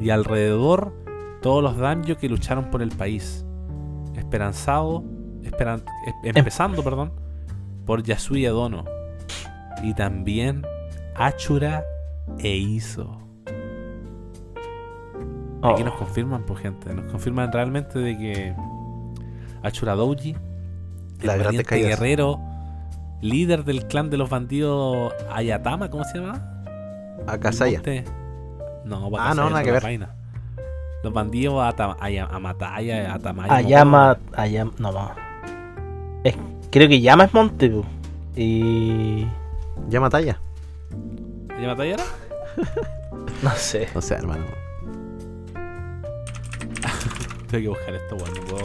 [0.00, 0.92] Y alrededor,
[1.40, 3.44] todos los daimyo que lucharon por el país.
[4.16, 5.04] Esperanzado,
[5.54, 5.84] esperan-
[6.24, 7.12] em- empezando, perdón,
[7.86, 8.84] por Yasuya Dono.
[9.82, 10.66] Y también
[11.16, 11.84] Achura
[12.38, 13.18] e Iso.
[15.62, 15.84] Aquí Oh.
[15.84, 18.54] nos confirman, por gente, nos confirman realmente de que
[19.62, 20.36] Achura Douji,
[21.22, 21.88] el caídas.
[21.98, 22.38] guerrero,
[23.22, 26.62] líder del clan de los bandidos Ayatama, ¿cómo se llama?
[27.26, 27.78] A Kasaya.
[27.78, 28.04] Monte-
[28.84, 29.82] No, Ah, Wakasaya no, nada que ver.
[29.82, 30.10] vainas.
[31.02, 33.54] Los bandidos Ata- Aya- Amataya, Atamaya.
[33.54, 34.18] Ayama.
[34.36, 34.72] Ayama.
[34.78, 35.10] No, no.
[36.24, 36.36] Es-
[36.70, 37.84] creo que Yama es Monte, pu.
[38.36, 39.26] Y.
[39.88, 40.40] Llama talla.
[41.56, 42.04] ¿Ayamataya era?
[43.42, 43.88] No sé.
[43.94, 44.44] O sea, hermano.
[47.50, 48.34] Tengo que buscar esto, bueno.
[48.40, 48.64] no puedo.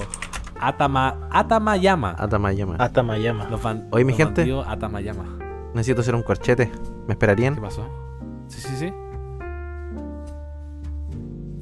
[0.60, 2.15] Atama, Atamayama.
[2.18, 2.76] Atama llama.
[2.80, 3.45] Hasta Mayama.
[3.49, 4.41] Los ban- Oye, mi gente.
[4.41, 5.38] bandidos Atamayama.
[5.73, 6.72] Necesito hacer un corchete.
[7.07, 7.56] ¿Me esperarían?
[7.56, 7.86] ¿Qué pasó?
[8.48, 8.94] Sí, sí, sí.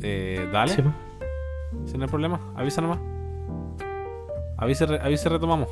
[0.02, 0.74] Eh, dale.
[0.76, 0.84] Sí.
[1.86, 2.99] Si no hay problema, avisa nomás.
[4.57, 5.69] Avisa, re- avisa y retomamos.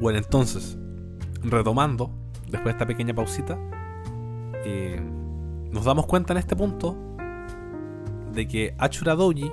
[0.00, 0.76] Bueno, entonces,
[1.42, 2.10] retomando,
[2.42, 3.58] después de esta pequeña pausita,
[4.64, 5.00] eh,
[5.70, 6.96] nos damos cuenta en este punto
[8.32, 9.50] de que Achura Doji,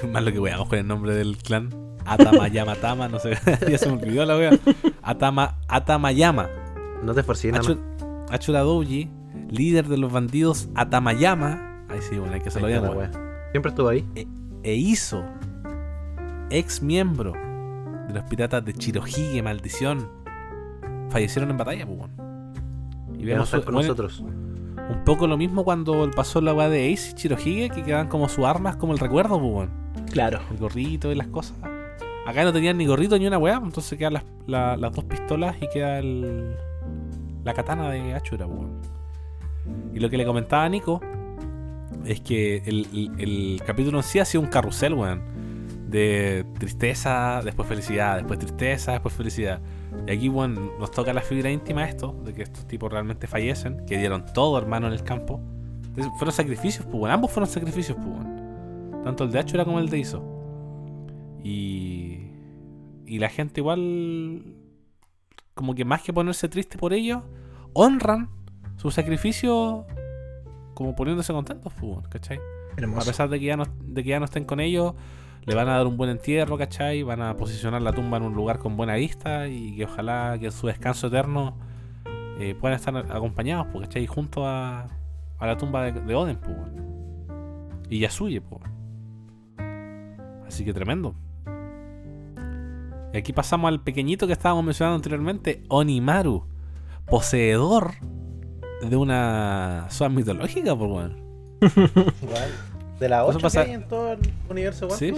[0.00, 1.70] que más lo que weamos con el nombre del clan,
[2.04, 3.30] Atamayama no sé,
[3.70, 4.50] ya se me olvidó la wea.
[5.02, 6.48] Atama, Atamayama.
[7.02, 7.64] No te esforcé nada.
[7.64, 7.80] Achu-
[8.30, 9.10] Achura Doji,
[9.50, 11.86] líder de los bandidos Atamayama.
[11.88, 12.96] Ahí sí, bueno, hay que weón.
[12.96, 13.10] wea.
[13.52, 14.06] Siempre estuvo ahí.
[14.62, 15.24] E hizo
[16.50, 17.32] ex miembro
[18.08, 20.08] de los piratas de Chirohige, maldición.
[21.10, 22.10] Fallecieron en batalla, pues.
[23.18, 24.20] Y vemos su- con bueno, nosotros.
[24.20, 28.28] un poco lo mismo cuando pasó la weá de Ace y Chirohige, que quedan como
[28.28, 29.68] sus armas, como el recuerdo, pues.
[30.10, 30.40] Claro.
[30.50, 31.56] El gorrito y las cosas.
[32.26, 35.04] Acá no tenían ni gorrito ni una weá, pues, entonces quedan las, la- las dos
[35.04, 36.56] pistolas y queda el,
[37.44, 38.68] la katana de Achura, pues.
[39.94, 41.00] Y lo que le comentaba a Nico
[42.04, 45.22] es que el, el- el capítulo en sí ha sido un carrusel, weón.
[45.88, 49.60] De tristeza, después felicidad, después tristeza, después felicidad.
[50.06, 53.84] Y aquí, weón, nos toca la fibra íntima esto, de que estos tipos realmente fallecen,
[53.86, 55.40] que dieron todo, hermano, en el campo.
[55.84, 57.12] Entonces, fueron sacrificios, pues.
[57.12, 59.04] Ambos fueron sacrificios, pues.
[59.04, 60.24] Tanto el de Achura como el de Iso.
[61.42, 62.30] Y.
[63.06, 64.56] Y la gente igual.
[65.54, 67.22] Como que más que ponerse triste por ello,
[67.74, 68.28] honran
[68.76, 69.86] su sacrificio
[70.74, 72.40] como poniéndose contentos, pues, ¿cachai?
[72.76, 74.94] A pesar de que, ya no, de que ya no estén con ellos,
[75.44, 77.02] le van a dar un buen entierro, ¿cachai?
[77.02, 80.46] Van a posicionar la tumba en un lugar con buena vista y que ojalá que
[80.46, 81.56] en su descanso eterno
[82.38, 84.06] eh, puedan estar acompañados, ¿cachai?
[84.06, 84.86] Junto a,
[85.38, 86.56] a la tumba de, de Oden, pues.
[87.90, 88.62] Y Yasuye, pues.
[90.46, 91.14] Así que tremendo.
[93.12, 96.48] Y aquí pasamos al pequeñito que estábamos mencionando anteriormente, Onimaru,
[97.06, 97.92] poseedor
[98.82, 101.24] de una zona mitológica, pues, weón.
[103.00, 104.18] De la Eso 8 pasa- que hay en todo el
[104.48, 105.12] universo Sí,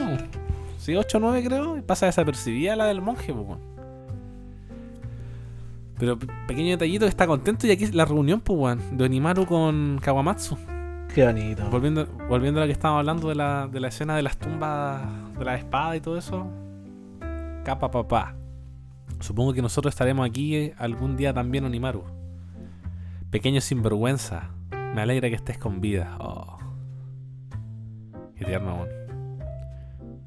[0.79, 3.61] sí, 8 o 9 creo, y pasa desapercibida la del monje, weón.
[5.99, 9.47] Pero pe- pequeño detallito que está contento y aquí la reunión, pues, weón, de Onimaru
[9.47, 10.57] con Kawamatsu.
[11.15, 11.69] Qué bonito.
[11.71, 15.03] Volviendo, volviendo a lo que estábamos hablando de la, de la escena de las tumbas,
[15.39, 16.47] de la espada y todo eso.
[17.65, 18.35] Capa papá.
[19.21, 22.05] Supongo que nosotros estaremos aquí eh, algún día también, Onimaru.
[23.31, 24.51] Pequeño sinvergüenza.
[24.95, 26.17] Me alegra que estés con vida.
[26.21, 26.59] Oh.
[28.37, 28.89] Qué tierno, weón.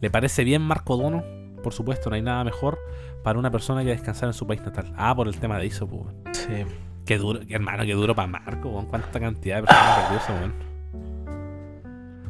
[0.01, 1.23] ¿Le parece bien Marco Dono?
[1.63, 2.79] Por supuesto, no hay nada mejor
[3.23, 4.93] para una persona que descansar en su país natal.
[4.97, 6.15] Ah, por el tema de Iso, pues, weón.
[6.33, 6.65] Sí.
[7.05, 8.85] Qué duro, qué hermano, qué duro para Marco, weón.
[8.85, 10.53] Cuánta cantidad de personas perdió ese weón.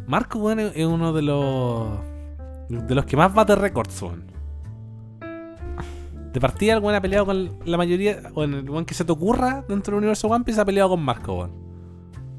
[0.07, 1.99] Marco, weón, es es uno de los.
[2.69, 4.26] de los que más bate récords, weón.
[6.34, 8.19] De partida, el weón ha peleado con la mayoría.
[8.34, 10.89] O en el weón que se te ocurra dentro del universo One Piece ha peleado
[10.89, 11.51] con Marco, weón.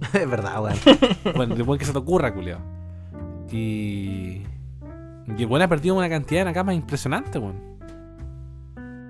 [0.12, 0.76] es verdad, weón.
[1.36, 2.79] Bueno, el weón que se te ocurra, culiao.
[3.50, 4.42] Y.
[5.36, 7.56] Y el weón ha perdido una cantidad de nakamas impresionante, weón.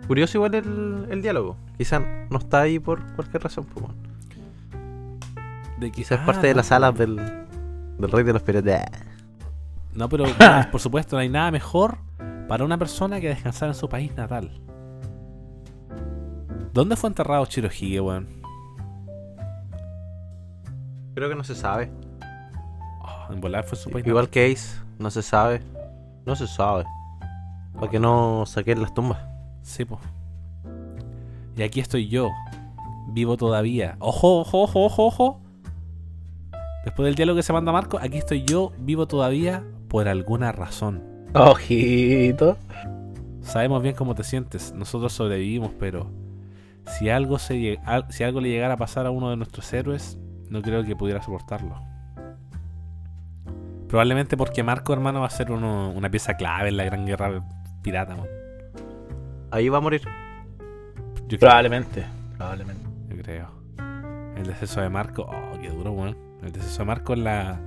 [0.06, 1.56] Curioso igual el, el diálogo.
[1.78, 3.96] Quizás no está ahí por cualquier razón, pues, weón.
[5.78, 8.90] De Quizás es Ah, parte de las alas del, del rey de los piratas.
[9.94, 11.98] No, pero bueno, por supuesto, no hay nada mejor
[12.48, 14.60] para una persona que descansar en su país natal.
[16.74, 18.28] ¿Dónde fue enterrado Chirohige, weón?
[21.14, 21.90] Creo que no se sabe.
[23.30, 25.60] Oh, en volar fue su país Igual que Ace, no se sabe.
[26.26, 26.84] No se sabe.
[27.74, 29.18] Para que no saquen las tumbas.
[29.62, 29.98] Sí, po.
[31.56, 32.30] Y aquí estoy yo,
[33.08, 33.96] vivo todavía.
[33.98, 35.40] Ojo, ojo, ojo, ojo, ojo.
[36.84, 41.02] Después del diálogo que se manda Marco, aquí estoy yo, vivo todavía por alguna razón.
[41.34, 42.56] Ojito.
[43.42, 44.72] Sabemos bien cómo te sientes.
[44.72, 46.10] Nosotros sobrevivimos, pero
[46.86, 47.78] si algo, se,
[48.08, 51.22] si algo le llegara a pasar a uno de nuestros héroes, no creo que pudiera
[51.22, 51.89] soportarlo.
[53.90, 57.42] Probablemente porque Marco, hermano, va a ser uno- una pieza clave en la gran guerra
[57.82, 58.14] pirata.
[58.16, 58.26] man.
[59.50, 60.02] Ahí va a morir.
[61.26, 61.40] Yo creo.
[61.40, 62.04] Probablemente.
[62.36, 62.84] Probablemente.
[63.08, 63.50] Yo creo.
[64.36, 65.22] El deceso de Marco.
[65.28, 66.16] Oh, qué duro, weón.
[66.42, 67.58] El deceso de Marco en la,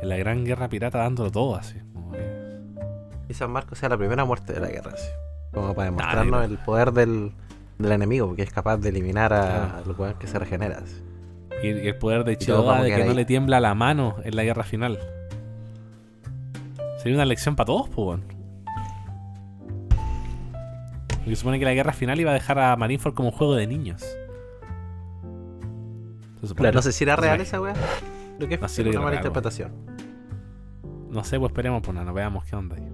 [0.00, 1.74] en la gran guerra pirata dándolo todo así.
[2.12, 2.54] que-
[3.26, 5.08] Quizás Marco sea la primera muerte de la guerra, así.
[5.52, 6.42] Como para demostrarnos no.
[6.42, 7.32] el poder del,
[7.78, 9.76] del enemigo, porque es capaz de eliminar a, Claro.
[9.90, 10.78] al weón que se regenera.
[10.78, 11.02] así.
[11.62, 13.58] Y, y el poder de Y todos Chidoda vamos a de que no le tiembla
[13.60, 14.98] la mano en la guerra final.
[17.04, 18.24] Sería una lección para todos, pues, weón.
[21.18, 23.66] Porque supone que la guerra final iba a dejar a Marineford como un juego de
[23.66, 24.04] niños.
[26.42, 26.72] Supone.
[26.72, 27.72] No sé si era real esa weá.
[28.36, 29.72] Creo que No, es sí una mala interpretación.
[31.10, 32.86] No sé, pues esperemos, pues nada, veamos qué onda ahí.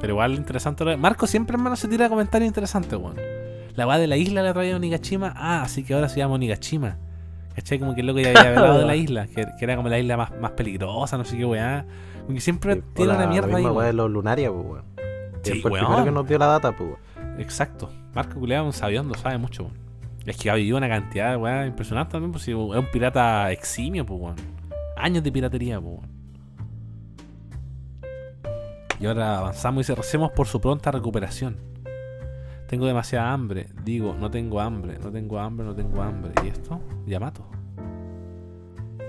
[0.00, 3.16] Pero igual interesante lo de- Marco siempre, hermano, se tira comentarios interesantes, weón.
[3.74, 5.32] La weá de la isla la traía Onigashima.
[5.36, 6.96] Ah, así que ahora se llama Onigashima.
[7.54, 7.78] ¿Cachai?
[7.78, 9.98] Como que el loco ya había hablado de la isla, que, que era como la
[9.98, 11.84] isla más, más peligrosa, no sé qué weá.
[12.22, 13.62] Como que siempre Sí, tiene una mierda la ahí.
[13.64, 13.96] misma weá de weón.
[13.96, 14.84] los Lunaria, pues weón.
[15.42, 15.86] Sí, fue el weón.
[15.86, 17.40] primero que nos dio la data, pues weón.
[17.40, 17.90] Exacto.
[18.14, 19.76] Marco Culeado es un sabiondo, sabe mucho, weón.
[20.26, 23.50] Es que ha vivido una cantidad de weá impresionante también, pues si es un pirata
[23.50, 24.36] eximio, pues weón.
[24.96, 26.12] Años de piratería, pues weón.
[29.00, 31.56] Y ahora avanzamos y dice, recemos por su pronta recuperación.
[32.68, 33.66] Tengo demasiada hambre.
[33.84, 36.30] Digo, no tengo hambre, no tengo hambre, no tengo hambre.
[36.44, 36.80] ¿Y esto?
[37.04, 37.44] Yamato.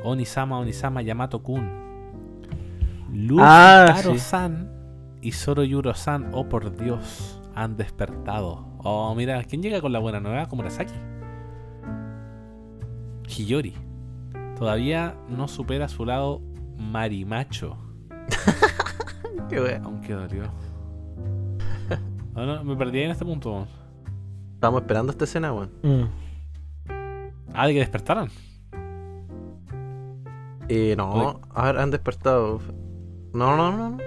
[0.03, 1.82] Onisama, Onisama, Yamato-kun.
[3.13, 4.71] Luz Ah, Taro-san
[5.21, 8.65] y Zoro Yuro-san, oh por Dios, han despertado.
[8.79, 10.47] Oh, mira, ¿quién llega con la buena nueva?
[10.47, 10.93] Komurasaki.
[13.27, 13.73] Hiyori.
[14.57, 16.41] Todavía no supera su lado
[16.77, 17.77] marimacho.
[19.49, 19.81] Qué weá.
[19.83, 20.43] Aunque dolió.
[22.35, 23.67] No, no, me perdí en este punto.
[24.55, 25.69] Estábamos esperando esta escena, weón.
[25.83, 26.03] Mm.
[27.53, 28.29] Ah, de que despertaran.
[30.67, 31.37] Eh, no, Oye.
[31.53, 32.59] a ver, han despertado.
[33.33, 33.97] No, no, no, no.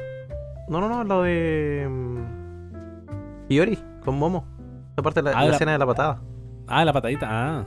[0.69, 1.87] No, no, no, lo de.
[1.89, 4.45] mm, Iori, con Momo.
[4.93, 6.21] Esa parte de la, Ah, la la- escena de la patada.
[6.67, 7.27] Ah, la patadita.
[7.31, 7.65] Ah.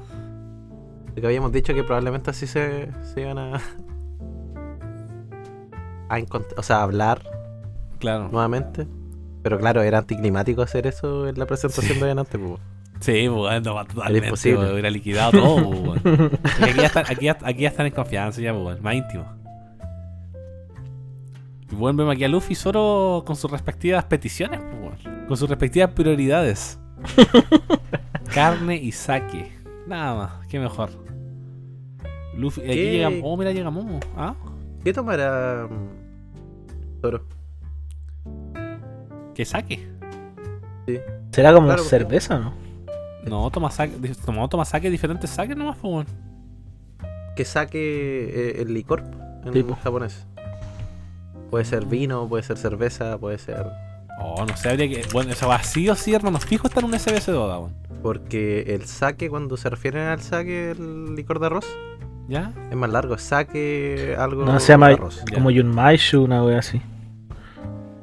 [1.23, 3.56] Habíamos dicho que probablemente así se, se iban a.
[6.10, 6.18] a
[6.57, 7.22] o sea, a hablar
[7.99, 8.30] Claro.
[8.30, 8.88] nuevamente.
[9.44, 12.60] Pero claro, era anticlimático hacer eso en la presentación de delante, pues.
[12.99, 14.27] Sí, pues, no, totalmente.
[14.27, 14.60] imposible.
[14.60, 16.02] pues, Hubiera liquidado todo, pues,
[16.61, 19.26] aquí, ya están, aquí, ya, aquí ya están en confianza, ya, pues, más íntimo.
[21.72, 25.26] Y bueno, vemos aquí a Luffy solo con sus respectivas peticiones, weón.
[25.28, 26.80] con sus respectivas prioridades.
[28.34, 29.52] Carne y saque.
[29.88, 30.90] Nada más, qué mejor.
[32.36, 32.91] Luffy, aquí ¿Qué?
[32.91, 33.10] llega.
[33.24, 34.00] Oh, mira, llega Momo.
[34.16, 34.36] ¿Ah?
[34.84, 35.68] ¿Qué tomará.
[35.70, 37.26] mm, Toro?
[39.36, 39.88] ¿Qué saque?
[41.32, 42.54] ¿Será como Claro, cerveza no?
[43.26, 43.94] No, toma saque.
[44.34, 46.06] No, toma saque, diferentes saques nomás, pues, weón.
[47.36, 47.80] Que saque
[48.58, 49.04] eh, el licor
[49.46, 49.76] en Sí, po.
[49.76, 50.26] japonés.
[51.49, 53.65] Puede ser vino, puede ser cerveza, puede ser.
[54.21, 55.07] Oh, no sé, habría que.
[55.13, 56.39] Bueno, eso va sí o sí, hermano.
[56.39, 57.73] Fijo está en un SBS Doda, weón.
[58.03, 61.65] Porque el saque, cuando se refieren al saque, el licor de arroz,
[62.27, 62.53] ¿Ya?
[62.69, 63.17] es más largo.
[63.17, 65.23] Saque algo No, se llama de arroz.
[65.34, 66.81] Como Yunmaishu, una wea así.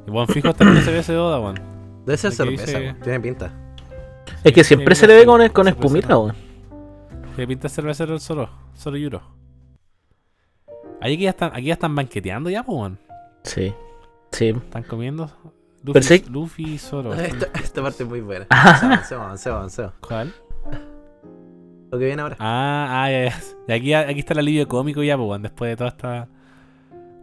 [0.07, 1.59] Y bueno, fijo está en un SBS Doda, weón.
[2.05, 3.51] Debe ser cerveza, dice- tiene pinta.
[4.43, 6.35] Es que siempre Sí, se le ve con, con espumita, weón.
[7.35, 8.49] Que pinta cervecero el solo.
[8.73, 9.21] Solo Yuro.
[11.01, 12.93] Ahí aquí ya están, aquí ya están banqueteando ya, pues.
[13.47, 13.73] Sí.
[14.31, 14.47] Sí.
[14.49, 15.25] Están comiendo.
[15.83, 17.13] Luffy, Pero sí- Luffy y Zoro.
[17.15, 18.45] Esta, esta parte es muy buena.
[18.49, 19.93] Avancemos, avancemos, avancemos.
[20.01, 20.33] ¿Cuál?
[21.91, 22.35] Lo que viene ahora.
[22.39, 23.33] Ah, ah, ya, ya.
[23.67, 25.41] Y aquí, aquí está el alivio cómico ya, pues.
[25.41, 26.27] Después de toda esta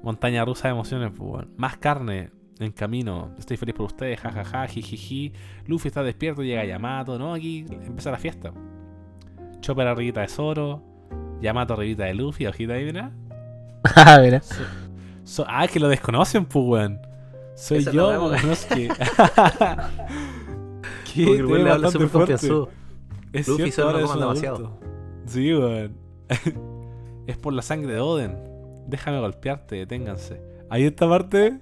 [0.03, 1.47] montaña rusa de emociones, pues.
[1.57, 3.33] Más carne en camino.
[3.39, 5.33] Estoy feliz por ustedes, jajaja, jijiji.
[5.67, 7.35] Luffy está despierto, llega Yamato, ¿no?
[7.35, 8.53] Aquí empieza la fiesta.
[9.61, 10.83] Chopper arribita de Zoro.
[11.43, 13.11] Yamato arribita de Luffy, hojita ahí, mira.
[13.97, 14.41] Ah, mira.
[15.25, 17.01] So- ah, que lo desconocen, pues, weón.
[17.57, 18.31] Soy Esa es yo.
[18.31, 18.89] No es que.
[21.13, 21.25] ¿Qué?
[21.27, 22.33] Porque weón le habla súper fuerte.
[22.33, 22.69] confianzudo.
[23.33, 24.79] Es Luffy cierto, solo no es demasiado.
[25.27, 25.97] Sí, weón.
[27.27, 28.37] es por la sangre de Oden.
[28.87, 30.41] Déjame golpearte, deténganse.
[30.71, 31.59] Ahí esta parte.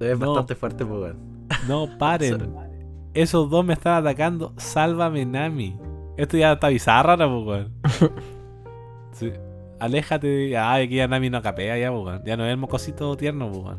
[0.00, 0.18] No.
[0.18, 1.46] bastante fuerte, pues, weón.
[1.68, 2.54] No, paren.
[3.14, 4.52] Esos dos me están atacando.
[4.56, 5.78] Sálvame, Nami.
[6.16, 7.66] Esto ya está bizarra, ¿no, pues,
[8.00, 8.12] weón?
[9.12, 9.32] Sí.
[9.80, 10.56] Aléjate de.
[10.56, 12.20] Ay, aquí ya Nami no capea, ya, pues.
[12.24, 13.76] Ya no es el mocosito tierno, pues.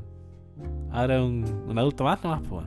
[0.91, 2.65] Ahora es un, un adulto más nomás, pues.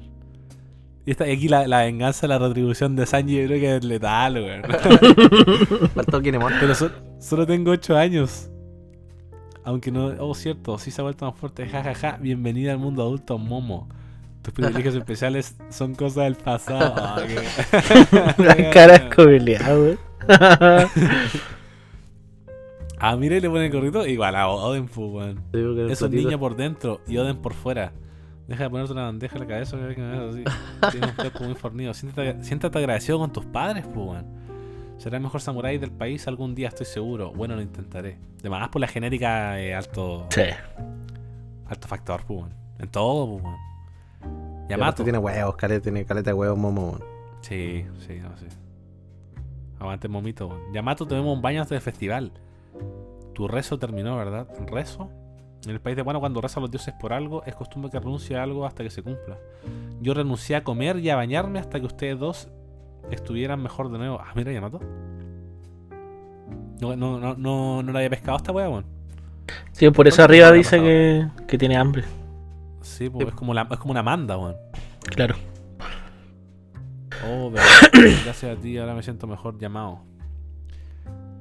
[1.07, 3.85] Y, esta, y aquí la, la venganza, la retribución de Sanji, yo creo que es
[3.85, 4.63] letal, weón.
[6.61, 8.51] Pero so- solo tengo 8 años.
[9.65, 10.13] Aunque no.
[10.19, 11.67] Oh, cierto, sí se ha vuelto más fuerte.
[11.69, 12.17] Ja, ja, ja.
[12.21, 13.89] Bienvenida al mundo adulto, Momo.
[14.43, 16.95] Tus privilegios especiales son cosas del pasado.
[16.99, 19.09] Ah, qué- La cara
[19.75, 19.99] weón.
[23.01, 24.07] Ah, mira, y le ponen gorrito.
[24.07, 25.37] Igual a Oden, pues, weón.
[25.37, 27.93] Sí, porque el Es un platito- niño por dentro y Oden por fuera.
[28.49, 30.45] Deja de ponerte una bandeja en la cabeza que me así.
[30.91, 31.95] Tienes un cuerpo muy fornido.
[31.95, 34.27] Siéntate, siéntate agradecido con tus padres, pues, weón.
[34.97, 37.31] Será el mejor samurái del país algún día, estoy seguro.
[37.33, 38.19] Bueno, lo intentaré.
[38.43, 40.43] De más por la genérica eh, alto, Sí.
[41.69, 42.55] alto factor, pues, weón.
[42.81, 44.67] En todo, pues, weón.
[44.69, 45.03] Yamato.
[45.05, 46.89] tiene huevos, caleta, tiene caleta de huevos, momo.
[46.89, 47.05] weón.
[47.43, 48.47] Sí, sí, no, sí.
[49.79, 50.73] Aguante, momito, weón.
[50.73, 52.33] Yamato, tuvimos un baño antes del festival.
[53.35, 54.49] Tu rezo terminó, ¿verdad?
[54.67, 55.11] ¿Rezo?
[55.65, 58.37] En el país de Guano, cuando rezan los dioses por algo, es costumbre que renuncie
[58.37, 59.39] a algo hasta que se cumpla.
[60.01, 62.49] Yo renuncié a comer y a bañarme hasta que ustedes dos
[63.11, 64.21] estuvieran mejor de nuevo.
[64.21, 64.81] Ah, mira, Yamato.
[66.81, 68.87] No, no, no, no, no la había pescado esta weá, weón.
[69.73, 72.05] Sí, por eso ¿Cuánto arriba dice que, que tiene hambre.
[72.81, 74.57] Sí, pues es como, la, es como una manda, weón.
[75.11, 75.35] Claro.
[77.27, 77.67] Oh, verdad.
[78.25, 80.05] Gracias a ti, ahora me siento mejor llamado.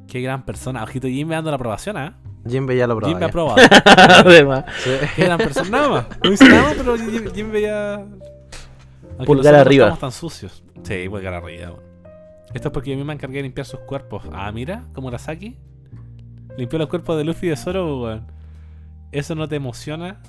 [0.07, 0.83] Qué gran persona.
[0.83, 2.17] Ojito Jimbe dando la aprobación, ¿ah?
[2.47, 3.09] Jimbe ya lo probó.
[3.09, 3.27] Jimbe ya.
[3.27, 3.57] aprobado.
[4.25, 4.91] Además, Sí.
[5.15, 5.69] Qué gran persona.
[5.69, 6.05] Nada más.
[6.23, 7.95] No hice nada, pero Jim- Jimbe ya.
[7.95, 9.85] Aunque Pulgar no arriba.
[9.85, 10.63] Estamos tan sucios.
[10.83, 11.71] Sí, pulgar arriba.
[11.71, 11.81] weón.
[12.53, 14.23] Esto es porque yo misma encargué de limpiar sus cuerpos.
[14.31, 15.57] Ah, mira, como Arasaki.
[16.57, 18.27] Limpió los cuerpos de Luffy y de Zoro, weón.
[19.11, 20.21] ¿Eso no te emociona?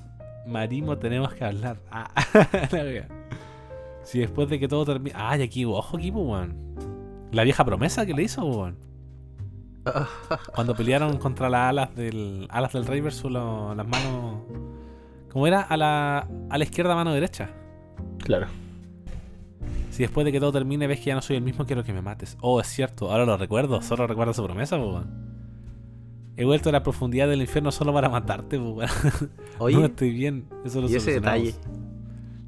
[0.47, 1.77] Marimo, tenemos que hablar.
[1.91, 2.11] Ah,
[2.73, 3.07] la.
[4.03, 5.15] Si después de que todo termine.
[5.17, 6.57] Ah, y aquí, ojo, aquí, weón.
[7.31, 8.77] La vieja promesa que le hizo, weón.
[10.55, 14.43] Cuando pelearon contra las alas del alas del rey versus lo- las manos.
[15.33, 15.61] ¿Cómo era?
[15.63, 17.51] A la, a la izquierda, mano derecha.
[18.25, 18.47] claro.
[19.91, 21.93] Si después de que todo termine ves que ya no soy el mismo, quiero que
[21.93, 22.37] me mates.
[22.41, 23.83] Oh, es cierto, ahora lo recuerdo.
[23.83, 25.29] Solo recuerdo su promesa, pues, weón.
[26.37, 29.31] He vuelto a la profundidad del infierno solo para matarte, pues, weón.
[29.59, 30.49] Oye, No estoy bien.
[30.65, 31.53] Eso lo y ese detalle.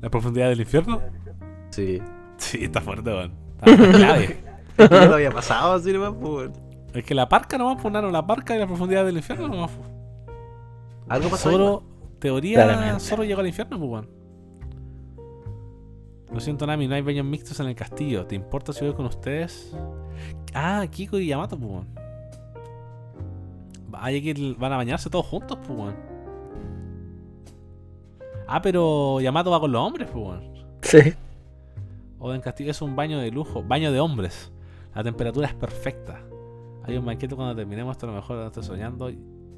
[0.01, 1.01] ¿La profundidad del infierno?
[1.71, 2.01] Sí.
[2.37, 3.33] Sí, está fuerte, weón.
[3.65, 4.45] Está clave.
[4.79, 6.11] Ya lo había pasado así pues.
[6.21, 6.53] weón.
[6.95, 9.71] Es que la parca nomás ponaron la parca y la profundidad del infierno nomás.
[9.71, 9.89] pues.
[11.09, 11.51] Algo pasó.
[11.51, 11.83] Solo,
[12.19, 13.01] teoría, Claramente.
[13.01, 14.05] solo llegó al infierno, pues.
[16.33, 18.25] Lo siento, Nami, no hay baños mixtos en el castillo.
[18.27, 19.75] ¿Te importa si voy con ustedes?
[20.55, 21.89] Ah, Kiko y Yamato, pues, weón.
[23.93, 25.95] Hay que ir- van a bañarse todos juntos, pues.
[28.47, 30.51] Ah, pero Yamato va con los hombres, pues, weón.
[30.83, 31.15] Sí.
[32.21, 34.53] Oden Castillo es un baño de lujo, baño de hombres.
[34.95, 36.21] La temperatura es perfecta.
[36.85, 39.11] Hay un banquete cuando terminemos, a lo mejor no estoy soñando.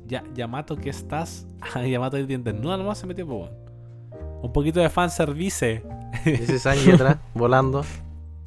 [0.07, 1.47] Ya, Yamato, ¿qué estás?
[1.75, 4.43] Ah, Yamato ahí bien desnuda nomás se metió, pues, weón.
[4.43, 5.83] Un poquito de fanservice.
[6.25, 7.85] Ese Sanji atrás, volando.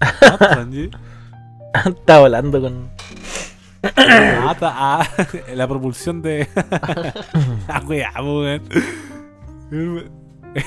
[0.02, 0.89] ¿No, Sanji?
[1.85, 2.89] Está volando con.
[3.97, 5.07] Ah, está- ah,
[5.56, 6.47] la propulsión de.
[7.68, 8.61] ah, weá, weón.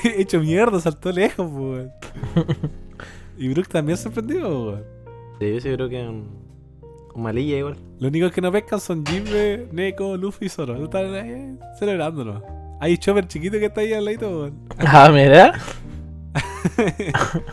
[0.03, 1.91] Hecho mierda, saltó lejos, weón.
[3.37, 4.83] Y Brook también sorprendido, weón.
[5.39, 6.23] Sí, yo sí creo que
[7.15, 7.75] malilla igual.
[7.99, 10.83] Los únicos que no pescan son Jimbe, Neko, Luffy y Zoro.
[10.83, 12.43] Están ahí celebrándolo.
[12.79, 14.59] Hay Chopper chiquito que está ahí al ladito, weón.
[14.79, 15.53] Ah, mira.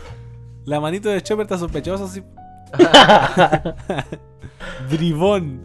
[0.65, 2.23] La manito de Chopper está sospechosa así.
[4.89, 5.61] Bribón.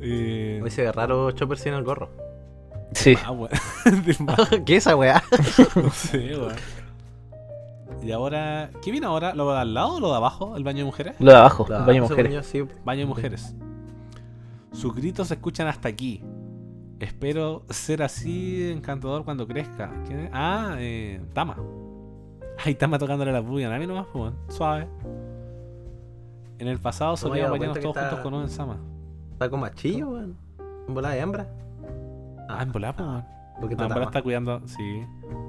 [0.00, 2.10] eh, Hoy se raro Chopper sin el gorro.
[2.92, 3.16] Sí.
[3.24, 3.34] ah,
[4.66, 5.22] ¿Qué es esa weá?
[5.76, 6.52] no sé, weón.
[8.02, 8.70] Y ahora.
[8.82, 9.34] ¿Qué viene ahora?
[9.34, 10.56] ¿Lo de al lado o lo de abajo?
[10.56, 11.14] ¿El baño de mujeres?
[11.20, 12.32] Lo de abajo, el baño de mujeres.
[12.34, 12.62] yo, sí.
[12.84, 13.54] Baño de mujeres.
[14.72, 16.22] Sus gritos se escuchan hasta aquí.
[16.98, 19.90] Espero ser así encantador cuando crezca.
[20.06, 20.30] ¿Quién es?
[20.32, 21.56] Ah, eh, Tama.
[22.64, 23.74] Ay, Tama tocándole la puya.
[23.74, 24.32] A mí nomás, pues.
[24.48, 24.88] Suave.
[26.58, 28.76] En el pasado solíamos bañarnos todos juntos con Oden Sama.
[29.32, 30.36] Está con machillo, weón.
[30.88, 31.48] En volada de hembra.
[32.48, 33.24] Ah, en volada, pues, weón.
[33.60, 35.04] Porque Ah, está está cuidando, sí.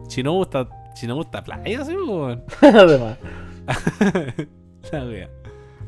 [0.07, 2.43] Shinobu está, Shinobu está playa, así, pues, weón.
[2.61, 3.17] Además.
[4.91, 5.29] La wea.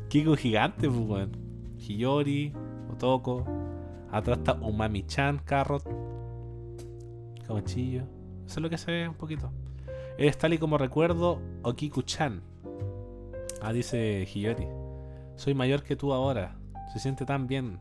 [0.10, 1.32] Kiko gigante, pues, weón.
[1.78, 2.54] Hiyori,
[2.92, 3.46] Otoko.
[4.12, 5.84] Atrás está Umami-chan, Carrot.
[7.46, 8.04] Camachillo.
[8.46, 9.52] Eso es lo que se ve un poquito.
[10.18, 12.42] Es tal y como recuerdo Okiku-chan.
[13.62, 14.68] Ah, dice Hiyori.
[15.36, 16.56] Soy mayor que tú ahora.
[16.94, 17.80] Se siente tan bien.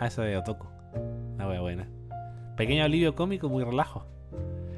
[0.00, 0.68] Ah, esa de Otoko.
[1.36, 1.88] La wea buena.
[2.56, 4.06] Pequeño alivio cómico, muy relajo.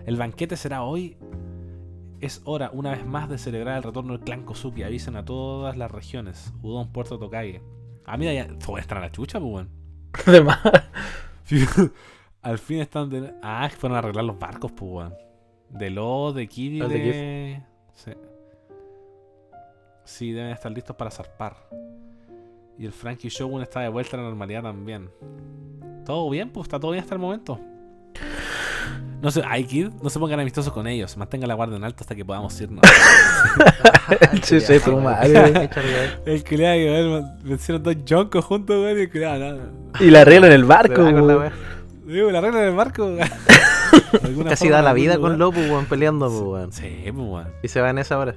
[0.06, 1.16] El banquete será hoy.
[2.20, 4.82] Es hora, una vez más, de celebrar el retorno del clan Kozuki.
[4.82, 6.52] Avisen a todas las regiones.
[6.62, 7.62] Udon, Puerto Tokage.
[8.04, 8.48] Ah, mira, ya.
[8.78, 9.70] Estar a la chucha, pues, weón.
[10.26, 10.58] Además,
[12.42, 13.34] Al fin están de...
[13.42, 15.14] Ah, fueron a arreglar los barcos, pues, weón.
[15.68, 17.62] De Lo, de de de...
[17.92, 18.12] Sí.
[20.04, 21.56] Sí, deben estar listos para zarpar.
[22.78, 25.10] Y el Frankie Shogun está de vuelta a la normalidad también.
[26.04, 27.58] Todo bien, pues está todo bien hasta el momento.
[29.22, 31.16] No se, ay, Kid, no se pongan amistosos con ellos.
[31.16, 32.82] Mantenga la guardia en alto hasta que podamos irnos.
[34.42, 35.68] Sí, sí, tu madre.
[36.26, 36.56] el que
[37.42, 38.96] me hicieron dos joncos juntos, güey.
[38.96, 39.62] Y el le no.
[39.98, 41.52] Y la arreglo en el barco, con la.
[42.06, 43.16] Digo, regla del barco.
[44.48, 46.72] Casi da la vida con Lopo, weón, peleando, pues, weón.
[46.72, 47.48] Sí, pues, weón.
[47.64, 48.36] Y se va en esa hora.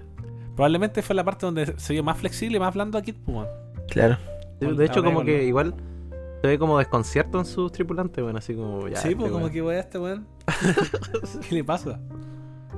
[0.56, 3.38] Probablemente fue la parte donde se vio más flexible y más blando a Kid, pues,
[3.38, 3.48] weón.
[3.90, 4.18] Claro.
[4.60, 5.76] De, hecho, como que igual
[6.42, 8.98] se ve como desconcierto en sus tripulantes, weón, así como ya.
[8.98, 9.54] sí, este pues, como weón.
[9.54, 10.28] que voy a este weón.
[11.50, 12.00] ¿Qué le pasa?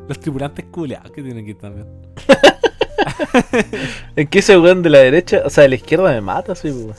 [0.08, 1.88] Los tripulantes culeados que tienen que ir también.
[4.16, 6.70] ¿En qué ese weón de la derecha, o sea, de la izquierda me mata, sí,
[6.70, 6.96] weón.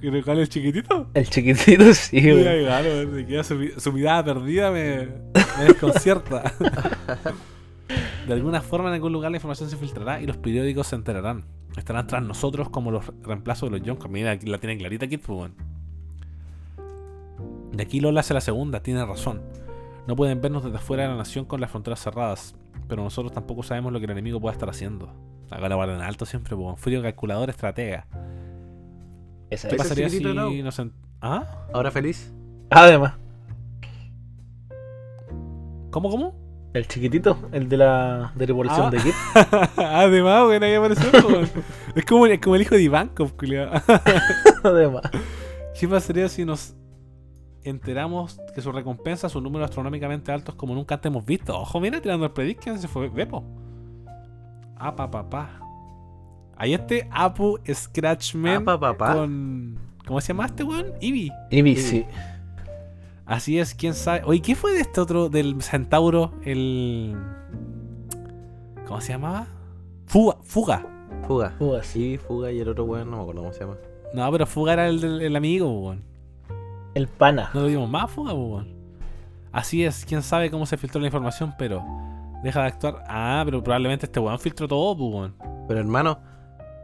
[0.00, 1.08] ¿Que le el chiquitito?
[1.12, 2.46] El chiquitito, sí, Sí, weón.
[2.46, 5.08] weón, queda su, mi- su mirada perdida me,
[5.58, 6.52] me desconcierta.
[8.26, 11.44] De alguna forma en algún lugar la información se filtrará y los periódicos se enterarán.
[11.76, 14.10] Estarán tras nosotros como los reemplazos de los Yonkos.
[14.10, 15.54] Mira, aquí la tiene clarita Kid, pues, weón.
[17.78, 19.40] De aquí Lola hace la segunda, tiene razón.
[20.08, 22.56] No pueden vernos desde afuera de la nación con las fronteras cerradas,
[22.88, 25.12] pero nosotros tampoco sabemos lo que el enemigo pueda estar haciendo.
[25.48, 26.76] Acá la guardan en alto siempre, pues, weón.
[26.76, 28.08] frío calculador, estratega.
[29.48, 29.82] Esa ¿Qué es.
[29.82, 30.78] Pasaría si nos...
[30.80, 30.92] en-
[31.22, 31.66] ¿Ah?
[31.72, 32.34] Ahora feliz.
[32.70, 33.14] Además,
[35.90, 36.34] ¿Cómo, cómo?
[36.74, 38.90] el chiquitito, el de la de revolución Ah.
[38.90, 39.12] de Kid.
[39.84, 41.08] Además, weón, ahí apareció.
[41.94, 43.70] Es como, es como el hijo de Ivankov, culiao.
[44.64, 45.02] Además.
[45.78, 46.74] ¿Qué pasaría si nos
[47.68, 51.58] enteramos que su recompensa, su número astronómicamente altos como nunca antes hemos visto?
[51.58, 53.44] Ojo, mira, tirando el prediction, se fue Beppo.
[54.76, 55.60] Ah, pa, pa, pa.
[56.56, 59.14] Ahí este Apu Scratchman Ah, pa, pa, pa.
[59.14, 59.78] con...
[60.06, 60.92] ¿Cómo se llama este weón?
[61.00, 61.30] Eevee.
[61.50, 62.06] Y sí.
[63.26, 64.22] Así es, quién sabe.
[64.24, 66.32] Oye, ¿qué fue de este otro, del Centauro?
[66.44, 67.14] El...
[68.86, 69.46] ¿Cómo se llamaba?
[70.06, 70.36] Fuga.
[70.42, 70.86] Fuga.
[71.26, 71.50] Fuga.
[71.58, 72.16] Fuga, sí.
[72.16, 73.76] Fuga y el otro weón, no me acuerdo cómo se llama.
[74.14, 76.02] No, pero Fuga era el, del- el amigo, weón.
[76.94, 77.50] El pana.
[77.54, 78.76] No lo dimos más, Fuga, weón.
[79.52, 81.84] Así es, quién sabe cómo se filtró la información, pero
[82.42, 83.04] deja de actuar.
[83.08, 85.34] Ah, pero probablemente este weón filtró todo, pues, weón.
[85.66, 86.20] Pero hermano,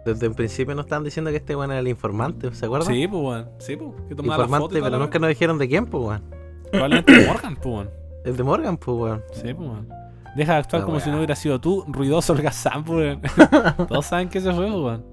[0.05, 2.93] desde el principio nos estaban diciendo que este weón era el informante, ¿se acuerdan?
[2.93, 3.48] Sí, pues, weón.
[3.59, 3.93] Sí, pues.
[4.10, 6.22] Informante, pero nunca nos dijeron de quién, pues weón.
[6.70, 7.90] Probablemente Morgan, pues, weón.
[8.24, 9.22] El de Morgan, pues weón.
[9.32, 9.89] Sí, pues, weón.
[10.36, 13.86] Deja de actuar como si no hubiera sido tú, ruidoso holgazán, pues, weón.
[13.89, 15.05] Todos saben que ese fue, pues, weón.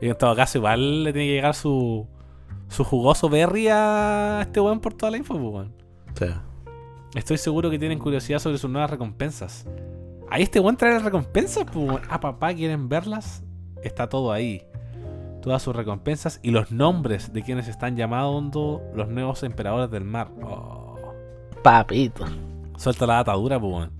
[0.00, 2.06] Y en todo caso, igual le tiene que llegar su,
[2.74, 5.72] su jugoso berry a este weón por toda la info, pues, weón.
[6.14, 6.42] Sea,
[7.14, 9.66] Estoy seguro que tienen curiosidad sobre sus nuevas recompensas.
[10.30, 11.76] Ahí este weón trae las recompensas, pues.
[11.88, 12.02] weón.
[12.08, 13.42] Ah, papá, ¿quieren verlas?
[13.82, 14.62] Está todo ahí.
[15.42, 20.28] Todas sus recompensas y los nombres de quienes están llamando los nuevos emperadores del mar.
[20.42, 20.96] Oh.
[21.62, 22.24] Papito.
[22.76, 23.92] Suelta la atadura, pues, weón.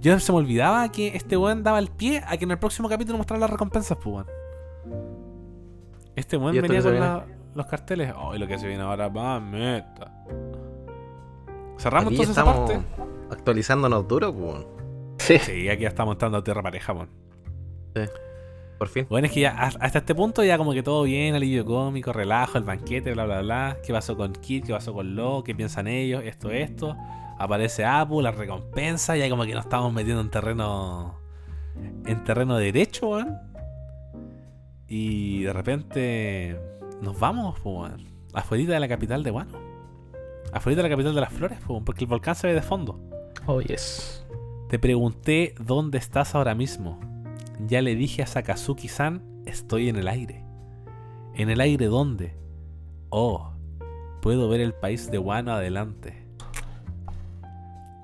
[0.00, 2.88] Yo se me olvidaba que este weón daba el pie a que en el próximo
[2.88, 4.26] capítulo mostrara las recompensas, pues, weón.
[6.16, 8.12] Este weón ¿Y esto venía con la- los carteles.
[8.16, 10.12] Oh, y lo que se viene ahora, mameta.
[11.78, 12.86] Cerramos aquí entonces esa estamos parte.
[13.30, 14.66] actualizándonos duro, pues.
[15.18, 15.38] Sí.
[15.38, 17.10] Sí, aquí ya estamos entrando a tierra pareja, weón.
[18.78, 19.06] Por fin.
[19.10, 22.12] Bueno, es que ya hasta hasta este punto ya como que todo bien, alivio cómico,
[22.12, 23.76] relajo, el banquete, bla, bla, bla.
[23.84, 24.64] ¿Qué pasó con Kid?
[24.64, 25.44] ¿Qué pasó con Lo?
[25.44, 26.22] ¿Qué piensan ellos?
[26.24, 26.96] Esto, esto.
[27.38, 31.18] Aparece Apu, la recompensa, ya como que nos estamos metiendo en terreno...
[32.06, 33.38] En terreno derecho, weón.
[34.88, 36.58] Y de repente
[37.00, 37.92] nos vamos, pues.
[38.32, 39.58] Afuera de la capital de Wano.
[40.52, 43.00] Afuera de la capital de las flores, pues, porque el volcán se ve de fondo.
[43.46, 44.26] Oh, yes.
[44.68, 47.00] Te pregunté dónde estás ahora mismo.
[47.66, 50.44] Ya le dije a Sakazuki-san, estoy en el aire.
[51.34, 52.36] ¿En el aire dónde?
[53.10, 53.52] Oh,
[54.22, 56.26] puedo ver el país de Wano adelante.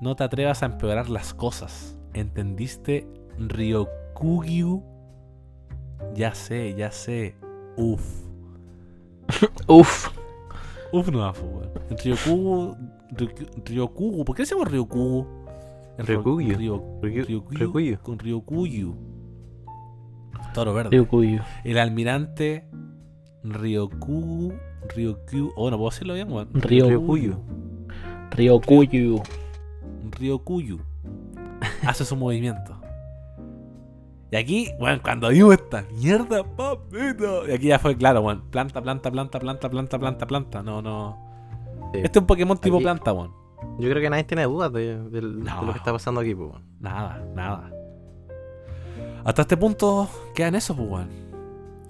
[0.01, 1.97] No te atrevas a empeorar las cosas.
[2.13, 3.07] ¿Entendiste?
[3.39, 4.83] Ryokugyu.
[6.13, 7.35] Ya sé, ya sé.
[7.77, 8.26] Uf.
[9.67, 10.09] Uf.
[10.91, 11.69] Uf, no, weón.
[12.03, 12.75] Ryokugu.
[13.11, 14.25] Ryoku- Ryokugu.
[14.25, 15.25] ¿Por qué se llama Ryokugu?
[15.97, 16.57] El ro- Ryokugyu.
[16.57, 17.97] Ryo- Ryu- Ryokugyu Ryokugyu.
[18.03, 18.95] con Ryokuyu.
[20.53, 20.89] Toro verde.
[20.95, 21.39] Ryukuyu.
[21.63, 22.65] El almirante
[23.43, 24.53] Ryokugu.
[24.95, 25.51] Ryokyu.
[25.55, 26.49] Oh, no puedo decirlo bien, weón.
[26.53, 27.35] Ryokugyu.
[28.31, 29.21] Ryokuyu.
[30.19, 30.79] Ryokuyu.
[31.83, 32.76] Hace su movimiento.
[34.31, 37.47] Y aquí, bueno, cuando vimos esta mierda, papito.
[37.47, 38.41] Y aquí ya fue claro, weón.
[38.49, 40.63] Planta, planta, planta, planta, planta, planta, planta.
[40.63, 41.17] No, no.
[41.93, 41.99] Sí.
[42.03, 43.31] Este es un Pokémon tipo Aquí- planta, weón.
[43.79, 45.63] Yo creo que nadie tiene dudas de, del- de No.
[45.63, 46.63] lo que está pasando aquí, pues weón.
[46.79, 47.71] Nada, nada.
[49.23, 51.09] Hasta este punto quedan eso, pues, weón.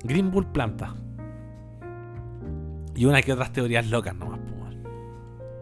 [0.03, 0.95] Green Bull planta.
[2.95, 4.83] Y una que otras teorías locas nomás, weón.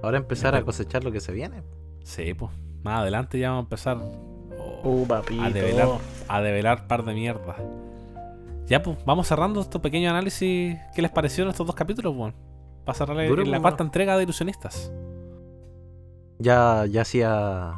[0.03, 1.63] Ahora empezar a cosechar lo que se viene.
[2.03, 2.51] Sí, pues.
[2.83, 3.97] Más adelante ya vamos a empezar
[4.85, 5.43] Uh, papito.
[5.43, 5.87] a develar,
[6.27, 7.55] a develar par de mierda.
[8.67, 10.77] Ya, pues, vamos cerrando este pequeño análisis.
[10.95, 12.33] ¿Qué les parecieron estos dos capítulos, weón?
[12.85, 14.91] Para cerrar la- la cuarta entrega de Ilusionistas.
[16.39, 17.73] Ya, ya hacía.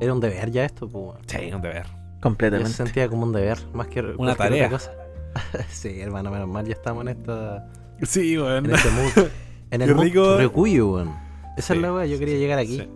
[0.00, 1.04] Era un deber ya esto, pues.
[1.04, 1.18] weón.
[1.26, 1.84] Sí, un deber.
[1.86, 2.72] Ya se Completamente.
[2.72, 4.66] sentía como un deber, más que Una tarea.
[4.66, 4.92] otra cosa.
[5.70, 7.68] sí, hermano, menos mal, ya estamos en esta.
[8.02, 8.66] Sí, weón.
[8.66, 9.28] En este mood.
[9.72, 10.36] En el Qué mood rico.
[10.36, 11.14] Ryukuyu, weón.
[11.56, 11.78] Esa Sí.
[11.78, 12.78] es la weá, yo quería llegar aquí.
[12.78, 12.88] Sí.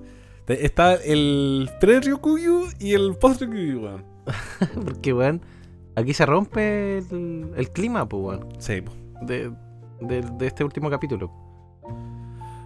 [0.47, 4.05] Está el pre-Ryukyu y el post-Ryukyu, weón.
[4.85, 5.41] Porque, weón,
[5.97, 8.49] aquí se rompe el, el clima, pues, weón.
[8.59, 8.97] Sí, pues.
[9.23, 9.51] De,
[10.01, 11.31] de, de este último capítulo.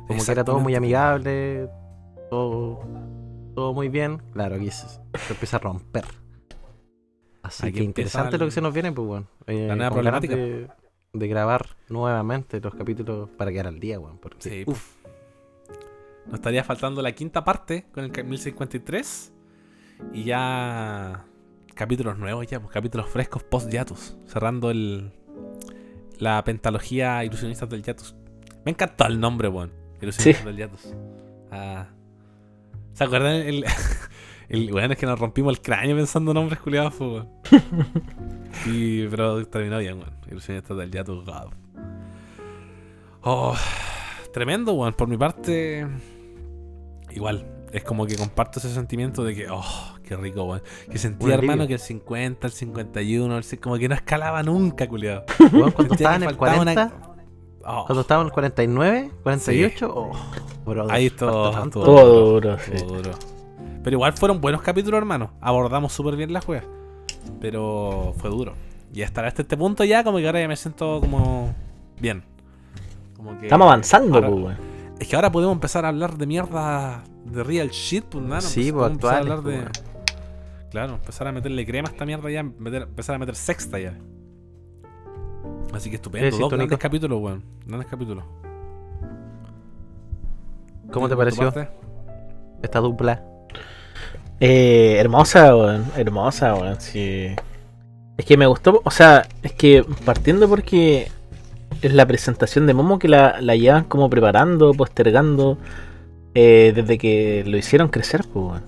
[0.09, 1.69] Como que era todo muy amigable,
[2.31, 2.81] todo,
[3.55, 4.23] todo muy bien.
[4.33, 6.05] Claro, aquí se, se empieza a romper.
[7.43, 9.27] Así Aquí que interesante el- lo que se nos viene, pues bueno.
[9.47, 10.35] Eh, La nueva problemática.
[10.35, 10.69] De,
[11.13, 14.19] de grabar nuevamente los capítulos para quedar al día, weón.
[14.19, 14.95] Porque, Sí, uf,
[16.29, 19.33] Nos estaría faltando la quinta parte con el ca- 1053.
[20.13, 21.25] Y ya.
[21.75, 24.17] Capítulos nuevos, ya, pues capítulos frescos post-Yatus.
[24.27, 25.13] Cerrando el.
[26.19, 28.15] La pentalogía Ilusionistas del Yatus.
[28.65, 29.73] Me encantó el nombre, weón.
[30.01, 30.47] Ilusionistas Sí.
[30.47, 30.95] del Yatus.
[31.51, 31.87] Ah.
[32.93, 33.37] ¿Se acuerdan?
[33.37, 33.65] El,
[34.49, 37.29] el weón es que nos rompimos el cráneo pensando nombres culiados, pues, weón.
[38.67, 40.15] Y, pero terminó bien, weón.
[40.31, 41.53] Ilusionistas del Yatus, God.
[43.23, 43.57] Oh,
[44.33, 44.95] tremendo, weón.
[44.95, 45.87] Por mi parte,
[47.11, 47.47] igual.
[47.73, 49.63] Es como que comparto ese sentimiento de que, oh,
[50.03, 50.63] qué rico, weón.
[50.91, 54.89] Que sentía, hermano, que el 50, el 51, el ci- como que no escalaba nunca,
[54.89, 55.25] culiado.
[55.53, 57.05] weón, cuando estaba en el faltaba una- 40,
[57.71, 60.13] Oh, cuando estaba en el 49, 48, oh,
[60.65, 61.51] brother, Ahí tanto.
[61.65, 62.73] estuvo- Todo duro, sí.
[62.87, 63.11] duro.
[63.85, 65.33] Pero igual fueron buenos capítulos, hermano.
[65.43, 66.65] Abordamos súper bien la juega.
[67.41, 68.55] Pero fue duro.
[68.95, 71.55] Y hasta hasta este punto ya, como que ahora ya me siento como
[72.01, 72.25] bien.
[73.17, 74.57] Como que Estamos avanzando, ahora- pues, weón.
[74.99, 78.41] Es que ahora podemos empezar a hablar de mierda de real shit, pues nada.
[78.41, 79.63] Sí, pues, empezar a hablar de.
[79.63, 79.85] pues,
[80.71, 83.97] Claro, empezar a meterle crema a esta mierda ya, meter- empezar a meter sexta ya.
[85.73, 86.37] Así que estupendo.
[86.37, 87.43] Dos grandes capítulos, weón.
[87.67, 88.25] Grandes capítulos.
[90.93, 91.69] ¿Cómo te ¿Por tu pareció
[92.63, 93.23] esta dupla?
[94.41, 95.85] Eh, hermosa, weón.
[95.97, 96.81] Hermosa, weón.
[96.81, 97.29] Sí.
[98.17, 101.11] Es que me gustó, o sea, es que partiendo porque
[101.83, 105.59] es la presentación de Momo que la, la llevan como preparando, postergando,
[106.35, 108.63] eh, desde que lo hicieron crecer, pues.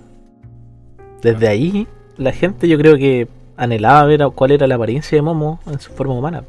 [1.21, 3.27] Desde ahí, la gente yo creo que
[3.57, 6.43] anhelaba ver cuál era la apariencia de Momo en su forma humana.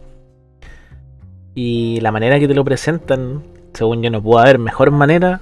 [1.54, 3.42] Y la manera que te lo presentan,
[3.74, 5.40] según yo, no pudo haber mejor manera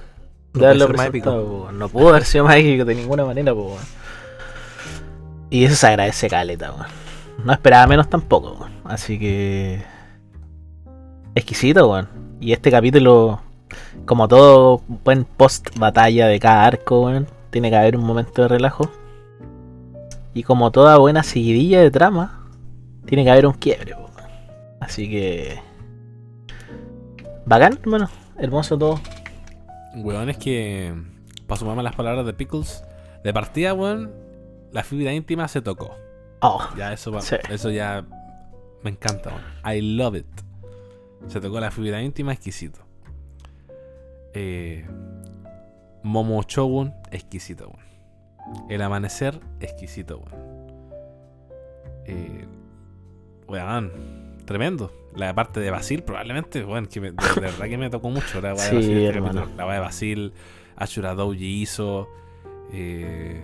[0.53, 1.73] de haberlo presentado, po.
[1.73, 3.77] No pudo haber sido más épico de ninguna manera, po.
[5.51, 6.75] Y eso se agradece caleta.
[7.45, 8.69] No esperaba menos tampoco.
[8.85, 9.83] Así que.
[11.35, 12.09] Exquisito, weón.
[12.41, 13.41] Y este capítulo,
[14.07, 18.49] como todo buen post batalla de cada arco, weón, tiene que haber un momento de
[18.49, 18.91] relajo.
[20.35, 22.47] Y como toda buena seguidilla de trama,
[23.07, 24.11] tiene que haber un quiebre, weón.
[24.81, 25.59] Así que.
[27.47, 28.09] Bacán, hermano.
[28.39, 29.01] Hermoso todo.
[29.97, 30.95] Weón, es que.
[31.47, 32.83] Para sumarme a las palabras de Pickles.
[33.25, 34.11] De partida, weón.
[34.73, 35.97] La fibra íntima se tocó.
[36.43, 37.37] Oh, Ya, eso va- Sí.
[37.51, 38.05] Eso ya.
[38.83, 39.77] Me encanta, weón.
[39.77, 40.27] I love it.
[41.29, 42.81] Se tocó la fibra íntima, exquisito.
[44.35, 44.87] Eh,
[46.03, 48.69] Momo Shogun, exquisito, weón.
[48.69, 50.71] El amanecer, exquisito, weón.
[52.07, 52.45] Eh,
[53.49, 53.93] weón,
[54.45, 54.93] tremendo.
[55.15, 58.41] La parte de Basil, probablemente, que me- de, de verdad que me tocó mucho.
[58.41, 59.47] La de Sí, Basil, este.
[59.57, 60.33] La de Basil,
[60.77, 62.09] Ashura Douji hizo.
[62.73, 63.43] Eh,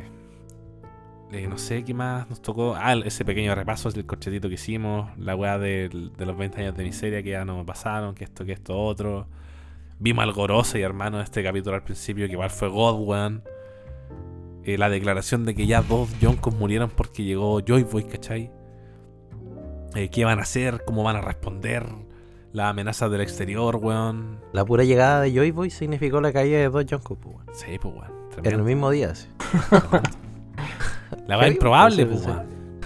[1.33, 2.75] eh, no sé qué más nos tocó.
[2.77, 5.11] Ah, ese pequeño repaso del corchetito que hicimos.
[5.19, 8.15] La weá de, los 20 años de miseria que ya no me pasaron.
[8.15, 9.27] Que esto, que esto, otro.
[9.99, 13.43] Vimos al Gorose y hermano de este capítulo al principio, que igual fue God, weón.
[14.65, 18.51] Eh, la declaración de que ya dos Yonkos murieron porque llegó Joy Boy, ¿cachai?
[19.95, 20.83] Eh, ¿Qué van a hacer?
[20.85, 21.87] ¿Cómo van a responder?
[22.53, 24.41] Las amenazas del exterior, weón.
[24.53, 27.47] La pura llegada de Joy Boy significó la caída de dos Jungkook, pues, weón.
[27.53, 28.13] Sí, pues, weón.
[28.45, 29.29] En el mismo día, sí.
[31.27, 32.27] La Heavy, improbable, pues.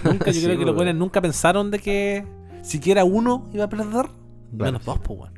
[0.03, 2.25] Nunca, yo Sí, creo que los weones nunca pensaron de que
[2.61, 4.07] siquiera uno iba a perder.
[4.51, 4.85] Menos sí.
[4.87, 5.33] dos, pues, weón.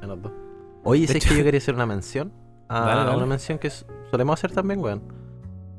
[0.00, 0.32] Menos dos.
[0.84, 2.32] Oye, De ¿sabes hecho- que yo quería hacer una mención?
[2.68, 3.16] A Dale, dale.
[3.16, 3.70] Una mención que
[4.10, 5.02] solemos hacer también, weón.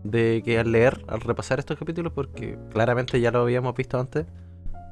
[0.03, 4.25] De que al leer, al repasar estos capítulos, porque claramente ya lo habíamos visto antes,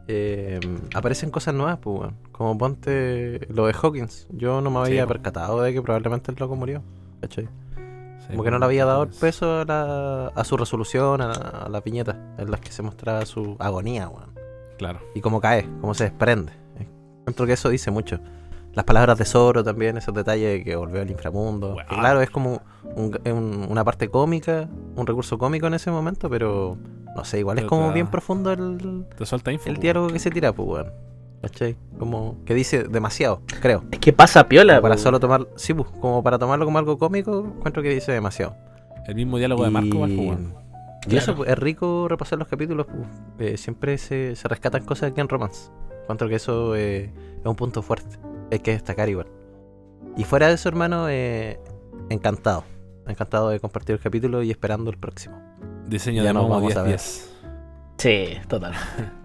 [0.07, 0.59] eh,
[0.95, 2.15] aparecen cosas nuevas, pues, weón.
[2.31, 4.27] Como ponte lo de Hawkins.
[4.31, 5.13] Yo no me había Sí, po.
[5.13, 6.81] percatado de que probablemente el loco murió.
[7.21, 7.47] ¿Cachai?
[8.31, 11.69] Como que no le había dado el peso a, la- a su resolución, a, a
[11.69, 14.31] la piñeta, en las que se mostraba su agonía, weón.
[14.77, 14.99] Claro.
[15.15, 16.53] Y cómo cae, cómo se desprende.
[17.21, 18.19] Encuentro que eso dice mucho.
[18.73, 21.75] Las palabras de Zoro también, esos detalles de que volvió al inframundo.
[21.75, 22.61] Que claro, es como
[22.95, 26.77] un- un- una parte cómica, un recurso cómico en ese momento, pero
[27.15, 29.69] no sé, igual es como te bien profundo el, Te suelta info.
[29.69, 30.91] el diálogo que se tira, pues, weón.
[31.41, 31.75] ¿Cachai?
[31.97, 33.83] Como que dice demasiado, creo.
[33.91, 36.97] Es que pasa piola, Como para solo tomar, sí, pues, como para tomarlo como algo
[36.99, 38.55] cómico, encuentro que dice demasiado.
[39.07, 40.53] El mismo diálogo de Marco, igual, po, weón.
[41.07, 42.85] y eso pues, es rico repasar los capítulos.
[42.85, 43.53] pues.
[43.53, 45.71] Eh, siempre se, se rescatan cosas aquí en Romance.
[46.03, 48.17] Encuentro que eso eh, es un punto fuerte.
[48.51, 49.27] Hay que destacar igual.
[50.17, 51.59] Y fuera de eso, hermano, eh,
[52.09, 52.65] encantado.
[53.07, 55.41] Encantado de compartir el capítulo y esperando el próximo.
[55.87, 56.97] Diseño Ya de Momo vamos a ver.
[56.97, 57.27] 10-10.
[57.97, 58.73] Sí, total.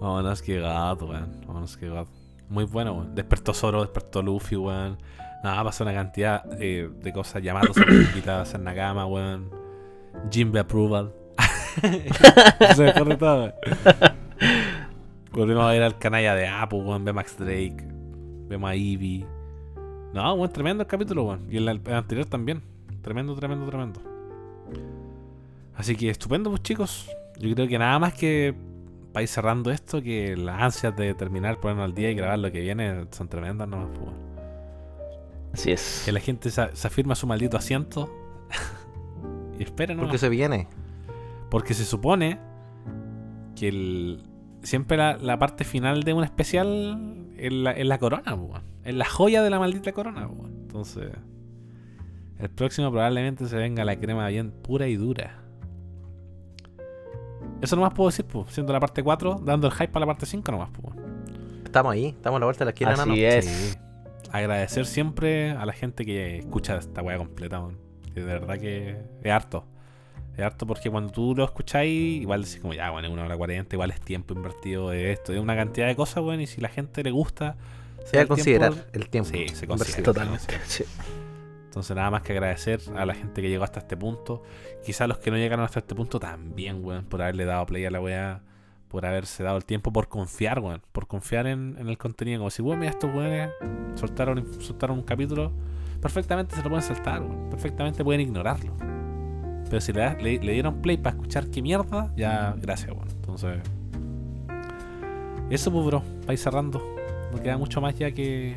[0.00, 1.44] Vámonos, que gato, weón.
[1.46, 2.10] Vámonos, que gato.
[2.48, 3.14] Muy bueno, weón.
[3.14, 4.96] Despertó Zoro, despertó Luffy, weón.
[5.44, 7.42] Nada, pasó una cantidad eh, de cosas.
[7.42, 9.50] Yamato se invitado a hacer Nakama, weón.
[10.30, 11.12] Jimbe Approval.
[12.74, 13.54] se me corre todo, weón.
[15.32, 17.06] Volvemos a ver al canalla de Apple, weón.
[17.06, 17.86] A Max Drake.
[18.48, 19.26] Vemos a Eevee.
[20.14, 21.46] No, weón, tremendo el capítulo, weón.
[21.50, 22.62] Y el, el anterior también.
[23.02, 24.00] Tremendo, tremendo, tremendo.
[25.76, 27.10] Así que estupendo, pues chicos.
[27.38, 28.54] Yo creo que nada más que
[29.12, 32.52] para ir cerrando esto, que las ansias de terminar, ponernos al día y grabar lo
[32.52, 33.88] que viene son tremendas nomás.
[33.98, 34.10] pues.
[35.52, 36.02] Así es.
[36.04, 38.08] Que la gente se, se afirma su maldito asiento
[39.58, 40.08] y espera nomás.
[40.08, 40.68] Porque se viene.
[41.50, 42.38] Porque se supone
[43.56, 44.22] que el,
[44.62, 48.62] siempre la, la parte final de un especial es la, la corona, weón.
[48.84, 50.26] es la joya de la maldita corona.
[50.28, 50.52] weón.
[50.62, 51.10] Entonces,
[52.38, 55.42] el próximo probablemente se venga la crema bien pura y dura.
[57.60, 60.26] Eso nomás puedo decir, pues, siendo la parte 4, dando el hype para la parte
[60.26, 60.70] 5 nomás.
[60.70, 60.96] Pues.
[61.64, 63.14] Estamos ahí, estamos a la vuelta de la esquina, Así nano.
[63.14, 63.44] es.
[63.44, 63.78] Sí.
[64.32, 67.78] Agradecer siempre a la gente que escucha esta weá completa, weón.
[68.14, 69.64] Que de verdad que es harto.
[70.36, 73.36] Es harto porque cuando tú lo escucháis, igual decís como ya, bueno, es una hora
[73.36, 76.60] 40, igual es tiempo invertido de esto, es una cantidad de cosas, weón, y si
[76.60, 77.56] la gente le gusta,
[78.04, 79.30] Se va a considerar tiempo- el tiempo.
[79.30, 80.02] Sí, se considera.
[80.04, 80.58] Totalmente.
[80.66, 80.84] Sí.
[81.70, 84.42] Entonces nada más que agradecer a la gente que llegó hasta este punto.
[84.84, 87.92] Quizás los que no llegaron hasta este punto también, weón, por haberle dado play a
[87.92, 88.42] la weá,
[88.88, 92.40] por haberse dado el tiempo, por confiar, weón, por confiar en, en el contenido.
[92.40, 93.50] Como si, weón, mira, estos weones
[93.94, 95.52] soltaron, soltaron un capítulo,
[96.02, 98.74] perfectamente se lo pueden saltar, weón, perfectamente pueden ignorarlo.
[99.70, 103.10] Pero si le, le, le dieron play para escuchar qué mierda, ya, gracias, weón.
[103.10, 103.60] Entonces,
[105.50, 106.82] eso, pues, bro, ir cerrando.
[107.30, 108.56] No queda mucho más ya que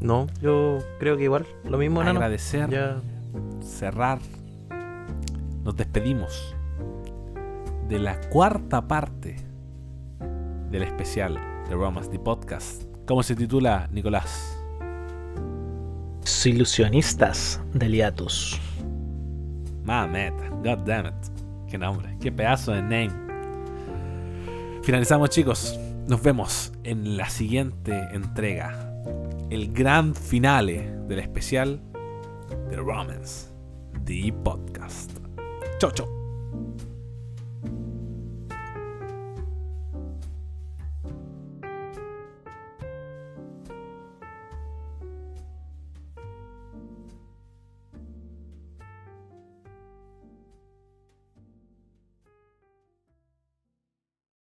[0.00, 2.18] No, yo creo que igual, lo mismo, nano.
[2.18, 3.00] agradecer Ya
[3.62, 4.18] cerrar,
[5.64, 6.54] nos despedimos
[7.88, 9.36] de la cuarta parte
[10.70, 12.84] del especial de Romance the Podcast.
[13.06, 14.52] ¿Cómo se titula, Nicolás?
[16.44, 18.60] Ilusionistas del hiatus.
[19.82, 20.32] Mamet,
[20.62, 21.14] god damn it.
[21.68, 23.10] Qué nombre, qué pedazo de name.
[24.84, 25.76] Finalizamos, chicos.
[26.06, 28.85] Nos vemos en la siguiente entrega.
[29.48, 31.80] El gran finale del especial
[32.68, 33.48] de Romance
[34.04, 35.12] the Podcast.
[35.78, 36.15] Chau, chau.